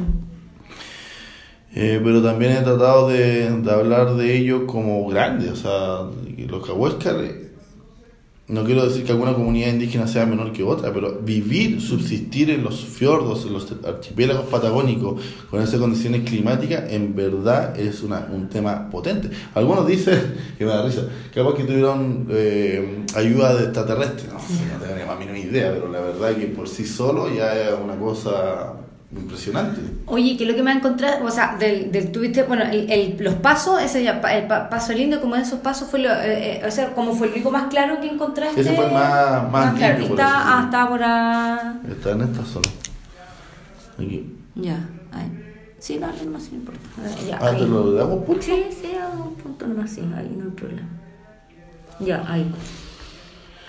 Eh, 1.74 2.00
pero 2.04 2.22
también 2.24 2.54
he 2.54 2.62
tratado 2.62 3.10
de, 3.10 3.50
de 3.52 3.72
hablar 3.72 4.16
de 4.16 4.38
ellos 4.38 4.64
como 4.66 5.06
grandes, 5.08 5.52
o 5.52 5.56
sea, 5.56 6.46
los 6.48 6.66
cahuéscar, 6.66 7.16
eh, 7.22 7.45
no 8.48 8.64
quiero 8.64 8.86
decir 8.86 9.04
que 9.04 9.12
alguna 9.12 9.34
comunidad 9.34 9.70
indígena 9.70 10.06
sea 10.06 10.28
menor 10.28 10.54
que 10.54 10.62
otra, 10.62 10.94
pero 10.94 11.20
vivir, 11.20 11.82
subsistir 11.82 12.52
en 12.52 12.64
los 12.64 12.86
fiordos, 12.86 13.44
en 13.46 13.54
los 13.54 13.68
archipiélagos 13.84 14.46
patagónicos, 14.46 15.20
con 15.50 15.64
esas 15.64 15.80
condiciones 15.80 16.30
climáticas, 16.30 16.92
en 16.92 17.16
verdad 17.16 17.80
es 17.80 18.04
una, 18.04 18.28
un 18.32 18.48
tema 18.48 18.88
potente. 18.92 19.32
Algunos 19.56 19.88
dicen, 19.88 20.36
que 20.60 20.66
me 20.66 20.72
da 20.72 20.86
risa, 20.86 21.08
capaz 21.34 21.56
que 21.56 21.64
tuvieron 21.64 22.28
eh, 22.30 23.06
ayuda 23.16 23.56
de 23.56 23.64
extraterrestres, 23.64 24.32
no, 24.32 24.40
sé, 24.40 24.64
no 24.72 24.80
tengo 24.80 24.96
ni 24.96 25.06
más 25.06 25.18
mínima 25.18 25.40
idea, 25.40 25.74
pero 25.74 25.92
la 25.92 26.02
verdad 26.02 26.36
que 26.36 26.46
por 26.46 26.70
sí 26.70 26.86
solo 26.86 27.34
ya 27.34 27.60
es 27.60 27.74
una 27.84 27.96
cosa 27.96 28.85
impresionante. 29.12 29.82
Oye, 30.08 30.36
que 30.38 30.46
lo 30.46 30.56
que 30.56 30.64
me 30.64 30.72
ha 30.72 30.76
encontrado, 30.76 31.26
o 31.26 31.32
sea, 31.32 31.56
del, 31.58 31.92
del 31.92 32.12
tuviste, 32.12 32.44
bueno, 32.44 32.64
el, 32.66 32.92
el- 32.92 33.16
los 33.20 33.36
pasos, 33.36 33.82
ese 33.82 34.04
ya, 34.04 34.20
el 34.20 34.48
pa- 34.48 34.70
paso 34.70 34.94
lindo, 34.94 35.22
como 35.22 35.36
de 35.36 35.42
esos 35.44 35.60
pasos 35.60 35.88
fue 35.90 36.00
lo, 36.00 36.10
eh, 36.12 36.58
eh, 36.60 36.64
o 36.68 36.72
sea, 36.72 36.94
como 36.94 37.14
fue 37.14 37.28
el 37.28 37.34
único 37.34 37.52
más 37.52 37.66
claro 37.66 38.00
que 38.02 38.08
encontraste. 38.10 38.62
Ese 38.62 38.74
fue 38.74 38.86
el 38.88 38.92
más- 38.94 39.52
más 39.52 39.74
claro. 39.76 40.08
por 40.08 40.20
ah, 40.22 40.62
está 40.66 40.88
por 40.90 41.04
a... 41.04 41.80
Está 41.90 42.12
en 42.12 42.22
esta 42.22 42.44
zona. 42.46 42.70
Aquí. 43.98 44.36
Ya, 44.56 44.88
ahí. 45.12 45.42
Sí, 45.80 45.98
dale 46.00 46.24
nomás, 46.26 46.50
no 46.52 46.58
importa. 46.58 46.82
Ya, 47.28 47.38
Ah, 47.40 47.50
ahí. 47.52 47.58
te 47.60 47.68
lo 47.68 47.92
damos 47.94 48.24
punto. 48.26 48.42
Sí, 48.42 48.66
sí, 48.72 48.92
a 48.98 49.08
un 49.08 49.36
punto 49.36 49.68
nomás, 49.68 49.92
sí, 49.92 50.02
ahí 50.18 50.34
no 50.38 50.46
hay 50.46 50.52
problema. 50.52 50.88
Ya, 52.00 52.24
ahí. 52.28 52.52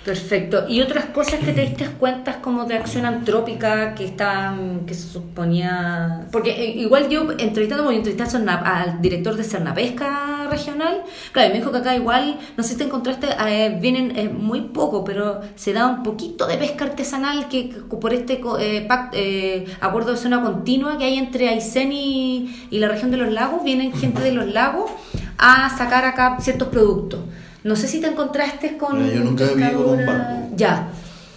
Perfecto. 0.06 0.66
¿Y 0.68 0.82
otras 0.82 1.06
cosas 1.06 1.40
que 1.40 1.52
te 1.52 1.62
diste 1.62 1.86
cuenta 1.98 2.40
como 2.40 2.64
de 2.64 2.76
acción 2.76 3.06
antrópica 3.06 3.92
que 3.96 4.04
estaban, 4.04 4.86
que 4.86 4.94
se 4.94 5.08
suponía... 5.08 6.28
Porque 6.30 6.50
eh, 6.52 6.76
igual 6.76 7.08
yo 7.08 7.32
entrevistando, 7.36 7.82
porque 7.82 7.98
Cerna- 8.24 8.62
al 8.62 9.02
director 9.02 9.34
de 9.34 9.42
Cernapesca 9.42 10.46
regional, 10.48 11.02
claro, 11.32 11.48
y 11.48 11.52
me 11.54 11.58
dijo 11.58 11.72
que 11.72 11.78
acá 11.78 11.96
igual, 11.96 12.38
no 12.56 12.62
sé 12.62 12.74
si 12.74 12.78
te 12.78 12.84
encontraste, 12.84 13.26
eh, 13.48 13.76
vienen 13.80 14.16
eh, 14.16 14.28
muy 14.28 14.60
poco, 14.60 15.02
pero 15.02 15.40
se 15.56 15.72
da 15.72 15.88
un 15.88 16.04
poquito 16.04 16.46
de 16.46 16.56
pesca 16.56 16.84
artesanal 16.84 17.48
que, 17.48 17.64
por 18.00 18.14
este 18.14 18.34
eh, 18.60 18.86
pact- 18.88 19.10
eh, 19.14 19.66
acuerdo 19.80 20.12
de 20.12 20.18
zona 20.18 20.40
continua 20.40 20.98
que 20.98 21.04
hay 21.04 21.18
entre 21.18 21.48
Aysén 21.48 21.90
y 21.92 22.78
la 22.78 22.86
región 22.86 23.10
de 23.10 23.16
los 23.16 23.32
lagos, 23.32 23.64
vienen 23.64 23.92
gente 23.92 24.22
de 24.22 24.30
los 24.30 24.46
lagos 24.46 24.88
a 25.36 25.68
sacar 25.76 26.04
acá 26.04 26.36
ciertos 26.38 26.68
productos. 26.68 27.18
No 27.66 27.76
sé 27.76 27.88
si 27.88 28.00
te 28.00 28.06
encontraste 28.06 28.76
con. 28.76 29.02
Mira, 29.02 29.14
yo 29.16 29.24
nunca 29.24 29.44
he 29.44 29.54
vivido 29.54 29.84
con 29.84 29.98
un 29.98 30.06
barco. 30.06 30.48
Ya. 30.56 30.88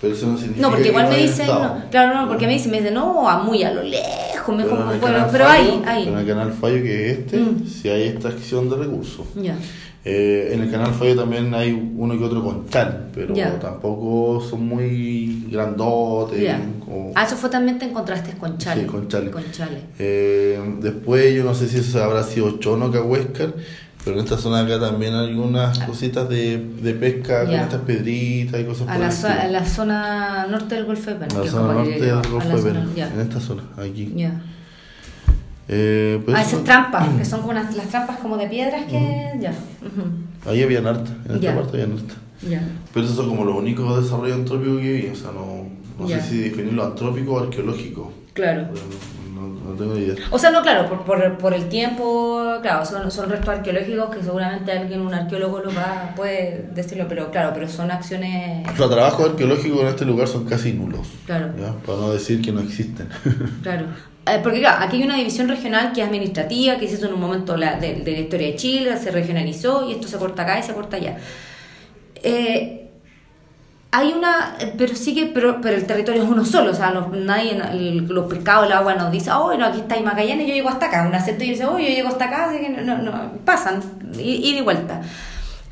Pero 0.02 0.14
eso 0.14 0.28
no 0.28 0.38
significa 0.38 0.62
No, 0.62 0.68
porque 0.70 0.84
que 0.84 0.90
igual 0.90 1.10
me 1.10 1.18
dicen. 1.18 1.48
No, 1.48 1.82
claro, 1.92 2.16
no, 2.22 2.28
porque 2.30 2.48
me 2.48 2.54
dicen, 2.54 2.72
me 2.72 2.78
dicen, 2.78 2.94
no, 2.94 3.28
a 3.28 3.44
muy 3.44 3.64
a 3.64 3.72
lo 3.74 3.84
lejos, 3.84 4.56
mejor. 4.56 4.86
Pero 5.02 5.08
en 5.18 5.24
el 5.24 5.30
Pero, 5.32 5.46
Fallo, 5.46 5.72
ahí, 5.72 5.82
ahí. 5.86 6.08
En 6.08 6.18
el 6.18 6.26
canal 6.28 6.54
Fallo, 6.54 6.82
que 6.84 7.12
es 7.12 7.18
este, 7.20 7.38
Mm. 7.38 7.66
si 7.68 7.90
hay 7.90 8.04
extracción 8.10 8.70
de 8.70 8.78
recursos. 8.78 9.26
Ya. 9.36 9.56
Eh, 10.06 10.52
en 10.54 10.62
el 10.62 10.72
canal 10.72 10.94
Fallo 10.94 11.14
también 11.18 11.54
hay 11.54 11.74
uno 11.98 12.18
que 12.18 12.24
otro 12.24 12.42
con 12.42 12.70
chal, 12.70 13.10
pero 13.14 13.34
tampoco 13.60 14.40
son 14.50 14.66
muy 14.66 15.46
grandotes. 15.52 16.42
Ya. 16.42 16.62
como- 16.86 17.12
Ah, 17.16 17.26
eso 17.26 17.36
fue 17.36 17.50
también 17.50 17.78
te 17.78 17.86
encontraste 17.86 18.32
con 18.38 18.58
Chale. 18.58 18.84
Sí, 18.84 18.88
con 18.88 19.08
chale. 19.10 19.30
Con 19.32 19.52
Chale. 19.52 19.82
Eh, 20.00 20.58
después 20.82 21.34
yo 21.36 21.44
no 21.44 21.54
sé 21.54 21.68
si 21.68 21.80
eso 21.80 22.02
habrá 22.02 22.24
sido 22.24 22.58
chono 22.60 22.90
cahuéscar, 22.90 23.54
pero 24.04 24.18
en 24.18 24.24
esta 24.24 24.38
zona 24.38 24.62
acá 24.62 24.80
también 24.80 25.14
hay 25.14 25.28
algunas 25.28 25.78
cositas 25.80 26.30
de, 26.30 26.58
de 26.58 26.94
pesca 26.94 27.46
con 27.46 27.54
estas 27.54 27.82
pedritas 27.82 28.62
y 28.62 28.64
cosas 28.64 28.88
A 28.88 28.94
por 28.94 29.00
la, 29.02 29.42
a 29.42 29.48
la 29.48 29.66
zona 29.66 30.48
norte 30.50 30.76
del 30.76 30.86
Golfo 30.86 31.10
de 31.12 31.16
Pena. 31.18 31.36
En 31.36 31.46
la 31.46 31.52
zona 31.52 31.74
norte 31.74 32.02
del 32.02 32.28
Golfo 32.30 32.58
de 32.58 32.64
Pena, 32.64 32.88
en 32.96 33.20
esta 33.20 33.40
zona, 33.40 33.64
aquí. 33.78 34.14
Ya. 34.16 34.42
Eh, 35.68 36.20
pues 36.26 36.36
Ah, 36.38 36.42
esas 36.42 36.64
trampas, 36.64 37.08
que 37.18 37.26
son 37.26 37.42
como 37.42 37.52
unas, 37.52 37.76
las 37.76 37.88
trampas 37.88 38.18
como 38.18 38.38
de 38.38 38.48
piedras 38.48 38.86
que. 38.86 39.34
Ya. 39.40 39.54
Ahí 40.48 40.64
había 40.64 40.80
harta, 40.80 41.12
en 41.28 41.36
esta 41.36 41.56
parte 41.56 41.82
había 41.82 41.96
harta. 41.96 42.14
Ya. 42.50 42.62
Pero 42.94 43.06
esos 43.06 43.18
son 43.18 43.28
como 43.30 43.44
los 43.44 43.56
únicos 43.58 44.02
desarrollos 44.02 44.38
antrópicos 44.38 44.80
que 44.80 44.94
vi, 44.94 45.08
o 45.08 45.16
sea, 45.16 45.32
no, 45.32 45.68
no 46.00 46.08
sé 46.08 46.22
si 46.22 46.38
definirlo 46.40 46.86
antrópico 46.86 47.34
o 47.34 47.40
arqueológico. 47.44 48.14
Claro. 48.34 48.70
No- 49.40 49.72
no 49.72 49.76
tengo 49.78 49.94
ni 49.96 50.02
idea. 50.02 50.16
O 50.32 50.38
sea, 50.38 50.52
no, 50.52 50.62
claro, 50.62 50.88
por, 50.90 51.04
por, 51.06 51.38
por 51.38 51.54
el 51.54 51.70
tiempo, 51.70 52.44
claro, 52.62 52.86
son, 52.86 53.10
son 53.10 53.30
restos 53.30 53.50
arqueológicos 53.50 54.16
que 54.16 54.22
seguramente 54.24 54.72
alguien, 54.72 55.02
un 55.02 55.14
arqueólogo, 55.14 55.60
lo 55.60 55.74
va, 55.74 56.14
puede 56.16 56.70
decirlo, 56.74 57.06
pero 57.08 57.32
claro, 57.32 57.52
pero 57.54 57.68
son 57.70 57.90
acciones. 57.92 58.68
Los 58.78 58.90
trabajos 58.90 59.30
arqueológicos 59.32 59.82
en 59.82 59.88
este 59.88 60.06
lugar 60.06 60.28
son 60.28 60.46
casi 60.46 60.74
nulos. 60.74 61.08
Claro. 61.26 61.48
¿ya? 61.60 61.74
Para 61.86 61.98
no 62.00 62.12
decir 62.12 62.42
que 62.42 62.52
no 62.52 62.62
existen. 62.62 63.08
Claro. 63.64 63.86
Eh, 64.26 64.40
Porque 64.44 64.60
claro, 64.60 64.86
aquí 64.86 64.98
hay 64.98 65.04
una 65.04 65.16
división 65.16 65.48
regional 65.48 65.92
que 65.94 66.02
es 66.02 66.08
administrativa, 66.08 66.76
que 66.78 66.88
se 66.88 66.96
hizo 66.96 67.08
en 67.08 67.14
un 67.14 67.20
momento 67.22 67.58
la- 67.58 67.80
de, 67.80 67.96
de 67.96 68.12
la 68.12 68.20
historia 68.20 68.48
de 68.48 68.56
Chile, 68.58 68.98
se 68.98 69.10
regionalizó 69.12 69.90
y 69.90 69.94
esto 69.94 70.08
se 70.08 70.18
corta 70.18 70.44
acá 70.44 70.60
y 70.60 70.64
se 70.64 70.74
corta 70.74 70.98
allá. 70.98 71.18
Eh, 72.22 72.89
hay 73.92 74.14
una, 74.14 74.56
pero 74.78 74.96
sí 74.96 75.16
que, 75.16 75.26
pero, 75.28 75.62
pero 75.62 75.76
el 75.76 75.86
territorio 75.88 76.22
es 76.24 76.30
uno 76.30 76.46
solo, 76.46 76.72
o 76.72 76.74
sea, 76.76 76.92
los, 76.92 77.10
nadie, 77.12 77.60
el- 77.72 78.06
los 78.08 78.28
pescados, 78.28 78.68
el 78.68 78.72
agua 78.74 78.94
nos 78.96 79.12
dice, 79.12 79.32
oh, 79.32 79.56
no, 79.58 79.66
aquí 79.66 79.80
está 79.80 80.00
Magallanes, 80.00 80.48
yo 80.48 80.54
llego 80.54 80.70
hasta 80.70 80.86
acá, 80.88 81.08
un 81.08 81.16
acento 81.16 81.44
y 81.44 81.50
dice, 81.50 81.66
oh, 81.66 81.80
yo 81.80 81.88
llego 81.88 82.08
hasta 82.10 82.26
acá, 82.26 82.50
así 82.50 82.60
que 82.60 82.70
no, 82.70 82.82
no, 82.84 82.98
no, 83.02 83.12
pasan, 83.46 83.82
y, 84.18 84.50
y 84.50 84.54
de 84.56 84.62
vuelta. 84.62 85.02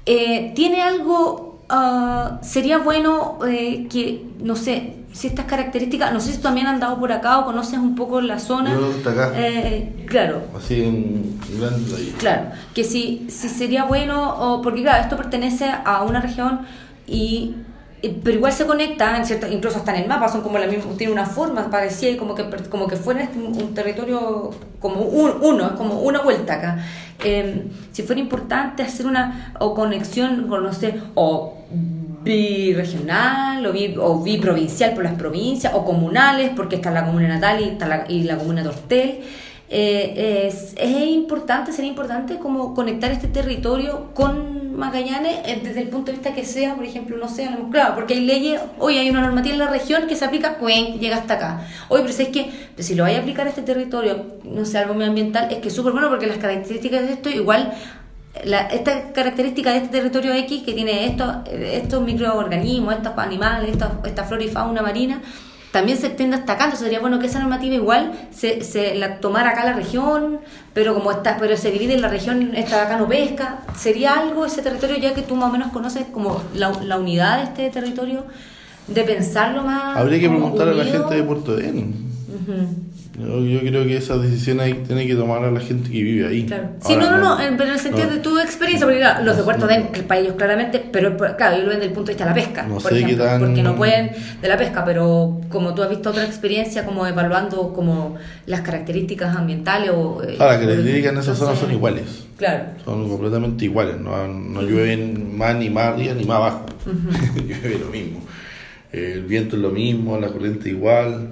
Eh, 0.05 0.51
¿Tiene 0.55 0.81
algo, 0.81 1.59
ah, 1.69 2.39
sería 2.41 2.79
bueno 2.79 3.39
eh, 3.47 3.87
que, 3.91 4.25
no 4.41 4.55
sé, 4.55 4.93
si 5.13 5.27
estas 5.27 5.45
características, 5.45 6.11
no 6.13 6.19
sé 6.19 6.31
si 6.31 6.37
tú 6.37 6.43
también 6.43 6.67
has 6.67 6.73
andado 6.75 6.99
por 6.99 7.11
acá 7.11 7.39
o 7.39 7.45
conoces 7.45 7.77
un 7.79 7.95
poco 7.95 8.21
la 8.21 8.39
zona? 8.39 8.73
Yo 8.73 8.87
hasta 8.97 9.11
acá. 9.11 9.31
Eh, 9.35 10.05
claro, 10.07 10.41
Así 10.57 10.81
en 10.83 11.39
ahí. 11.95 12.15
Claro, 12.17 12.43
que 12.73 12.83
si, 12.83 13.27
si 13.29 13.49
sería 13.49 13.83
bueno, 13.83 14.35
o, 14.39 14.61
porque 14.61 14.81
claro, 14.81 15.03
esto 15.03 15.17
pertenece 15.17 15.69
a 15.85 16.03
una 16.03 16.19
región 16.21 16.61
y 17.07 17.55
pero 18.01 18.37
igual 18.37 18.53
se 18.53 18.65
conecta, 18.65 19.17
en 19.17 19.25
cierto, 19.25 19.47
incluso 19.47 19.77
hasta 19.77 19.95
en 19.95 20.03
el 20.03 20.07
mapa, 20.07 20.29
son 20.29 20.41
como 20.41 20.59
la 20.59 20.67
misma, 20.67 20.85
tiene 20.97 21.13
una 21.13 21.25
forma 21.25 21.69
parecida 21.69 22.11
y 22.11 22.17
como 22.17 22.35
que, 22.35 22.45
como 22.69 22.87
que 22.87 22.95
fuera 22.95 23.23
este 23.23 23.39
un, 23.39 23.73
territorio 23.73 24.51
como 24.79 25.01
un, 25.01 25.31
uno, 25.41 25.65
es 25.65 25.71
como 25.73 26.01
una 26.01 26.21
vuelta 26.21 26.55
acá. 26.55 26.85
Eh, 27.23 27.65
si 27.91 28.03
fuera 28.03 28.21
importante 28.21 28.83
hacer 28.83 29.07
una 29.07 29.53
o 29.59 29.73
conexión 29.73 30.47
con, 30.47 30.63
no 30.63 30.73
sé, 30.73 31.01
o 31.15 31.57
biregional 32.23 33.65
o, 33.65 33.71
bi, 33.71 33.95
o 33.97 34.21
biprovincial 34.21 34.93
por 34.93 35.03
las 35.03 35.13
provincias 35.13 35.73
o 35.73 35.85
comunales 35.85 36.51
porque 36.55 36.75
está 36.75 36.91
la 36.91 37.05
comuna 37.05 37.27
natal 37.27 37.61
y, 37.61 37.69
está 37.69 37.87
la, 37.87 38.05
y 38.07 38.23
la 38.23 38.37
comuna 38.37 38.63
de 38.63 38.69
Hortel 38.69 39.19
eh, 39.69 40.47
es, 40.47 40.73
es 40.77 41.07
importante, 41.09 41.71
sería 41.73 41.89
importante 41.89 42.37
como 42.37 42.73
conectar 42.73 43.11
este 43.11 43.27
territorio 43.27 44.11
con 44.13 44.75
Magallanes 44.77 45.37
eh, 45.45 45.59
desde 45.63 45.81
el 45.81 45.89
punto 45.89 46.11
de 46.11 46.17
vista 46.19 46.33
que 46.33 46.45
sea, 46.45 46.75
por 46.75 46.85
ejemplo, 46.85 47.17
no 47.17 47.27
sé, 47.27 47.45
a 47.47 47.51
lo- 47.51 47.69
claro, 47.69 47.95
porque 47.95 48.13
hay 48.13 48.21
leyes, 48.21 48.61
hoy 48.79 48.97
hay 48.97 49.09
una 49.09 49.21
normativa 49.21 49.53
en 49.53 49.59
la 49.59 49.67
región 49.69 50.07
que 50.07 50.15
se 50.15 50.23
aplica, 50.23 50.55
¡cuén! 50.55 50.99
llega 50.99 51.17
hasta 51.17 51.33
acá. 51.33 51.67
Oye, 51.89 52.03
pero 52.03 52.13
si 52.13 52.23
es 52.23 52.29
que 52.29 52.51
si 52.77 52.95
lo 52.95 53.03
vaya 53.03 53.17
a 53.17 53.21
aplicar 53.21 53.47
a 53.47 53.49
este 53.49 53.63
territorio, 53.63 54.25
no 54.43 54.65
sé, 54.65 54.77
algo 54.77 54.93
medioambiental, 54.93 55.51
es 55.51 55.57
que 55.57 55.67
es 55.69 55.73
súper 55.75 55.93
bueno 55.93 56.09
porque 56.09 56.27
las 56.27 56.37
características 56.37 57.07
de 57.07 57.13
esto 57.13 57.29
igual 57.29 57.73
la, 58.45 58.67
esta 58.67 59.13
característica 59.13 59.71
de 59.71 59.77
este 59.77 59.89
territorio 59.89 60.31
X 60.33 60.61
que 60.63 60.73
tiene 60.73 61.07
estos, 61.07 61.27
estos 61.49 62.03
microorganismos, 62.03 62.93
estos 62.95 63.17
animales, 63.17 63.71
esta, 63.71 63.99
esta 64.05 64.23
flora 64.25 64.43
y 64.43 64.47
fauna 64.49 64.83
marina, 64.83 65.21
también 65.71 65.97
se 65.97 66.07
extiende 66.07 66.37
hasta 66.37 66.53
acá, 66.53 66.65
entonces 66.65 66.85
sería 66.85 66.99
bueno 66.99 67.19
que 67.19 67.27
esa 67.27 67.39
normativa 67.39 67.75
igual 67.75 68.13
se, 68.31 68.63
se 68.63 68.95
la 68.95 69.19
tomara 69.19 69.51
acá 69.51 69.65
la 69.65 69.73
región, 69.73 70.39
pero 70.73 70.93
como 70.93 71.11
está, 71.11 71.37
pero 71.37 71.57
se 71.57 71.71
divide 71.71 71.93
en 71.93 72.01
la 72.01 72.07
región, 72.07 72.55
esta 72.55 72.83
acá 72.83 72.97
no 72.97 73.07
pesca, 73.07 73.59
sería 73.75 74.13
algo 74.13 74.45
ese 74.45 74.61
territorio 74.61 74.97
ya 74.97 75.13
que 75.13 75.21
tú 75.21 75.35
más 75.35 75.49
o 75.49 75.51
menos 75.51 75.71
conoces 75.71 76.05
como 76.11 76.41
la, 76.55 76.71
la 76.83 76.97
unidad 76.97 77.37
de 77.37 77.43
este 77.43 77.69
territorio, 77.69 78.25
de 78.87 79.03
pensarlo 79.03 79.63
más. 79.63 79.97
Habría 79.97 80.19
que 80.19 80.29
preguntar 80.29 80.69
a 80.69 80.73
la 80.73 80.85
gente 80.85 81.15
de 81.15 81.23
Puerto 81.23 81.57
Edén. 81.57 82.07
Ujú. 82.27 82.96
Yo, 83.17 83.43
yo 83.43 83.59
creo 83.61 83.83
que 83.85 83.97
esa 83.97 84.15
decisión 84.19 84.59
ahí 84.59 84.73
tiene 84.85 85.07
que 85.07 85.15
tomar 85.15 85.43
a 85.43 85.49
la 85.49 85.59
gente 85.59 85.89
que 85.89 86.03
vive 86.03 86.27
ahí. 86.27 86.45
Claro. 86.45 86.69
Sí, 86.85 86.93
Ahora, 86.93 87.05
no, 87.09 87.17
no, 87.17 87.35
no, 87.37 87.41
en- 87.43 87.57
pero 87.57 87.69
en 87.69 87.75
el 87.75 87.81
sentido 87.81 88.05
no. 88.07 88.13
de 88.13 88.19
tu 88.19 88.37
experiencia, 88.39 88.85
porque 88.85 88.99
claro, 88.99 89.25
los 89.25 89.35
de 89.37 89.41
Puerto 89.43 89.65
No. 89.65 89.71
Den, 89.71 89.87
para 90.07 90.19
ellos 90.19 90.35
claramente, 90.37 90.83
pero 90.91 91.17
claro, 91.17 91.55
ellos 91.55 91.63
lo 91.65 91.69
ven 91.71 91.79
desde 91.79 91.85
el 91.87 91.93
punto 91.93 92.07
de 92.11 92.13
vista 92.13 92.25
de 92.25 92.29
la 92.29 92.35
pesca, 92.35 92.63
No 92.67 92.75
por 92.75 92.83
sé 92.83 92.89
qué 92.89 92.95
ejemplo, 93.05 93.25
tan- 93.25 93.39
porque 93.41 93.63
no 93.63 93.75
pueden 93.75 94.11
de 94.39 94.47
la 94.47 94.55
pesca, 94.55 94.85
pero 94.85 95.41
como 95.49 95.73
tú 95.73 95.81
has 95.81 95.89
visto 95.89 96.11
otra 96.11 96.25
experiencia, 96.25 96.85
como 96.85 97.07
evaluando 97.07 97.73
como 97.73 98.17
las 98.45 98.61
características 98.61 99.35
ambientales 99.35 99.89
o... 99.95 100.21
eh, 100.21 100.33
que 100.33 100.37
las 100.37 100.57
características 100.59 101.11
en 101.13 101.17
esa 101.17 101.35
zona 101.35 101.55
son 101.55 101.71
iguales. 101.71 102.03
Claro. 102.37 102.65
Son 102.85 103.09
completamente 103.09 103.65
iguales. 103.65 103.99
No, 103.99 104.27
no 104.27 104.61
llueven 104.61 105.35
más 105.35 105.55
ni 105.55 105.71
más 105.71 105.85
arriba 105.95 106.13
ni 106.13 106.23
más 106.23 106.37
abajo. 106.37 106.65
Llueve 107.35 107.79
lo 107.79 107.87
mismo. 107.87 108.19
El 108.91 109.23
viento 109.23 109.55
es 109.55 109.61
lo 109.63 109.71
mismo, 109.71 110.19
la 110.19 110.27
corriente 110.27 110.69
igual. 110.69 111.31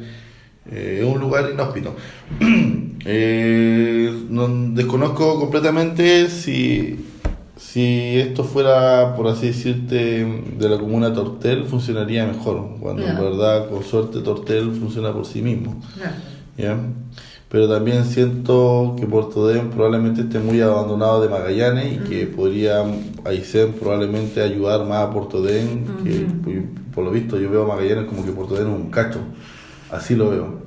Eh, 0.72 1.00
es 1.02 1.06
un 1.08 1.20
lugar 1.20 1.50
inhóspito. 1.54 1.96
Eh, 3.08 4.26
no- 4.30 4.48
desconozco 4.74 5.40
completamente 5.40 6.28
si, 6.28 7.06
si 7.56 8.18
esto 8.18 8.44
fuera, 8.44 9.16
por 9.16 9.28
así 9.28 9.46
decirte, 9.48 10.26
de 10.58 10.70
la 10.70 10.80
comuna 10.80 11.14
Tortel, 11.14 11.66
funcionaría 11.66 12.26
mejor. 12.26 12.68
Cuando 12.80 13.06
en 13.08 13.16
verdad, 13.16 13.70
con 13.70 13.84
suerte, 13.84 14.22
Tortel 14.22 14.72
funciona 14.72 15.14
por 15.14 15.28
sí 15.28 15.44
mismo. 15.44 15.80
¿ya? 16.58 16.80
Pero 17.48 17.70
también 17.70 18.06
siento 18.06 18.96
que 19.00 19.06
Puerto 19.06 19.48
Dem 19.48 19.70
probablemente 19.70 20.22
esté 20.22 20.40
muy 20.40 20.60
abandonado 20.62 21.22
de 21.22 21.30
Magallanes 21.30 21.94
y 21.94 21.98
que 22.10 22.26
podría 22.26 22.84
Aysén 23.24 23.74
probablemente 23.74 24.42
ayudar 24.42 24.84
más 24.88 25.04
a 25.08 25.12
Puerto 25.12 25.44
Dem, 25.44 25.86
que 26.04 26.26
por, 26.44 26.54
por 26.96 27.04
lo 27.06 27.12
visto 27.12 27.40
yo 27.40 27.52
veo 27.52 27.66
a 27.66 27.68
Magallanes 27.68 28.06
como 28.06 28.26
que 28.26 28.32
Puerto 28.32 28.56
Dem 28.56 28.68
es 28.68 28.74
un 28.74 28.90
cacho, 28.90 29.20
así 29.96 30.16
lo 30.16 30.30
veo. 30.30 30.66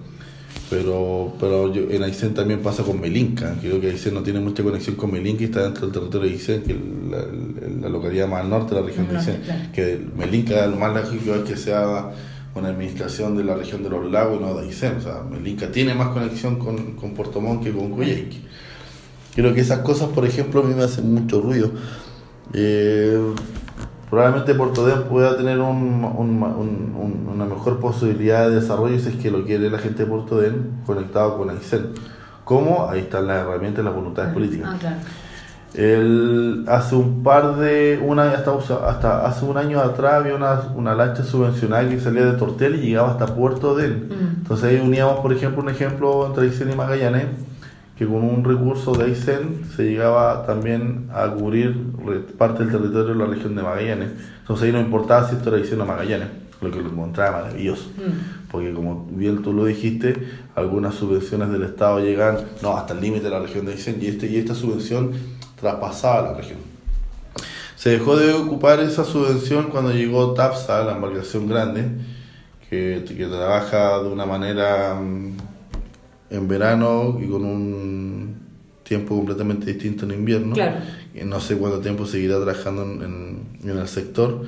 Pero, 0.70 1.34
pero 1.40 1.72
yo- 1.72 1.88
en 1.90 2.02
Aysén 2.02 2.34
también 2.34 2.60
pasa 2.60 2.82
con 2.82 3.00
Melinca, 3.00 3.54
creo 3.60 3.80
que 3.80 3.90
Aysén 3.90 4.12
no 4.12 4.22
tiene 4.22 4.40
mucha 4.40 4.62
conexión 4.62 4.96
con 4.96 5.10
Melinca 5.10 5.42
y 5.42 5.46
está 5.46 5.62
dentro 5.62 5.86
del 5.86 5.92
territorio 5.92 6.28
de 6.28 6.34
Aysén, 6.34 6.62
que 6.62 6.72
es 6.72 7.80
la, 7.80 7.88
localidad 7.88 8.28
más 8.28 8.42
al 8.42 8.50
norte 8.50 8.74
de 8.74 8.80
la 8.82 8.86
región 8.86 9.08
de 9.08 9.16
Aysén, 9.16 9.40
claro. 9.44 9.60
que 9.72 9.98
Melinca 10.16 10.66
lo 10.66 10.76
más 10.76 10.94
lógico 10.94 11.34
es 11.36 11.42
que 11.48 11.56
sea 11.56 12.10
una 12.54 12.68
administración 12.68 13.36
de 13.36 13.44
la 13.44 13.54
región 13.54 13.82
de 13.82 13.88
los 13.88 14.10
lagos 14.10 14.38
y 14.40 14.44
no 14.44 14.54
de 14.54 14.66
Aysén. 14.66 14.96
O 14.96 15.00
sea, 15.00 15.22
Melinca 15.30 15.70
tiene 15.72 15.94
más 15.94 16.08
conexión 16.08 16.58
con, 16.58 16.94
con 16.96 17.14
Puerto 17.14 17.40
Montt 17.40 17.64
que 17.64 17.72
con 17.72 17.90
Coyhaique. 17.92 18.38
Creo 19.34 19.54
que 19.54 19.60
esas 19.60 19.78
cosas, 19.80 20.08
por 20.08 20.26
ejemplo, 20.26 20.60
a 20.62 20.64
mí 20.64 20.74
me 20.74 20.82
hacen 20.82 21.14
mucho 21.14 21.40
ruido. 21.40 21.70
Eh, 22.52 23.18
probablemente 24.10 24.54
Puerto 24.54 24.86
Dem 24.86 25.02
pueda 25.04 25.36
tener 25.36 25.58
un, 25.60 26.04
un- 26.04 26.42
un- 26.42 26.94
un- 26.96 27.28
una 27.34 27.44
mejor 27.44 27.78
posibilidad 27.80 28.48
de 28.48 28.56
desarrollo 28.56 28.98
si 28.98 29.08
es 29.10 29.16
que 29.16 29.30
lo 29.30 29.44
quiere 29.44 29.70
la 29.70 29.78
gente 29.78 30.04
de 30.04 30.10
Puerto 30.10 30.38
Dem 30.40 30.82
conectado 30.86 31.36
con 31.38 31.50
Aysén. 31.50 31.88
¿Cómo? 32.44 32.88
Ahí 32.90 33.00
están 33.00 33.26
las 33.26 33.44
herramientas, 33.46 33.84
las 33.84 33.94
voluntades 33.94 34.32
políticas. 34.32 34.70
Ah, 34.72 34.76
claro. 34.80 34.96
El, 35.74 36.64
hace 36.66 36.94
un 36.96 37.22
par 37.22 37.56
de, 37.56 38.02
una, 38.02 38.30
hasta, 38.32 38.52
hasta 38.88 39.26
hace 39.26 39.44
un 39.44 39.58
año 39.58 39.78
atrás 39.80 40.14
había 40.14 40.34
una, 40.34 40.60
una 40.74 40.94
lancha 40.94 41.22
subvencionada 41.22 41.86
que 41.88 42.00
salía 42.00 42.24
de 42.24 42.32
Tortel 42.32 42.76
y 42.76 42.88
llegaba 42.88 43.10
hasta 43.10 43.26
Puerto 43.26 43.74
Del. 43.76 44.08
Mm. 44.08 44.36
Entonces 44.38 44.64
ahí 44.70 44.80
uníamos, 44.82 45.20
por 45.20 45.30
ejemplo, 45.32 45.62
un 45.62 45.68
ejemplo 45.68 46.26
entre 46.26 46.44
Aysén 46.46 46.72
y 46.72 46.74
Magallanes, 46.74 47.26
que 47.98 48.06
con 48.06 48.22
un 48.22 48.44
recurso 48.44 48.92
de 48.92 49.06
Aysén 49.06 49.64
se 49.74 49.82
llegaba 49.82 50.46
también 50.46 51.08
a 51.12 51.28
cubrir 51.32 51.74
parte 52.38 52.62
del 52.62 52.70
territorio 52.70 53.12
de 53.12 53.16
la 53.16 53.26
región 53.26 53.56
de 53.56 53.62
Magallanes. 53.62 54.10
Entonces 54.40 54.66
ahí 54.66 54.72
no 54.72 54.78
importaba 54.80 55.28
si 55.28 55.34
esto 55.34 55.48
era 55.48 55.58
Aysén 55.58 55.80
o 55.80 55.84
Magallanes, 55.84 56.28
lo 56.60 56.70
que 56.70 56.80
lo 56.80 56.90
encontraba 56.90 57.42
maravilloso. 57.42 57.90
Mm. 57.96 58.50
Porque 58.52 58.72
como 58.72 59.08
bien 59.10 59.42
tú 59.42 59.52
lo 59.52 59.64
dijiste, 59.64 60.14
algunas 60.54 60.94
subvenciones 60.94 61.50
del 61.50 61.64
Estado 61.64 61.98
llegan 61.98 62.38
no, 62.62 62.76
hasta 62.76 62.94
el 62.94 63.00
límite 63.00 63.24
de 63.24 63.30
la 63.30 63.40
región 63.40 63.66
de 63.66 63.72
Aysén 63.72 63.98
y, 64.00 64.06
este, 64.06 64.28
y 64.28 64.36
esta 64.36 64.54
subvención 64.54 65.10
traspasaba 65.60 66.30
la 66.30 66.34
región. 66.34 66.60
Se 67.74 67.90
dejó 67.90 68.16
de 68.16 68.32
ocupar 68.32 68.78
esa 68.78 69.02
subvención 69.02 69.70
cuando 69.70 69.90
llegó 69.92 70.34
TAPSA, 70.34 70.84
la 70.84 70.92
embarcación 70.92 71.48
grande, 71.48 71.84
que, 72.70 73.04
que 73.08 73.26
trabaja 73.26 74.00
de 74.02 74.08
una 74.08 74.24
manera 74.24 74.94
mm, 74.94 75.47
en 76.30 76.48
verano 76.48 77.18
y 77.22 77.26
con 77.28 77.44
un 77.44 78.36
tiempo 78.82 79.16
completamente 79.16 79.66
distinto 79.66 80.04
en 80.04 80.12
invierno. 80.12 80.54
Claro. 80.54 80.76
Y 81.14 81.24
no 81.24 81.40
sé 81.40 81.56
cuánto 81.56 81.80
tiempo 81.80 82.06
seguirá 82.06 82.36
trabajando 82.36 82.82
en, 82.84 83.02
en- 83.02 83.70
en 83.70 83.78
el 83.78 83.88
sector, 83.88 84.44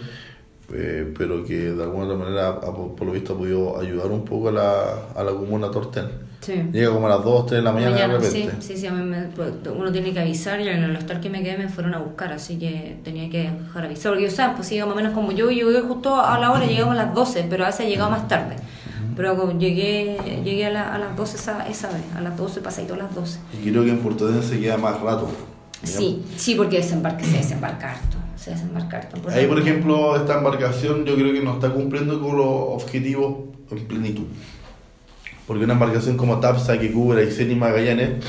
eh, 0.73 1.13
pero 1.19 1.45
que 1.45 1.73
de 1.73 1.83
alguna 1.83 2.05
otra 2.07 2.17
manera, 2.17 2.49
ha- 2.49 2.61
por 2.75 3.03
lo 3.05 3.13
visto, 3.13 3.35
ha 3.35 3.39
podido 3.39 3.79
ayudar 3.81 4.07
un 4.09 4.25
poco 4.25 4.49
a 4.49 4.53
la, 4.53 4.83
a 5.17 5.25
la 5.25 5.33
comuna 5.33 5.71
Tortel. 5.71 6.07
Sí. 6.41 6.55
Llega 6.73 6.91
como 6.91 7.07
a 7.07 7.11
las 7.11 7.25
2, 7.25 7.47
3 7.47 7.59
de 7.59 7.65
la 7.65 7.73
mañana, 7.73 7.93
Mañana, 7.93 8.19
de 8.19 8.31
sí, 8.31 8.43
repente. 8.45 8.65
sí, 8.67 8.77
sí, 8.79 8.87
a 8.87 8.93
mí 8.93 9.05
me- 9.05 9.27
pues, 9.37 9.51
uno 9.77 9.93
tiene 9.93 10.13
que 10.15 10.21
avisar 10.21 10.59
y 10.61 10.69
en 10.69 10.83
el 10.85 10.97
hostal 10.97 11.21
que 11.21 11.29
me 11.29 11.43
quedé 11.43 11.59
me 11.59 11.69
fueron 11.69 11.93
a 11.95 11.99
buscar, 11.99 12.33
así 12.33 12.59
que 12.59 12.97
tenía 13.05 13.29
que 13.29 13.51
dejar 13.51 13.85
avisar. 13.85 14.13
Porque, 14.13 14.27
o 14.29 14.31
sea, 14.31 14.55
pues 14.55 14.71
iba 14.73 14.87
más 14.87 14.95
o 14.95 14.97
menos 14.97 15.13
como 15.13 15.33
yo, 15.33 15.51
yo 15.51 15.67
llegué 15.71 15.83
justo 15.83 16.19
a 16.19 16.39
la 16.39 16.51
hora, 16.53 16.65
llegamos 16.67 16.95
a 16.99 17.05
las 17.05 17.15
12, 17.15 17.47
pero 17.51 17.65
a 17.65 17.67
veces 17.67 17.87
llegado 17.89 18.11
más 18.11 18.27
tarde. 18.27 18.57
Pero 19.17 19.59
llegué 19.59 20.17
llegué 20.45 20.67
a, 20.67 20.71
la- 20.71 20.95
a 20.95 20.99
las 20.99 21.17
12 21.17 21.37
esa, 21.37 21.67
esa 21.69 21.89
vez, 21.89 22.03
a 22.17 22.21
las 22.21 22.37
12, 22.37 22.61
pasadito 22.61 22.95
a 22.95 22.99
las 22.99 23.15
12. 23.15 23.39
Y 23.65 23.71
creo 23.71 23.85
que 23.85 23.91
en 23.91 23.99
Puerto 23.99 24.43
se 24.43 24.61
queda 24.61 24.77
más 24.77 25.01
rato. 25.01 25.29
¿ya? 25.83 25.89
Sí, 25.89 26.23
sí, 26.37 26.55
porque 26.55 26.77
desembarca, 26.79 27.25
se 27.25 27.39
desembarca 27.39 27.93
harto, 27.93 28.17
se 28.37 28.51
desembarca 28.51 28.99
harto. 28.99 29.21
Ahí, 29.31 29.47
por 29.47 29.59
ejemplo, 29.59 30.17
esta 30.17 30.39
embarcación 30.39 31.05
yo 31.05 31.15
creo 31.17 31.33
que 31.33 31.43
no 31.43 31.55
está 31.55 31.71
cumpliendo 31.73 32.21
con 32.21 32.37
los 32.37 32.47
objetivos 32.47 33.35
en 33.71 33.87
plenitud. 33.87 34.25
Porque 35.47 35.65
una 35.65 35.73
embarcación 35.75 36.17
como 36.17 36.39
TAPSA 36.39 36.79
que 36.79 36.93
cubre 36.93 37.23
Aysén 37.23 37.51
y 37.51 37.57
Magallanes, 37.57 38.25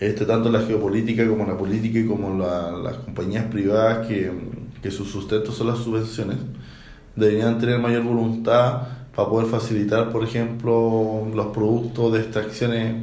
este, 0.00 0.24
tanto 0.24 0.50
la 0.50 0.62
geopolítica 0.62 1.26
como 1.28 1.44
la 1.46 1.56
política 1.56 1.98
y 1.98 2.06
como 2.06 2.36
la- 2.36 2.72
las 2.72 2.96
compañías 2.98 3.44
privadas 3.46 4.06
que, 4.06 4.32
que 4.82 4.90
su 4.90 5.04
sustento 5.04 5.52
son 5.52 5.68
las 5.68 5.78
subvenciones, 5.78 6.38
deberían 7.16 7.58
tener 7.58 7.78
mayor 7.78 8.02
voluntad 8.02 8.82
para 9.14 9.28
poder 9.28 9.48
facilitar, 9.48 10.10
por 10.10 10.24
ejemplo, 10.24 11.26
los 11.34 11.46
productos 11.48 12.12
de 12.12 12.20
extracciones 12.20 12.96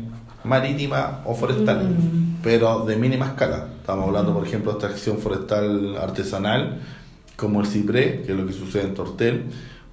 marítimas 0.43 1.20
o 1.26 1.36
forestales, 1.36 1.88
pero 2.41 2.86
de 2.86 2.95
mínima 2.95 3.28
escala. 3.28 3.68
Estamos 3.80 4.07
hablando, 4.07 4.34
por 4.34 4.45
ejemplo, 4.45 4.72
de 4.72 4.78
extracción 4.80 5.18
forestal 5.18 5.97
artesanal 5.97 6.80
como 7.36 7.62
el 7.62 7.68
cipré, 7.68 8.24
que 8.24 8.32
es 8.32 8.38
lo 8.38 8.45
que 8.45 8.53
sucede 8.53 8.84
en 8.84 8.93
Tortel, 8.93 9.45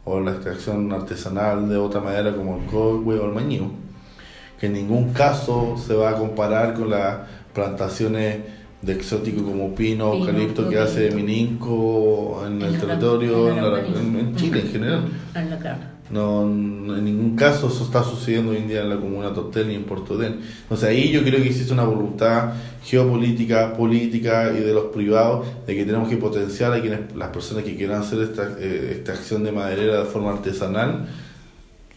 o 0.05 0.21
la 0.21 0.33
extracción 0.33 0.93
artesanal 0.93 1.69
de 1.69 1.77
otra 1.77 2.01
madera 2.01 2.35
como 2.35 2.59
el 2.59 2.67
cogüe 2.67 3.19
o 3.19 3.27
el 3.27 3.33
mañío, 3.33 3.65
que 4.59 4.67
en 4.67 4.75
ningún 4.75 5.13
caso 5.13 5.77
se 5.77 5.95
va 5.95 6.11
a 6.11 6.15
comparar 6.15 6.75
con 6.75 6.91
las 6.91 7.19
plantaciones 7.53 8.39
de 8.83 8.93
exótico 8.93 9.43
como 9.43 9.75
pino, 9.75 10.11
o 10.11 10.19
eucalipto 10.19 10.69
que 10.69 10.79
hace 10.79 11.11
Mininco 11.11 12.45
en, 12.47 12.63
el 12.63 12.79
territorio, 12.79 13.49
en, 13.49 14.37
Chile 14.37 14.61
en 14.61 14.69
general. 14.69 15.05
No, 16.09 16.43
en 16.43 17.05
ningún 17.05 17.35
caso 17.35 17.67
eso 17.67 17.83
está 17.83 18.05
sucediendo 18.05 18.53
hoy 18.53 18.59
en 18.59 18.69
día 18.69 18.83
en 18.83 18.91
la 18.91 18.97
comuna 18.97 19.35
Tortel 19.35 19.67
ni 19.67 19.75
en 19.75 19.85
Portodén. 19.85 20.41
Entonces 20.63 20.89
ahí 20.89 21.11
yo 21.11 21.23
creo 21.25 21.43
que 21.43 21.49
existe 21.49 21.73
una 21.73 21.83
voluntad 21.83 22.53
geopolítica, 22.85 23.73
política 23.73 24.53
y 24.57 24.61
de 24.61 24.73
los 24.73 24.85
privados 24.85 25.47
de 25.67 25.75
que 25.75 25.85
tenemos 25.85 26.09
que 26.09 26.17
potenciar 26.17 26.73
a 26.73 26.81
quienes, 26.81 27.17
las 27.17 27.31
personas 27.31 27.65
que 27.65 27.75
quieran 27.77 28.03
hacer 28.03 28.21
esta, 28.21 28.57
eh, 28.61 28.99
esta 28.99 29.13
acción 29.15 29.43
de 29.43 29.51
maderera 29.51 29.99
de 29.99 30.05
forma 30.05 30.31
artesanal, 30.31 31.09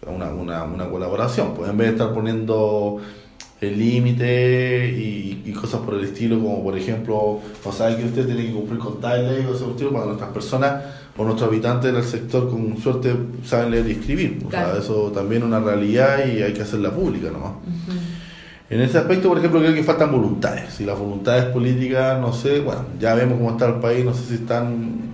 una, 0.07 0.29
una, 0.29 0.63
una 0.63 0.89
colaboración. 0.89 1.53
Pues 1.53 1.69
en 1.69 1.77
vez 1.77 1.89
de 1.89 1.93
estar 1.93 2.11
poniendo 2.11 2.99
el 3.61 3.77
límite 3.77 4.87
y, 4.89 5.43
y, 5.45 5.51
cosas 5.51 5.81
por 5.81 5.95
el 5.95 6.05
estilo, 6.05 6.39
como 6.39 6.63
por 6.63 6.77
ejemplo, 6.77 7.39
no 7.65 7.71
sabe 7.71 7.97
que 7.97 8.05
usted 8.05 8.25
tiene 8.25 8.45
que 8.45 8.53
cumplir 8.53 8.79
con 8.79 9.01
tal 9.01 9.27
ley 9.27 9.45
o 9.45 9.53
ese 9.53 9.69
estilo, 9.69 9.91
cuando 9.91 10.07
nuestras 10.07 10.31
personas 10.31 10.83
o 11.17 11.23
nuestros 11.25 11.49
habitantes 11.49 11.93
del 11.93 12.03
sector 12.03 12.49
con 12.49 12.77
suerte 12.77 13.13
saben 13.43 13.71
leer 13.71 13.87
y 13.87 13.91
escribir. 13.91 14.41
O 14.47 14.49
sea, 14.49 14.77
eso 14.77 15.11
también 15.11 15.41
es 15.41 15.47
una 15.47 15.59
realidad 15.59 16.25
y 16.25 16.41
hay 16.41 16.53
que 16.53 16.61
hacerla 16.61 16.91
pública 16.91 17.29
nomás. 17.29 17.53
En 18.69 18.79
ese 18.81 18.99
aspecto, 18.99 19.27
por 19.27 19.39
ejemplo, 19.39 19.59
creo 19.59 19.73
que 19.73 19.83
faltan 19.83 20.11
voluntades. 20.11 20.73
Si 20.75 20.85
las 20.85 20.97
voluntades 20.97 21.45
políticas, 21.45 22.21
no 22.21 22.31
sé, 22.31 22.61
bueno, 22.61 22.85
ya 22.99 23.15
vemos 23.15 23.37
cómo 23.37 23.51
está 23.51 23.65
el 23.65 23.75
país, 23.75 24.05
no 24.05 24.13
sé 24.13 24.25
si 24.25 24.35
están 24.35 25.08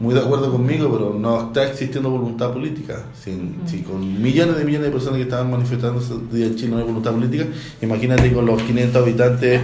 muy 0.00 0.12
de 0.12 0.20
acuerdo 0.20 0.50
conmigo, 0.50 0.90
pero 0.90 1.14
no 1.16 1.40
está 1.40 1.68
existiendo 1.68 2.10
voluntad 2.10 2.52
política. 2.52 3.04
Si, 3.14 3.82
con 3.82 4.22
millones 4.22 4.56
de 4.56 4.64
millones 4.64 4.88
de 4.88 4.92
personas 4.92 5.18
que 5.18 5.22
estaban 5.22 5.50
manifestando 5.50 6.00
ese 6.00 6.14
día 6.32 6.46
en 6.46 6.56
Chile 6.56 6.70
no 6.72 6.78
hay 6.78 6.84
voluntad 6.84 7.12
política, 7.12 7.46
imagínate 7.80 8.32
con 8.32 8.44
los 8.44 8.60
500 8.62 9.02
habitantes 9.02 9.60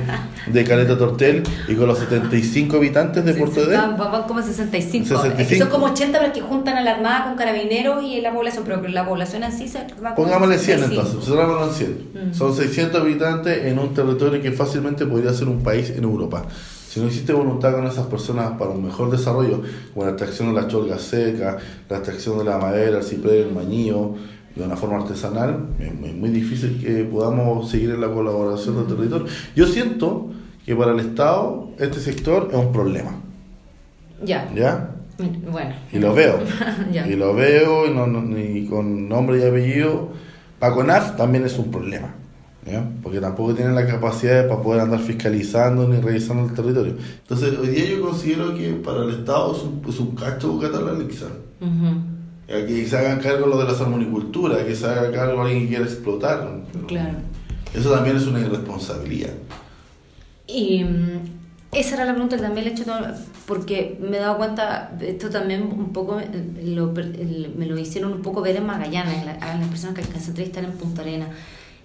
de 0.46 0.64
Caleta 0.64 0.96
Tortel 0.96 1.42
y 1.66 1.74
con 1.74 1.88
los 1.88 1.98
75 1.98 2.76
habitantes 2.76 3.24
de 3.24 3.34
Puerto 3.34 3.66
de 3.66 3.76
Van, 3.76 3.96
como 3.96 4.40
65. 4.40 5.06
65. 5.08 5.64
son 5.64 5.70
como 5.70 5.86
80 5.92 6.18
pero 6.20 6.32
que 6.32 6.40
juntan 6.40 6.76
a 6.76 6.82
la 6.82 6.92
Armada 6.92 7.24
con 7.24 7.36
carabineros 7.36 8.02
y 8.04 8.20
la 8.20 8.32
población, 8.32 8.64
pero 8.64 8.80
la 8.88 9.06
población 9.06 9.42
en 9.42 9.52
sí 9.52 9.66
se 9.66 9.84
va 10.02 10.14
Pongámosle 10.14 10.58
100 10.58 10.84
entonces, 10.84 11.28
en 11.28 11.72
100. 11.72 12.34
Son 12.34 12.54
600 12.54 13.00
habitantes 13.00 13.66
en 13.66 13.78
un 13.78 13.94
territorio 13.94 14.40
que 14.40 14.52
fácilmente 14.52 15.06
podría 15.06 15.32
ser 15.32 15.48
un 15.48 15.62
país 15.62 15.90
en 15.90 16.04
Europa. 16.04 16.44
Si 16.90 16.98
no 16.98 17.06
existe 17.06 17.32
voluntad 17.32 17.72
con 17.72 17.86
esas 17.86 18.06
personas 18.06 18.58
para 18.58 18.72
un 18.72 18.84
mejor 18.84 19.12
desarrollo, 19.12 19.62
como 19.94 20.06
la 20.06 20.10
extracción 20.10 20.52
de 20.52 20.60
la 20.60 20.66
cholga 20.66 20.98
seca, 20.98 21.56
la 21.88 21.98
extracción 21.98 22.38
de 22.38 22.44
la 22.46 22.58
madera, 22.58 22.98
el 22.98 23.04
ciprés, 23.04 23.46
el 23.46 23.54
mañío, 23.54 24.16
de 24.56 24.64
una 24.64 24.74
forma 24.74 24.96
artesanal, 24.96 25.68
es 25.78 25.94
muy 25.94 26.30
difícil 26.30 26.80
que 26.84 27.04
podamos 27.04 27.70
seguir 27.70 27.90
en 27.90 28.00
la 28.00 28.08
colaboración 28.08 28.74
del 28.74 28.96
territorio. 28.96 29.28
Yo 29.54 29.66
siento 29.68 30.30
que 30.66 30.74
para 30.74 30.90
el 30.90 30.98
Estado 30.98 31.68
este 31.78 32.00
sector 32.00 32.48
es 32.50 32.56
un 32.56 32.72
problema. 32.72 33.12
Ya. 34.24 34.50
¿Ya? 34.52 34.90
Bueno. 35.48 35.72
Y 35.92 36.00
lo 36.00 36.12
veo. 36.12 36.40
Y 37.08 37.14
lo 37.14 37.34
veo 37.36 37.86
y, 37.86 38.66
con 38.66 39.08
nombre 39.08 39.38
y 39.38 39.44
apellido. 39.44 40.08
Para 40.58 40.74
CONAF 40.74 41.16
también 41.16 41.46
es 41.46 41.56
un 41.56 41.70
problema 41.70 42.16
porque 43.02 43.20
tampoco 43.20 43.54
tienen 43.54 43.74
la 43.74 43.86
capacidad 43.86 44.48
para 44.48 44.62
poder 44.62 44.80
andar 44.82 45.00
fiscalizando 45.00 45.88
ni 45.88 46.00
revisando 46.00 46.44
el 46.48 46.54
territorio. 46.54 46.94
Entonces, 47.22 47.58
hoy 47.58 47.68
día 47.68 47.90
yo 47.90 48.00
considero 48.00 48.54
que 48.54 48.72
para 48.74 49.04
el 49.04 49.10
Estado 49.10 49.54
es 49.54 49.62
un, 49.62 49.82
es 49.88 49.98
un 49.98 50.14
cacho 50.14 50.60
la 50.60 50.92
Uh 51.60 52.66
Que 52.66 52.86
se 52.86 52.98
hagan 52.98 53.20
cargo 53.20 53.46
lo 53.46 53.58
de 53.58 53.64
la 53.64 53.74
salmonicultura, 53.74 54.64
que 54.64 54.74
se 54.74 54.86
haga 54.86 55.10
cargo 55.10 55.42
alguien 55.42 55.62
que 55.62 55.68
quiera 55.68 55.84
explotar. 55.84 56.60
Claro. 56.86 57.18
Eso 57.74 57.92
también 57.92 58.16
es 58.16 58.26
una 58.26 58.40
irresponsabilidad. 58.40 59.34
Y 60.46 60.82
mm, 60.84 61.20
esa 61.72 61.94
era 61.94 62.04
la 62.04 62.12
pregunta 62.12 62.36
que 62.36 62.42
también 62.42 62.64
le 62.64 62.70
he 62.72 62.74
hecho, 62.74 62.84
porque 63.46 63.98
me 64.00 64.16
he 64.16 64.20
dado 64.20 64.38
cuenta, 64.38 64.92
esto 65.00 65.30
también 65.30 65.62
un 65.62 65.92
poco 65.92 66.18
me 66.18 67.66
lo 67.66 67.78
hicieron 67.78 68.12
un 68.12 68.22
poco 68.22 68.42
ver 68.42 68.56
en 68.56 68.66
Magallanes, 68.66 69.26
a 69.40 69.56
las 69.56 69.68
personas 69.68 69.94
que, 69.94 70.02
que 70.02 70.18
se 70.18 70.30
entrevistan 70.30 70.64
en 70.64 70.72
Punta 70.72 71.02
Arena 71.02 71.28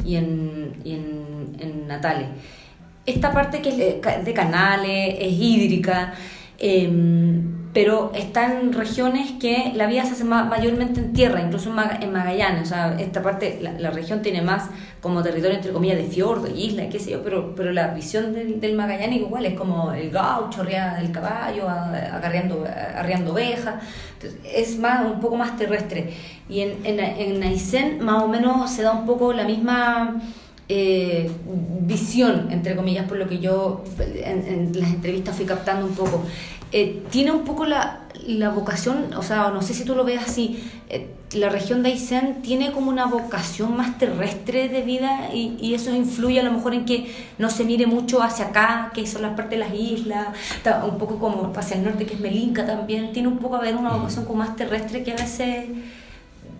y 0.03 0.15
en, 0.15 0.73
y 0.83 0.93
en, 0.93 1.55
en 1.59 1.87
Natales. 1.87 2.27
Esta 3.05 3.31
parte 3.31 3.61
que 3.61 3.69
es 3.69 4.25
de 4.25 4.33
canales, 4.33 5.15
es 5.19 5.33
hídrica, 5.33 6.13
em, 6.57 7.54
pero 7.75 8.13
está 8.15 8.57
en 8.57 8.71
regiones 8.71 9.33
que 9.33 9.73
la 9.75 9.85
vida 9.85 10.05
se 10.05 10.13
hace 10.13 10.23
mayormente 10.23 11.01
en 11.01 11.11
tierra, 11.11 11.41
incluso 11.41 11.69
en, 11.69 12.13
Magallanes. 12.13 12.61
O 12.61 12.65
sea, 12.67 12.95
esta 12.97 13.21
parte, 13.21 13.59
la, 13.61 13.91
región 13.91 14.21
tiene 14.21 14.41
más 14.41 14.69
como 15.01 15.21
territorio, 15.21 15.57
entre 15.57 15.73
comillas, 15.73 15.97
de 15.97 16.05
fiordo, 16.05 16.47
isla, 16.47 16.87
qué 16.87 16.99
sé 16.99 17.11
yo, 17.11 17.21
pero, 17.21 17.53
pero 17.53 17.73
la 17.73 17.89
visión 17.89 18.33
del, 18.33 18.61
del 18.61 18.77
Magallanes 18.77 19.19
igual 19.19 19.45
es 19.45 19.55
como 19.55 19.91
el 19.91 20.09
gaucho, 20.09 20.61
arriba 20.61 20.95
del 21.01 21.11
caballo, 21.11 21.67
agarreando, 21.67 22.65
arriando 22.95 23.33
ovejas. 23.33 23.83
Es 24.45 24.79
más, 24.79 25.05
un 25.05 25.19
poco 25.19 25.35
más 25.35 25.57
terrestre. 25.57 26.13
Y 26.47 26.61
en, 26.61 26.77
en, 26.85 27.01
en 27.01 27.43
Aysén 27.43 27.99
más 28.01 28.23
o 28.23 28.29
menos 28.29 28.71
se 28.71 28.83
da 28.83 28.93
un 28.93 29.05
poco 29.05 29.33
la 29.33 29.43
misma 29.43 30.21
eh, 30.67 31.29
visión, 31.81 32.47
entre 32.49 32.75
comillas, 32.75 33.07
por 33.07 33.17
lo 33.17 33.27
que 33.27 33.37
yo 33.37 33.83
en, 33.99 34.71
las 34.79 34.89
entrevistas 34.89 35.35
fui 35.35 35.45
captando 35.45 35.85
un 35.85 35.93
poco. 35.93 36.23
Eh, 36.71 37.03
tiene 37.09 37.31
un 37.31 37.43
poco 37.43 37.65
la, 37.65 38.01
la, 38.25 38.49
vocación, 38.49 39.13
o 39.15 39.23
sea, 39.23 39.49
no 39.51 39.61
sé 39.61 39.73
si 39.73 39.85
tú 39.85 39.95
lo 39.95 40.03
ves 40.03 40.21
así, 40.21 40.63
eh, 40.89 41.09
la 41.33 41.49
región 41.49 41.83
de 41.83 41.89
Aysén 41.89 42.41
tiene 42.41 42.71
como 42.71 42.89
una 42.89 43.05
vocación 43.05 43.75
más 43.77 43.97
terrestre 43.97 44.67
de 44.69 44.81
vida 44.81 45.29
y, 45.33 45.57
y, 45.59 45.73
eso 45.73 45.93
influye 45.93 46.39
a 46.39 46.43
lo 46.43 46.51
mejor 46.51 46.73
en 46.73 46.85
que 46.85 47.13
no 47.37 47.49
se 47.49 47.63
mire 47.63 47.87
mucho 47.87 48.21
hacia 48.21 48.45
acá, 48.45 48.91
que 48.93 49.05
son 49.05 49.21
las 49.21 49.35
partes 49.35 49.59
de 49.59 49.65
las 49.65 49.73
islas, 49.73 50.27
un 50.89 50.97
poco 50.97 51.19
como 51.19 51.53
hacia 51.55 51.77
el 51.77 51.83
norte, 51.83 52.05
que 52.05 52.15
es 52.15 52.19
Melinca 52.19 52.65
también, 52.65 53.11
tiene 53.13 53.27
un 53.27 53.37
poco 53.37 53.55
a 53.55 53.61
ver 53.61 53.75
una 53.75 53.91
vocación 53.91 54.25
como 54.25 54.39
más 54.39 54.55
terrestre 54.55 55.03
que 55.03 55.11
a 55.11 55.15
veces 55.15 55.65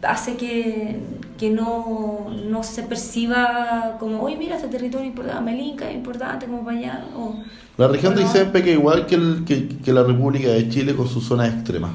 hace 0.02 0.36
que, 0.36 1.00
que 1.38 1.50
no, 1.50 2.28
no, 2.48 2.64
se 2.64 2.84
perciba 2.84 3.98
como, 4.00 4.22
oye, 4.22 4.38
mira, 4.38 4.56
este 4.56 4.68
territorio 4.68 5.08
importante, 5.08 5.42
Melinca 5.44 5.90
es 5.90 5.96
importante, 5.96 6.46
como 6.46 6.64
para 6.64 6.78
allá. 6.78 7.06
O, 7.18 7.36
la 7.78 7.90
región 7.90 8.16
de 8.16 8.24
Aysén 8.24 8.52
peca 8.52 8.70
igual 8.70 9.06
que, 9.06 9.16
el, 9.16 9.44
que, 9.46 9.68
que, 9.68 9.92
la 9.92 10.04
República 10.04 10.48
de 10.48 10.70
Chile 10.70 10.96
con 10.96 11.08
sus 11.08 11.26
zonas 11.26 11.54
extremas. 11.54 11.92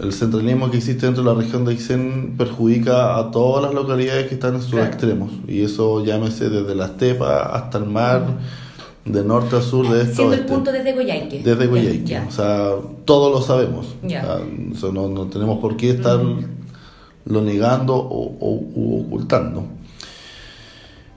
El 0.00 0.12
centralismo 0.12 0.70
que 0.70 0.78
existe 0.78 1.06
dentro 1.06 1.22
de 1.22 1.32
la 1.32 1.40
región 1.40 1.64
de 1.64 1.72
Aysén 1.72 2.34
perjudica 2.36 3.16
a 3.16 3.30
todas 3.30 3.62
las 3.62 3.72
localidades 3.72 4.26
que 4.26 4.34
están 4.34 4.56
en 4.56 4.62
sus 4.62 4.80
extremos. 4.80 5.30
Y 5.46 5.62
eso 5.62 6.04
llámese 6.04 6.48
desde 6.50 6.74
la 6.74 6.86
estepa 6.86 7.54
hasta 7.54 7.78
el 7.78 7.86
mar. 7.86 8.26
De 9.04 9.22
norte 9.22 9.54
a 9.54 9.60
sur, 9.60 9.86
de 9.90 10.00
este 10.00 10.14
Siendo 10.14 10.34
el 10.34 10.46
punto 10.46 10.72
desde 10.72 10.94
Goyaique. 10.94 11.42
Desde 11.44 11.66
Goyaique. 11.66 12.20
O 12.26 12.30
sea, 12.30 12.70
todos 13.04 13.30
lo 13.30 13.42
sabemos. 13.42 13.94
O 14.02 14.08
sea, 14.08 14.90
no, 14.90 15.08
no, 15.08 15.26
tenemos 15.26 15.58
por 15.60 15.76
qué 15.76 15.90
estar 15.90 16.18
lo 17.26 17.42
negando 17.42 17.96
o, 17.96 19.00
ocultando. 19.00 19.64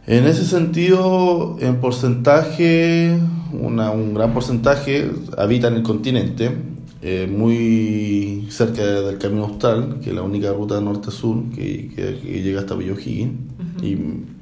En 0.05 0.25
ese 0.25 0.45
sentido, 0.45 1.57
en 1.59 1.81
porcentaje, 1.81 3.19
un 3.51 4.13
gran 4.13 4.33
porcentaje 4.33 5.11
habita 5.37 5.67
en 5.67 5.75
el 5.75 5.83
continente, 5.83 6.51
eh, 7.01 7.27
muy 7.31 8.47
cerca 8.49 8.83
del 8.83 9.17
Camino 9.17 9.45
Austral, 9.45 9.99
que 10.01 10.09
es 10.09 10.15
la 10.15 10.23
única 10.23 10.51
ruta 10.51 10.81
norte-sur 10.81 11.49
que, 11.53 11.91
que, 11.93 12.41
llega 12.41 12.61
hasta 12.61 12.75
Villa 12.75 12.95
y 13.81 13.95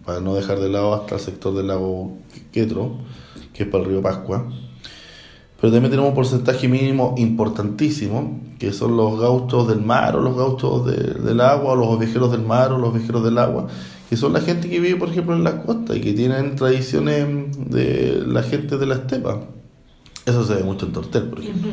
para 0.06 0.22
no 0.22 0.36
dejar 0.36 0.60
de 0.60 0.70
lado 0.70 0.94
hasta 0.94 1.16
el 1.16 1.22
sector 1.22 1.56
del 1.56 1.68
lago 1.68 2.18
Quetro, 2.52 2.98
que 3.54 3.64
es 3.64 3.70
para 3.70 3.84
el 3.84 3.90
río 3.90 4.02
Pascua. 4.02 4.48
Pero 5.66 5.74
también 5.74 5.90
tenemos 5.90 6.10
un 6.10 6.16
porcentaje 6.16 6.68
mínimo 6.68 7.16
importantísimo, 7.18 8.40
que 8.60 8.72
son 8.72 8.96
los 8.96 9.20
gauchos 9.20 9.68
del 9.68 9.82
mar 9.82 10.16
o 10.16 10.22
los 10.22 10.38
gauchos 10.38 10.86
del 10.86 11.42
agua, 11.42 11.72
o 11.72 11.76
los 11.76 11.88
ovejeros 11.88 12.32
del 12.32 12.44
mar 12.44 12.72
o 12.72 12.78
los 12.78 12.92
ovejeros 12.92 13.24
del 13.24 13.40
agua, 13.40 13.66
que 14.08 14.16
son 14.16 14.34
la 14.34 14.42
gente 14.42 14.70
que 14.70 14.80
vive, 14.80 14.96
por 15.00 15.10
ejemplo, 15.10 15.34
en 15.34 15.44
la 15.44 15.64
costa 15.64 15.96
y 15.96 16.02
que 16.02 16.14
tienen 16.14 16.56
tradiciones 16.56 17.26
de 17.58 18.24
la 18.28 18.44
gente 18.44 18.78
de 18.78 18.86
la 18.86 18.94
estepa. 18.94 19.42
Eso 20.28 20.46
se 20.46 20.54
ve 20.54 20.64
mucho 20.64 20.86
en 20.86 20.92
Tortel, 20.92 21.24
por 21.30 21.40
ejemplo. 21.40 21.72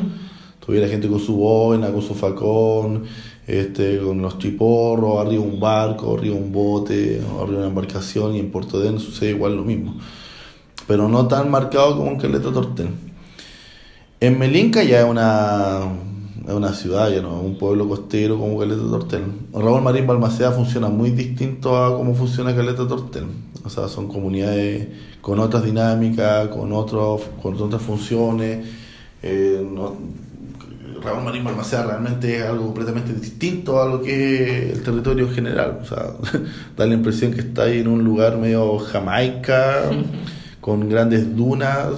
Tuviera 0.65 0.87
gente 0.87 1.07
con 1.07 1.19
su 1.19 1.35
boina, 1.35 1.91
con 1.91 2.01
su 2.01 2.15
facón, 2.15 3.03
este, 3.45 3.99
con 3.99 4.23
los 4.23 4.39
chiporros, 4.39 5.23
arriba 5.23 5.43
un 5.43 5.59
barco, 5.59 6.17
arriba 6.17 6.35
un 6.35 6.51
bote, 6.51 7.21
arriba 7.39 7.59
una 7.59 7.67
embarcación, 7.67 8.33
y 8.33 8.39
en 8.39 8.49
Puerto 8.49 8.79
Den 8.79 8.97
sucede 8.97 9.29
igual 9.29 9.55
lo 9.55 9.63
mismo. 9.63 9.97
Pero 10.87 11.07
no 11.07 11.27
tan 11.27 11.51
marcado 11.51 11.95
como 11.95 12.09
en 12.09 12.17
Caleta 12.17 12.51
Tortel. 12.51 13.12
En 14.23 14.39
Melinca 14.39 14.81
ya 14.85 15.01
es 15.01 15.05
una, 15.05 15.81
es 16.47 16.53
una 16.53 16.71
ciudad, 16.71 17.11
ya 17.11 17.21
no 17.21 17.41
un 17.41 17.57
pueblo 17.57 17.89
costero 17.89 18.39
como 18.39 18.57
Caleta 18.57 18.81
Tortel. 18.81 19.23
Raúl 19.51 19.81
Marín 19.81 20.07
Balmaceda 20.07 20.53
funciona 20.53 20.87
muy 20.87 21.09
distinto 21.09 21.75
a 21.75 21.93
cómo 21.97 22.15
funciona 22.15 22.55
Caleta 22.55 22.87
Tortel. 22.87 23.25
O 23.65 23.69
sea, 23.69 23.89
son 23.89 24.07
comunidades 24.07 24.87
con 25.19 25.39
otras 25.39 25.65
dinámicas, 25.65 26.47
con, 26.47 26.71
otros, 26.71 27.21
con 27.41 27.61
otras 27.61 27.81
funciones. 27.81 28.65
Eh, 29.21 29.61
Ramón 31.03 31.25
Marín 31.25 31.43
Balmaceda 31.43 31.85
realmente 31.87 32.37
es 32.37 32.45
algo 32.45 32.67
completamente 32.67 33.11
distinto 33.11 33.81
a 33.81 33.89
lo 33.89 34.01
que 34.01 34.69
es 34.69 34.77
el 34.77 34.83
territorio 34.83 35.27
en 35.27 35.33
general. 35.33 35.79
O 35.81 35.85
sea, 35.85 36.13
da 36.77 36.85
la 36.85 36.93
impresión 36.93 37.33
que 37.33 37.41
está 37.41 37.63
ahí 37.63 37.79
en 37.79 37.89
un 37.89 38.05
lugar 38.05 38.37
medio 38.37 38.79
jamaica, 38.79 39.81
con 40.61 40.87
grandes 40.87 41.35
dunas, 41.35 41.89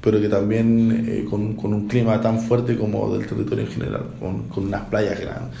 pero 0.00 0.20
que 0.20 0.28
también 0.28 1.06
eh, 1.08 1.26
con, 1.28 1.54
con, 1.54 1.74
un 1.74 1.88
clima 1.88 2.20
tan 2.20 2.40
fuerte 2.40 2.76
como 2.76 3.16
del 3.16 3.26
territorio 3.26 3.64
en 3.64 3.70
general, 3.70 4.04
con, 4.20 4.48
con 4.48 4.66
unas 4.66 4.82
playas 4.82 5.18
grandes. 5.20 5.58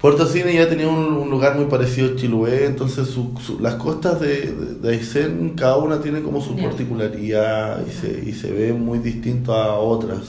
Puerto 0.00 0.26
Cine 0.26 0.54
ya 0.54 0.68
tenía 0.68 0.88
un, 0.88 1.28
lugar 1.28 1.56
muy 1.56 1.64
parecido 1.66 2.12
a 2.12 2.16
Chiloé, 2.16 2.66
entonces 2.66 3.16
las 3.60 3.74
costas 3.74 4.20
de, 4.20 4.54
de, 4.80 4.90
Aysén, 4.90 5.54
cada 5.56 5.76
una 5.76 6.00
tiene 6.00 6.22
como 6.22 6.40
su 6.40 6.56
particularidad 6.56 7.84
y 7.84 7.90
se, 7.90 8.30
y 8.30 8.32
se 8.32 8.52
ve 8.52 8.72
muy 8.72 9.00
distinto 9.00 9.54
a 9.54 9.76
otras. 9.76 10.20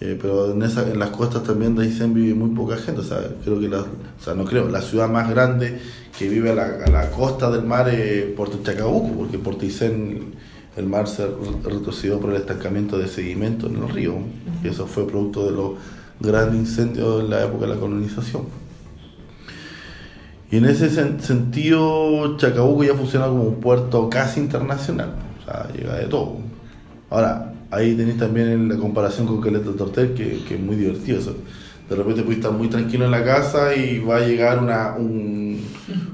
Eh, 0.00 0.18
pero 0.20 0.52
en, 0.52 0.62
esa, 0.62 0.82
en 0.82 0.98
las 0.98 1.10
costas 1.10 1.42
también 1.44 1.74
de 1.74 1.84
Aysén 1.84 2.12
vive 2.12 2.34
muy 2.34 2.50
poca 2.50 2.76
gente, 2.76 3.00
o 3.00 3.04
sea, 3.04 3.18
creo 3.42 3.58
que 3.58 3.68
la, 3.68 3.80
o 3.80 4.22
sea, 4.22 4.34
no 4.34 4.44
creo, 4.44 4.68
la 4.68 4.82
ciudad 4.82 5.08
más 5.08 5.30
grande 5.30 5.78
que 6.16 6.28
vive 6.28 6.50
a 6.50 6.54
la, 6.54 6.66
a 6.84 6.90
la 6.90 7.10
costa 7.10 7.50
del 7.50 7.64
mar 7.64 7.88
es 7.88 8.26
Puerto 8.36 8.60
Chacabuco, 8.62 9.16
porque 9.16 9.38
Puerto 9.38 9.64
Aysén 9.64 10.34
el 10.78 10.86
mar 10.86 11.08
se 11.08 11.26
retrocedió 11.64 12.20
por 12.20 12.30
el 12.30 12.36
estancamiento 12.36 12.98
de 12.98 13.08
sedimento 13.08 13.66
en 13.66 13.76
el 13.76 13.88
río, 13.88 14.14
y 14.62 14.68
eso 14.68 14.86
fue 14.86 15.06
producto 15.06 15.44
de 15.44 15.52
los 15.52 15.72
gran 16.20 16.54
incendio 16.56 17.20
en 17.20 17.30
la 17.30 17.44
época 17.44 17.66
de 17.66 17.74
la 17.74 17.80
colonización. 17.80 18.42
Y 20.50 20.56
en 20.56 20.64
ese 20.64 20.88
sentido, 21.20 22.36
Chacabuco 22.38 22.84
ya 22.84 22.94
funciona 22.94 23.26
como 23.26 23.44
un 23.44 23.60
puerto 23.60 24.08
casi 24.08 24.40
internacional, 24.40 25.14
o 25.40 25.44
sea, 25.44 25.68
llega 25.72 25.96
de 25.96 26.06
todo. 26.06 26.38
Ahora, 27.10 27.52
ahí 27.70 27.94
tenéis 27.94 28.18
también 28.18 28.68
la 28.68 28.76
comparación 28.76 29.26
con 29.26 29.40
Caleta 29.40 29.72
Tortel, 29.72 30.14
que, 30.14 30.42
que, 30.48 30.54
es 30.54 30.60
muy 30.60 30.76
divertido. 30.76 31.20
De 31.88 31.96
repente 31.96 32.22
puedes 32.22 32.38
estar 32.38 32.52
muy 32.52 32.68
tranquilo 32.68 33.04
en 33.04 33.10
la 33.10 33.24
casa 33.24 33.74
y 33.74 33.98
va 33.98 34.16
a 34.16 34.20
llegar 34.20 34.58
una, 34.62 34.94
un, 34.94 35.60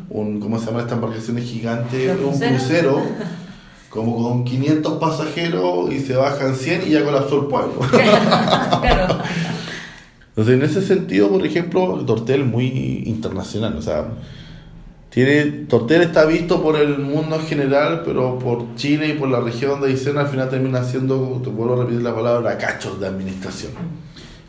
un 0.09 0.41
¿cómo 0.41 0.59
se 0.59 0.67
llama 0.67 0.81
esta 0.81 0.95
embarcación 0.95 1.39
gigante? 1.39 2.12
Un 2.12 2.39
crucero, 2.39 3.03
como 3.95 4.20
con 4.28 4.45
500 4.45 4.95
pasajeros 4.95 5.92
y 5.92 6.01
se 6.01 6.16
bajan 6.16 6.57
100 6.57 6.88
y 6.88 6.90
ya 6.90 7.05
colapsó 7.05 7.42
el 7.42 7.47
pueblo. 7.47 7.78
claro. 7.90 9.18
Entonces, 10.30 10.55
en 10.55 10.62
ese 10.64 10.82
sentido, 10.82 11.28
por 11.28 11.47
ejemplo, 11.47 12.05
Tortel 12.05 12.40
es 12.40 12.47
muy 12.49 13.05
internacional. 13.07 13.76
O 13.78 13.82
sea, 13.82 14.07
tiene, 15.11 15.45
Tortel 15.68 16.03
está 16.03 16.24
visto 16.24 16.61
por 16.61 16.74
el 16.74 16.99
mundo 16.99 17.36
en 17.36 17.47
general, 17.47 18.03
pero 18.05 18.36
por 18.40 18.74
Chile 18.74 19.11
y 19.11 19.12
por 19.12 19.28
la 19.28 19.38
región 19.38 19.80
de 19.80 19.90
Aysén 19.90 20.18
al 20.18 20.26
final 20.26 20.51
termina 20.51 20.82
siendo, 20.82 21.40
te 21.45 21.51
vuelvo 21.51 21.74
a 21.74 21.84
repetir 21.84 22.03
la 22.03 22.16
palabra, 22.16 22.59
cachos 22.59 22.99
de 22.99 23.07
administración. 23.07 23.70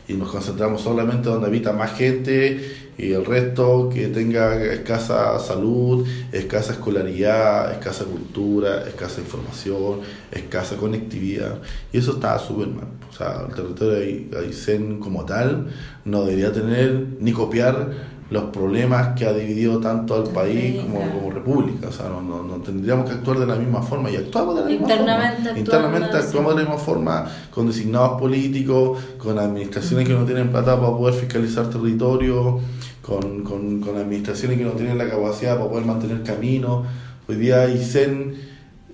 Y 0.08 0.14
nos 0.14 0.30
concentramos 0.30 0.82
solamente 0.82 1.28
donde 1.28 1.48
habita 1.48 1.72
más 1.72 1.92
gente 1.92 2.86
y 2.98 3.12
el 3.12 3.26
resto 3.26 3.90
que 3.92 4.08
tenga 4.08 4.62
escasa 4.72 5.38
salud, 5.38 6.06
escasa 6.32 6.72
escolaridad, 6.72 7.72
escasa 7.72 8.04
cultura, 8.04 8.86
escasa 8.88 9.20
información, 9.20 10.00
escasa 10.32 10.76
conectividad. 10.76 11.58
Y 11.92 11.98
eso 11.98 12.12
está 12.12 12.38
súper 12.38 12.68
mal. 12.68 12.88
O 13.10 13.12
sea, 13.12 13.44
el 13.48 13.54
territorio 13.54 13.94
de 13.94 14.38
Aysén 14.38 14.98
como 14.98 15.26
tal 15.26 15.68
no 16.06 16.24
debería 16.24 16.52
tener 16.52 17.06
ni 17.20 17.32
copiar 17.32 18.15
los 18.28 18.44
problemas 18.44 19.16
que 19.16 19.24
ha 19.24 19.32
dividido 19.32 19.78
tanto 19.78 20.16
al 20.16 20.24
país 20.24 20.82
como, 20.82 21.00
como 21.12 21.30
república. 21.30 21.88
O 21.88 21.92
sea, 21.92 22.08
no, 22.08 22.20
no, 22.20 22.54
tendríamos 22.56 23.08
que 23.08 23.12
actuar 23.12 23.38
de 23.38 23.46
la 23.46 23.54
misma 23.54 23.82
forma 23.82 24.10
y 24.10 24.16
actuamos 24.16 24.56
de 24.56 24.60
la 24.62 24.66
misma 24.66 24.88
forma. 24.88 25.58
Internamente 25.58 26.16
actuamos 26.16 26.56
de 26.56 26.62
la 26.62 26.68
misma 26.68 26.84
forma 26.84 27.26
con 27.50 27.68
designados 27.68 28.20
políticos, 28.20 28.98
con 29.18 29.38
administraciones 29.38 30.08
que 30.08 30.14
no 30.14 30.24
tienen 30.24 30.50
plata 30.50 30.78
para 30.80 30.96
poder 30.96 31.14
fiscalizar 31.14 31.70
territorio 31.70 32.60
con, 33.00 33.44
con, 33.44 33.80
con, 33.80 33.96
administraciones 33.96 34.58
que 34.58 34.64
no 34.64 34.72
tienen 34.72 34.98
la 34.98 35.08
capacidad 35.08 35.56
para 35.56 35.70
poder 35.70 35.84
mantener 35.84 36.24
caminos. 36.24 36.84
Hoy 37.28 37.36
día 37.36 37.68
ICEN 37.68 38.34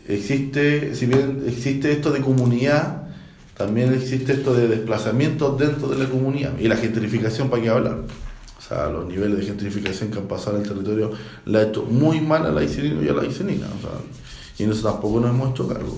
existe, 0.09 0.95
si 0.95 1.07
bien 1.07 1.45
existe 1.47 1.91
esto 1.91 2.11
de 2.11 2.21
comunidad, 2.21 3.05
también 3.57 3.95
existe 3.95 4.35
esto 4.35 4.53
de 4.53 4.69
desplazamiento 4.69 5.57
dentro 5.57 5.89
de 5.89 5.97
la 5.97 6.11
comunidad. 6.11 6.53
Y 6.59 6.69
la 6.69 6.77
gentrificación, 6.77 7.49
¿para 7.49 7.63
qué 7.63 7.69
hablar? 7.71 7.99
Sea, 8.73 8.89
los 8.89 9.07
niveles 9.07 9.39
de 9.39 9.45
gentrificación 9.45 10.11
que 10.11 10.19
han 10.19 10.27
pasado 10.27 10.57
en 10.57 10.63
el 10.63 10.69
territorio 10.69 11.11
le 11.45 11.59
ha 11.59 11.63
hecho 11.65 11.85
muy 11.85 12.21
mal 12.21 12.47
a 12.47 12.51
la 12.51 12.63
ICENINA 12.63 13.03
y 13.03 13.09
a 13.09 13.13
la 13.13 13.27
ICENINA. 13.27 13.67
O 13.67 13.81
sea, 13.81 13.91
y 14.59 14.63
en 14.63 14.73
eso 14.73 14.89
tampoco 14.91 15.21
nos 15.21 15.31
hemos 15.31 15.51
hecho 15.51 15.69
cargo. 15.69 15.97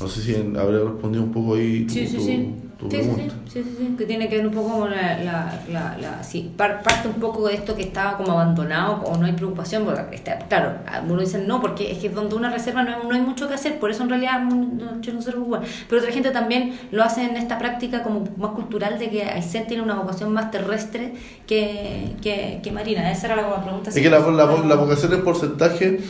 No 0.00 0.08
sé 0.08 0.22
si 0.22 0.34
habré 0.34 0.82
respondido 0.82 1.24
un 1.24 1.32
poco 1.32 1.54
ahí 1.54 1.86
tu, 1.86 1.92
sí, 1.92 2.06
sí, 2.06 2.54
sí. 2.90 2.96
pregunta. 2.98 3.34
Sí, 3.52 3.62
sí, 3.62 3.74
sí, 3.78 3.94
que 3.96 4.04
tiene 4.06 4.28
que 4.28 4.36
ver 4.38 4.46
un 4.46 4.54
poco 4.54 4.80
con 4.80 4.90
la... 4.90 5.18
la, 5.18 5.96
la, 5.98 6.22
sí, 6.22 6.52
parte 6.56 7.08
un 7.08 7.20
poco 7.20 7.48
de 7.48 7.54
esto 7.54 7.74
que 7.74 7.82
estaba 7.82 8.16
como 8.16 8.32
abandonado 8.32 9.02
o 9.04 9.16
no 9.16 9.26
hay 9.26 9.32
preocupación, 9.32 9.84
porque 9.84 10.16
está, 10.16 10.38
claro, 10.38 10.78
algunos 10.86 11.24
dicen 11.24 11.46
no, 11.46 11.60
porque 11.60 11.90
es 11.92 11.98
que 11.98 12.08
donde 12.08 12.34
una 12.34 12.50
reserva 12.50 12.82
no, 12.82 13.02
no 13.04 13.14
hay 13.14 13.20
mucho 13.20 13.48
que 13.48 13.54
hacer, 13.54 13.78
por 13.78 13.90
eso 13.90 14.02
en 14.02 14.08
realidad 14.08 14.40
no, 14.40 14.54
no 14.56 15.00
preocupa. 15.24 15.60
Pero 15.88 16.00
otra 16.00 16.12
gente 16.12 16.30
también 16.30 16.78
lo 16.90 17.02
hace 17.02 17.24
en 17.24 17.36
esta 17.36 17.58
práctica 17.58 18.02
como 18.02 18.24
más 18.36 18.52
cultural 18.52 18.98
de 18.98 19.10
que 19.10 19.24
Aysén 19.24 19.66
tiene 19.66 19.82
una 19.82 19.94
vocación 19.94 20.32
más 20.32 20.50
terrestre 20.50 21.14
que, 21.46 22.14
que, 22.22 22.60
que 22.62 22.72
marina. 22.72 23.10
Esa 23.10 23.26
era 23.26 23.36
la 23.36 23.62
pregunta. 23.62 23.90
Es 23.90 23.96
que 23.96 24.10
la, 24.10 24.18
la, 24.18 24.46
la 24.46 24.74
vocación 24.76 25.12
en 25.12 25.24
porcentaje 25.24 26.00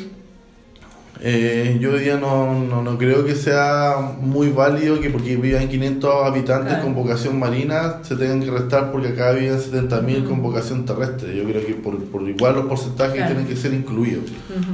eh, 1.25 1.79
yo 1.81 1.93
hoy 1.93 2.01
día 2.01 2.17
no, 2.17 2.83
no, 2.83 2.99
creo 2.99 3.25
que 3.25 3.37
sea 3.37 3.95
muy 4.21 4.49
válido 4.49 5.01
que 5.01 5.09
porque 5.09 5.37
vivan 5.37 5.69
500 5.69 6.27
habitantes 6.27 6.79
con 6.79 6.97
vocación 6.97 7.39
marina 7.39 8.01
se 8.03 8.17
tengan 8.17 8.41
que 8.41 8.51
restar 8.51 8.91
porque 8.91 9.09
acá 9.09 9.31
viven 9.31 9.57
70.000 9.57 10.25
con 10.27 10.43
vocación 10.43 10.85
terrestre. 10.85 11.37
Yo 11.37 11.45
creo 11.45 11.65
que 11.65 11.75
por, 11.75 11.97
por 12.07 12.29
igual 12.29 12.57
los 12.57 12.67
porcentajes 12.67 13.25
tienen 13.25 13.47
que 13.47 13.55
ser 13.55 13.73
incluidos. 13.73 14.25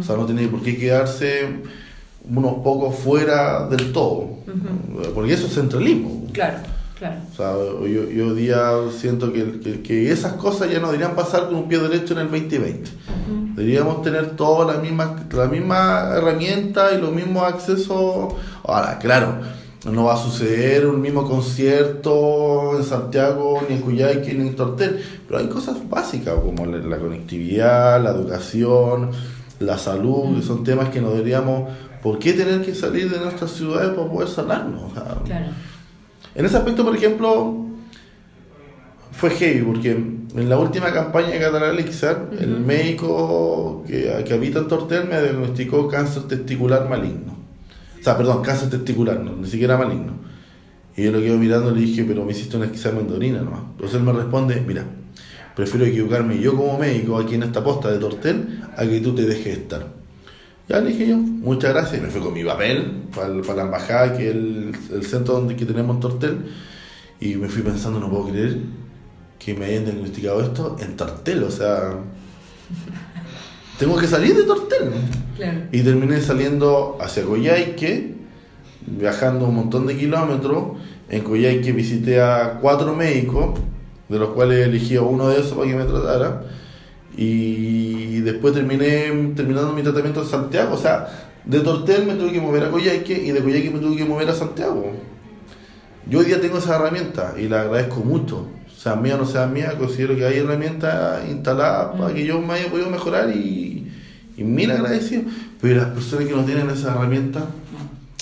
O 0.01 0.03
sea, 0.03 0.17
no 0.17 0.25
tiene 0.25 0.49
por 0.49 0.63
qué 0.63 0.79
quedarse 0.79 1.49
unos 2.27 2.55
pocos 2.65 2.97
fuera 2.97 3.69
del 3.69 3.93
todo. 3.93 4.31
Porque 5.15 5.35
eso 5.35 5.49
es 5.49 5.55
centralismo. 5.55 6.29
Claro. 6.33 6.59
Claro. 6.99 7.21
O 7.33 7.37
sea, 7.37 7.53
yo, 7.89 8.11
yo 8.11 8.35
día 8.35 8.73
siento 8.91 9.33
que, 9.33 9.61
que, 9.83 10.11
esas 10.11 10.33
cosas 10.33 10.71
ya 10.71 10.81
no 10.81 10.89
deberían 10.89 11.15
pasar 11.15 11.47
con 11.47 11.55
un 11.55 11.69
pie 11.69 11.79
derecho 11.79 12.15
en 12.15 12.21
el 12.21 12.31
2020. 12.31 12.91
Deberíamos 13.55 14.03
tener 14.03 14.31
toda 14.31 14.75
la 14.75 14.81
misma, 14.81 15.27
la 15.33 15.47
misma 15.47 16.11
herramienta 16.17 16.93
y 16.93 17.01
los 17.01 17.13
mismos 17.13 17.45
accesos. 17.45 18.35
Ahora, 18.65 18.99
claro, 18.99 19.39
no 19.85 20.05
va 20.05 20.15
a 20.15 20.17
suceder 20.17 20.87
un 20.87 21.01
mismo 21.01 21.25
concierto 21.25 22.77
en 22.77 22.85
Santiago, 22.85 23.63
ni 23.69 23.77
en 23.77 23.81
Cuyayque, 23.83 24.35
ni 24.35 24.49
en 24.49 24.57
Tortel, 24.57 25.01
pero 25.27 25.39
hay 25.39 25.49
cosas 25.49 25.77
básicas 25.89 26.35
como 26.35 26.67
la, 26.67 26.99
conectividad, 26.99 28.03
la 28.03 28.11
educación, 28.11 29.11
la 29.61 29.79
salud, 29.79 30.37
que 30.37 30.43
son 30.43 30.65
temas 30.65 30.89
que 30.89 31.01
no 31.01 31.11
deberíamos, 31.11 31.71
¿por 32.03 32.19
qué 32.19 32.33
tener 32.33 32.63
que 32.63 32.75
salir 32.75 33.09
de 33.09 33.21
nuestras 33.21 33.53
ciudades 33.53 33.91
para 33.91 34.09
poder 34.09 34.29
sanarnos? 34.29 34.93
claro. 35.25 35.51
En 36.35 36.45
ese 36.45 36.57
aspecto, 36.57 36.85
por 36.85 36.95
ejemplo, 36.95 37.67
fue 39.13 39.31
heavy, 39.31 39.63
porque 39.63 39.91
en 39.91 40.49
la 40.49 40.59
última 40.59 40.93
campaña 40.93 41.31
de 41.31 41.41
Catalán 41.41 41.75
Elixir, 41.75 42.17
el 42.39 42.61
médico 42.61 43.83
que, 43.87 44.23
que, 44.25 44.35
habita 44.35 44.61
en 44.61 44.69
Tortel 44.69 45.09
me 45.09 45.21
diagnosticó 45.21 45.89
cáncer 45.89 46.25
testicular 46.25 46.89
maligno. 46.89 47.37
O 47.99 48.03
sea, 48.03 48.17
perdón, 48.17 48.43
cáncer 48.43 48.71
testicular, 48.71 49.19
no, 49.21 49.35
ni 49.35 49.49
siquiera 49.49 49.77
maligno. 49.77 50.13
Y 50.97 51.05
yo 51.05 51.13
lo 51.13 51.21
quedo 51.21 51.39
mirando 51.39 51.71
y 51.71 51.75
le 51.75 51.81
dije, 51.81 52.05
pero 52.05 52.25
me 52.25 52.33
hiciste 52.33 52.57
un 52.57 52.65
examen 52.65 53.09
de 53.09 53.15
orina 53.15 53.41
nomás. 53.41 53.61
Entonces 53.73 53.97
él 53.97 54.03
me 54.03 54.13
responde, 54.13 54.63
mira, 54.67 54.85
prefiero 55.57 55.87
equivocarme 55.87 56.39
yo 56.39 56.57
como 56.57 56.79
médico 56.79 57.19
aquí 57.19 57.35
en 57.35 57.45
esta 57.45 57.65
posta 57.65 57.91
de 57.91 57.99
Tortel 57.99 58.63
a 58.77 58.87
que 58.87 59.01
tú 59.01 59.15
te 59.15 59.23
dejes 59.23 59.59
estar. 59.59 59.98
Ya 60.69 60.81
le 60.81 60.91
dije 60.91 61.09
yo, 61.09 61.17
muchas 61.17 61.73
gracias. 61.73 61.99
Y 61.99 62.03
me 62.03 62.11
fui 62.11 62.21
con 62.21 62.35
mi 62.35 62.45
papel 62.45 63.05
para, 63.15 63.29
la 63.29 63.63
embajada, 63.63 64.17
que 64.17 64.29
es 64.29 64.35
el, 64.35 65.03
centro 65.03 65.35
donde 65.35 65.57
que 65.57 65.65
tenemos 65.65 65.97
en 65.97 66.01
Tortel. 66.01 66.39
Y 67.21 67.37
me 67.37 67.49
fui 67.49 67.63
pensando, 67.63 67.99
no 67.99 68.11
puedo 68.11 68.29
creer 68.29 68.59
que 69.39 69.55
me 69.55 69.65
hayan 69.65 69.87
diagnosticado 69.87 70.43
esto 70.43 70.77
en 70.81 70.97
Tortel. 70.97 71.43
O 71.45 71.51
sea, 71.51 71.95
tengo 73.79 73.97
que 73.97 74.07
salir 74.07 74.37
de 74.37 74.45
Tortel. 74.45 74.91
Y 75.73 75.81
terminé 75.83 76.21
saliendo 76.21 76.99
hacia 77.01 77.25
Coyhaique, 77.25 78.15
viajando 78.87 79.47
un 79.47 79.55
montón 79.55 79.87
de 79.87 79.97
kilómetros. 79.97 80.77
En 81.09 81.23
Coyhaique 81.23 81.73
visité 81.73 82.21
a 82.21 82.59
cuatro 82.61 82.95
médicos, 82.95 83.59
de 84.11 84.19
los 84.19 84.31
cuales 84.31 84.67
elegí 84.67 84.97
a 84.97 85.03
uno 85.03 85.29
de 85.29 85.41
esos 85.41 85.55
para 85.55 85.67
que 85.67 85.77
me 85.77 85.85
tratara 85.85 86.43
y 87.21 88.21
después 88.21 88.55
terminé 88.55 89.33
terminando 89.35 89.73
mi 89.73 89.83
tratamiento 89.83 90.23
en 90.23 90.29
Santiago. 90.29 90.77
O 90.77 90.79
sea, 90.79 91.09
de 91.45 91.59
Tortel 91.61 92.07
me 92.07 92.15
tuve 92.15 92.31
que 92.31 92.41
mover 92.41 92.63
a 92.63 92.71
Coyhaique 92.71 93.13
y 93.13 93.33
de 93.33 93.41
Coyhaique 93.41 93.71
me 93.71 93.81
tuve 93.81 93.97
que 93.97 94.05
mover 94.05 94.29
a 94.29 94.35
Santiago. 94.35 94.93
Yo 96.09 96.21
hoy 96.21 96.27
día 96.27 96.41
tengo 96.41 96.59
esa 96.59 96.77
herramienta 96.77 97.35
y 97.37 97.49
la 97.49 97.63
agradezco 97.63 98.01
mucho. 98.01 98.47
Sea 98.73 98.95
mía 98.95 99.17
o 99.17 99.19
no 99.19 99.27
sea 99.27 99.49
mía, 99.49 99.75
considero 99.77 100.15
que 100.15 100.27
hay 100.27 100.39
herramientas 100.39 101.29
instaladas 101.29 101.99
para 101.99 102.15
que 102.15 102.25
yo 102.25 102.41
me 102.41 102.55
haya 102.55 102.71
podido 102.71 102.89
mejorar 102.89 103.35
y, 103.35 103.91
y 104.37 104.45
mil 104.45 104.71
agradecido. 104.71 105.23
Pero 105.61 105.81
las 105.81 105.89
personas 105.89 106.27
que 106.27 106.37
no 106.37 106.45
tienen 106.45 106.71
esa 106.71 106.95
herramienta 106.95 107.47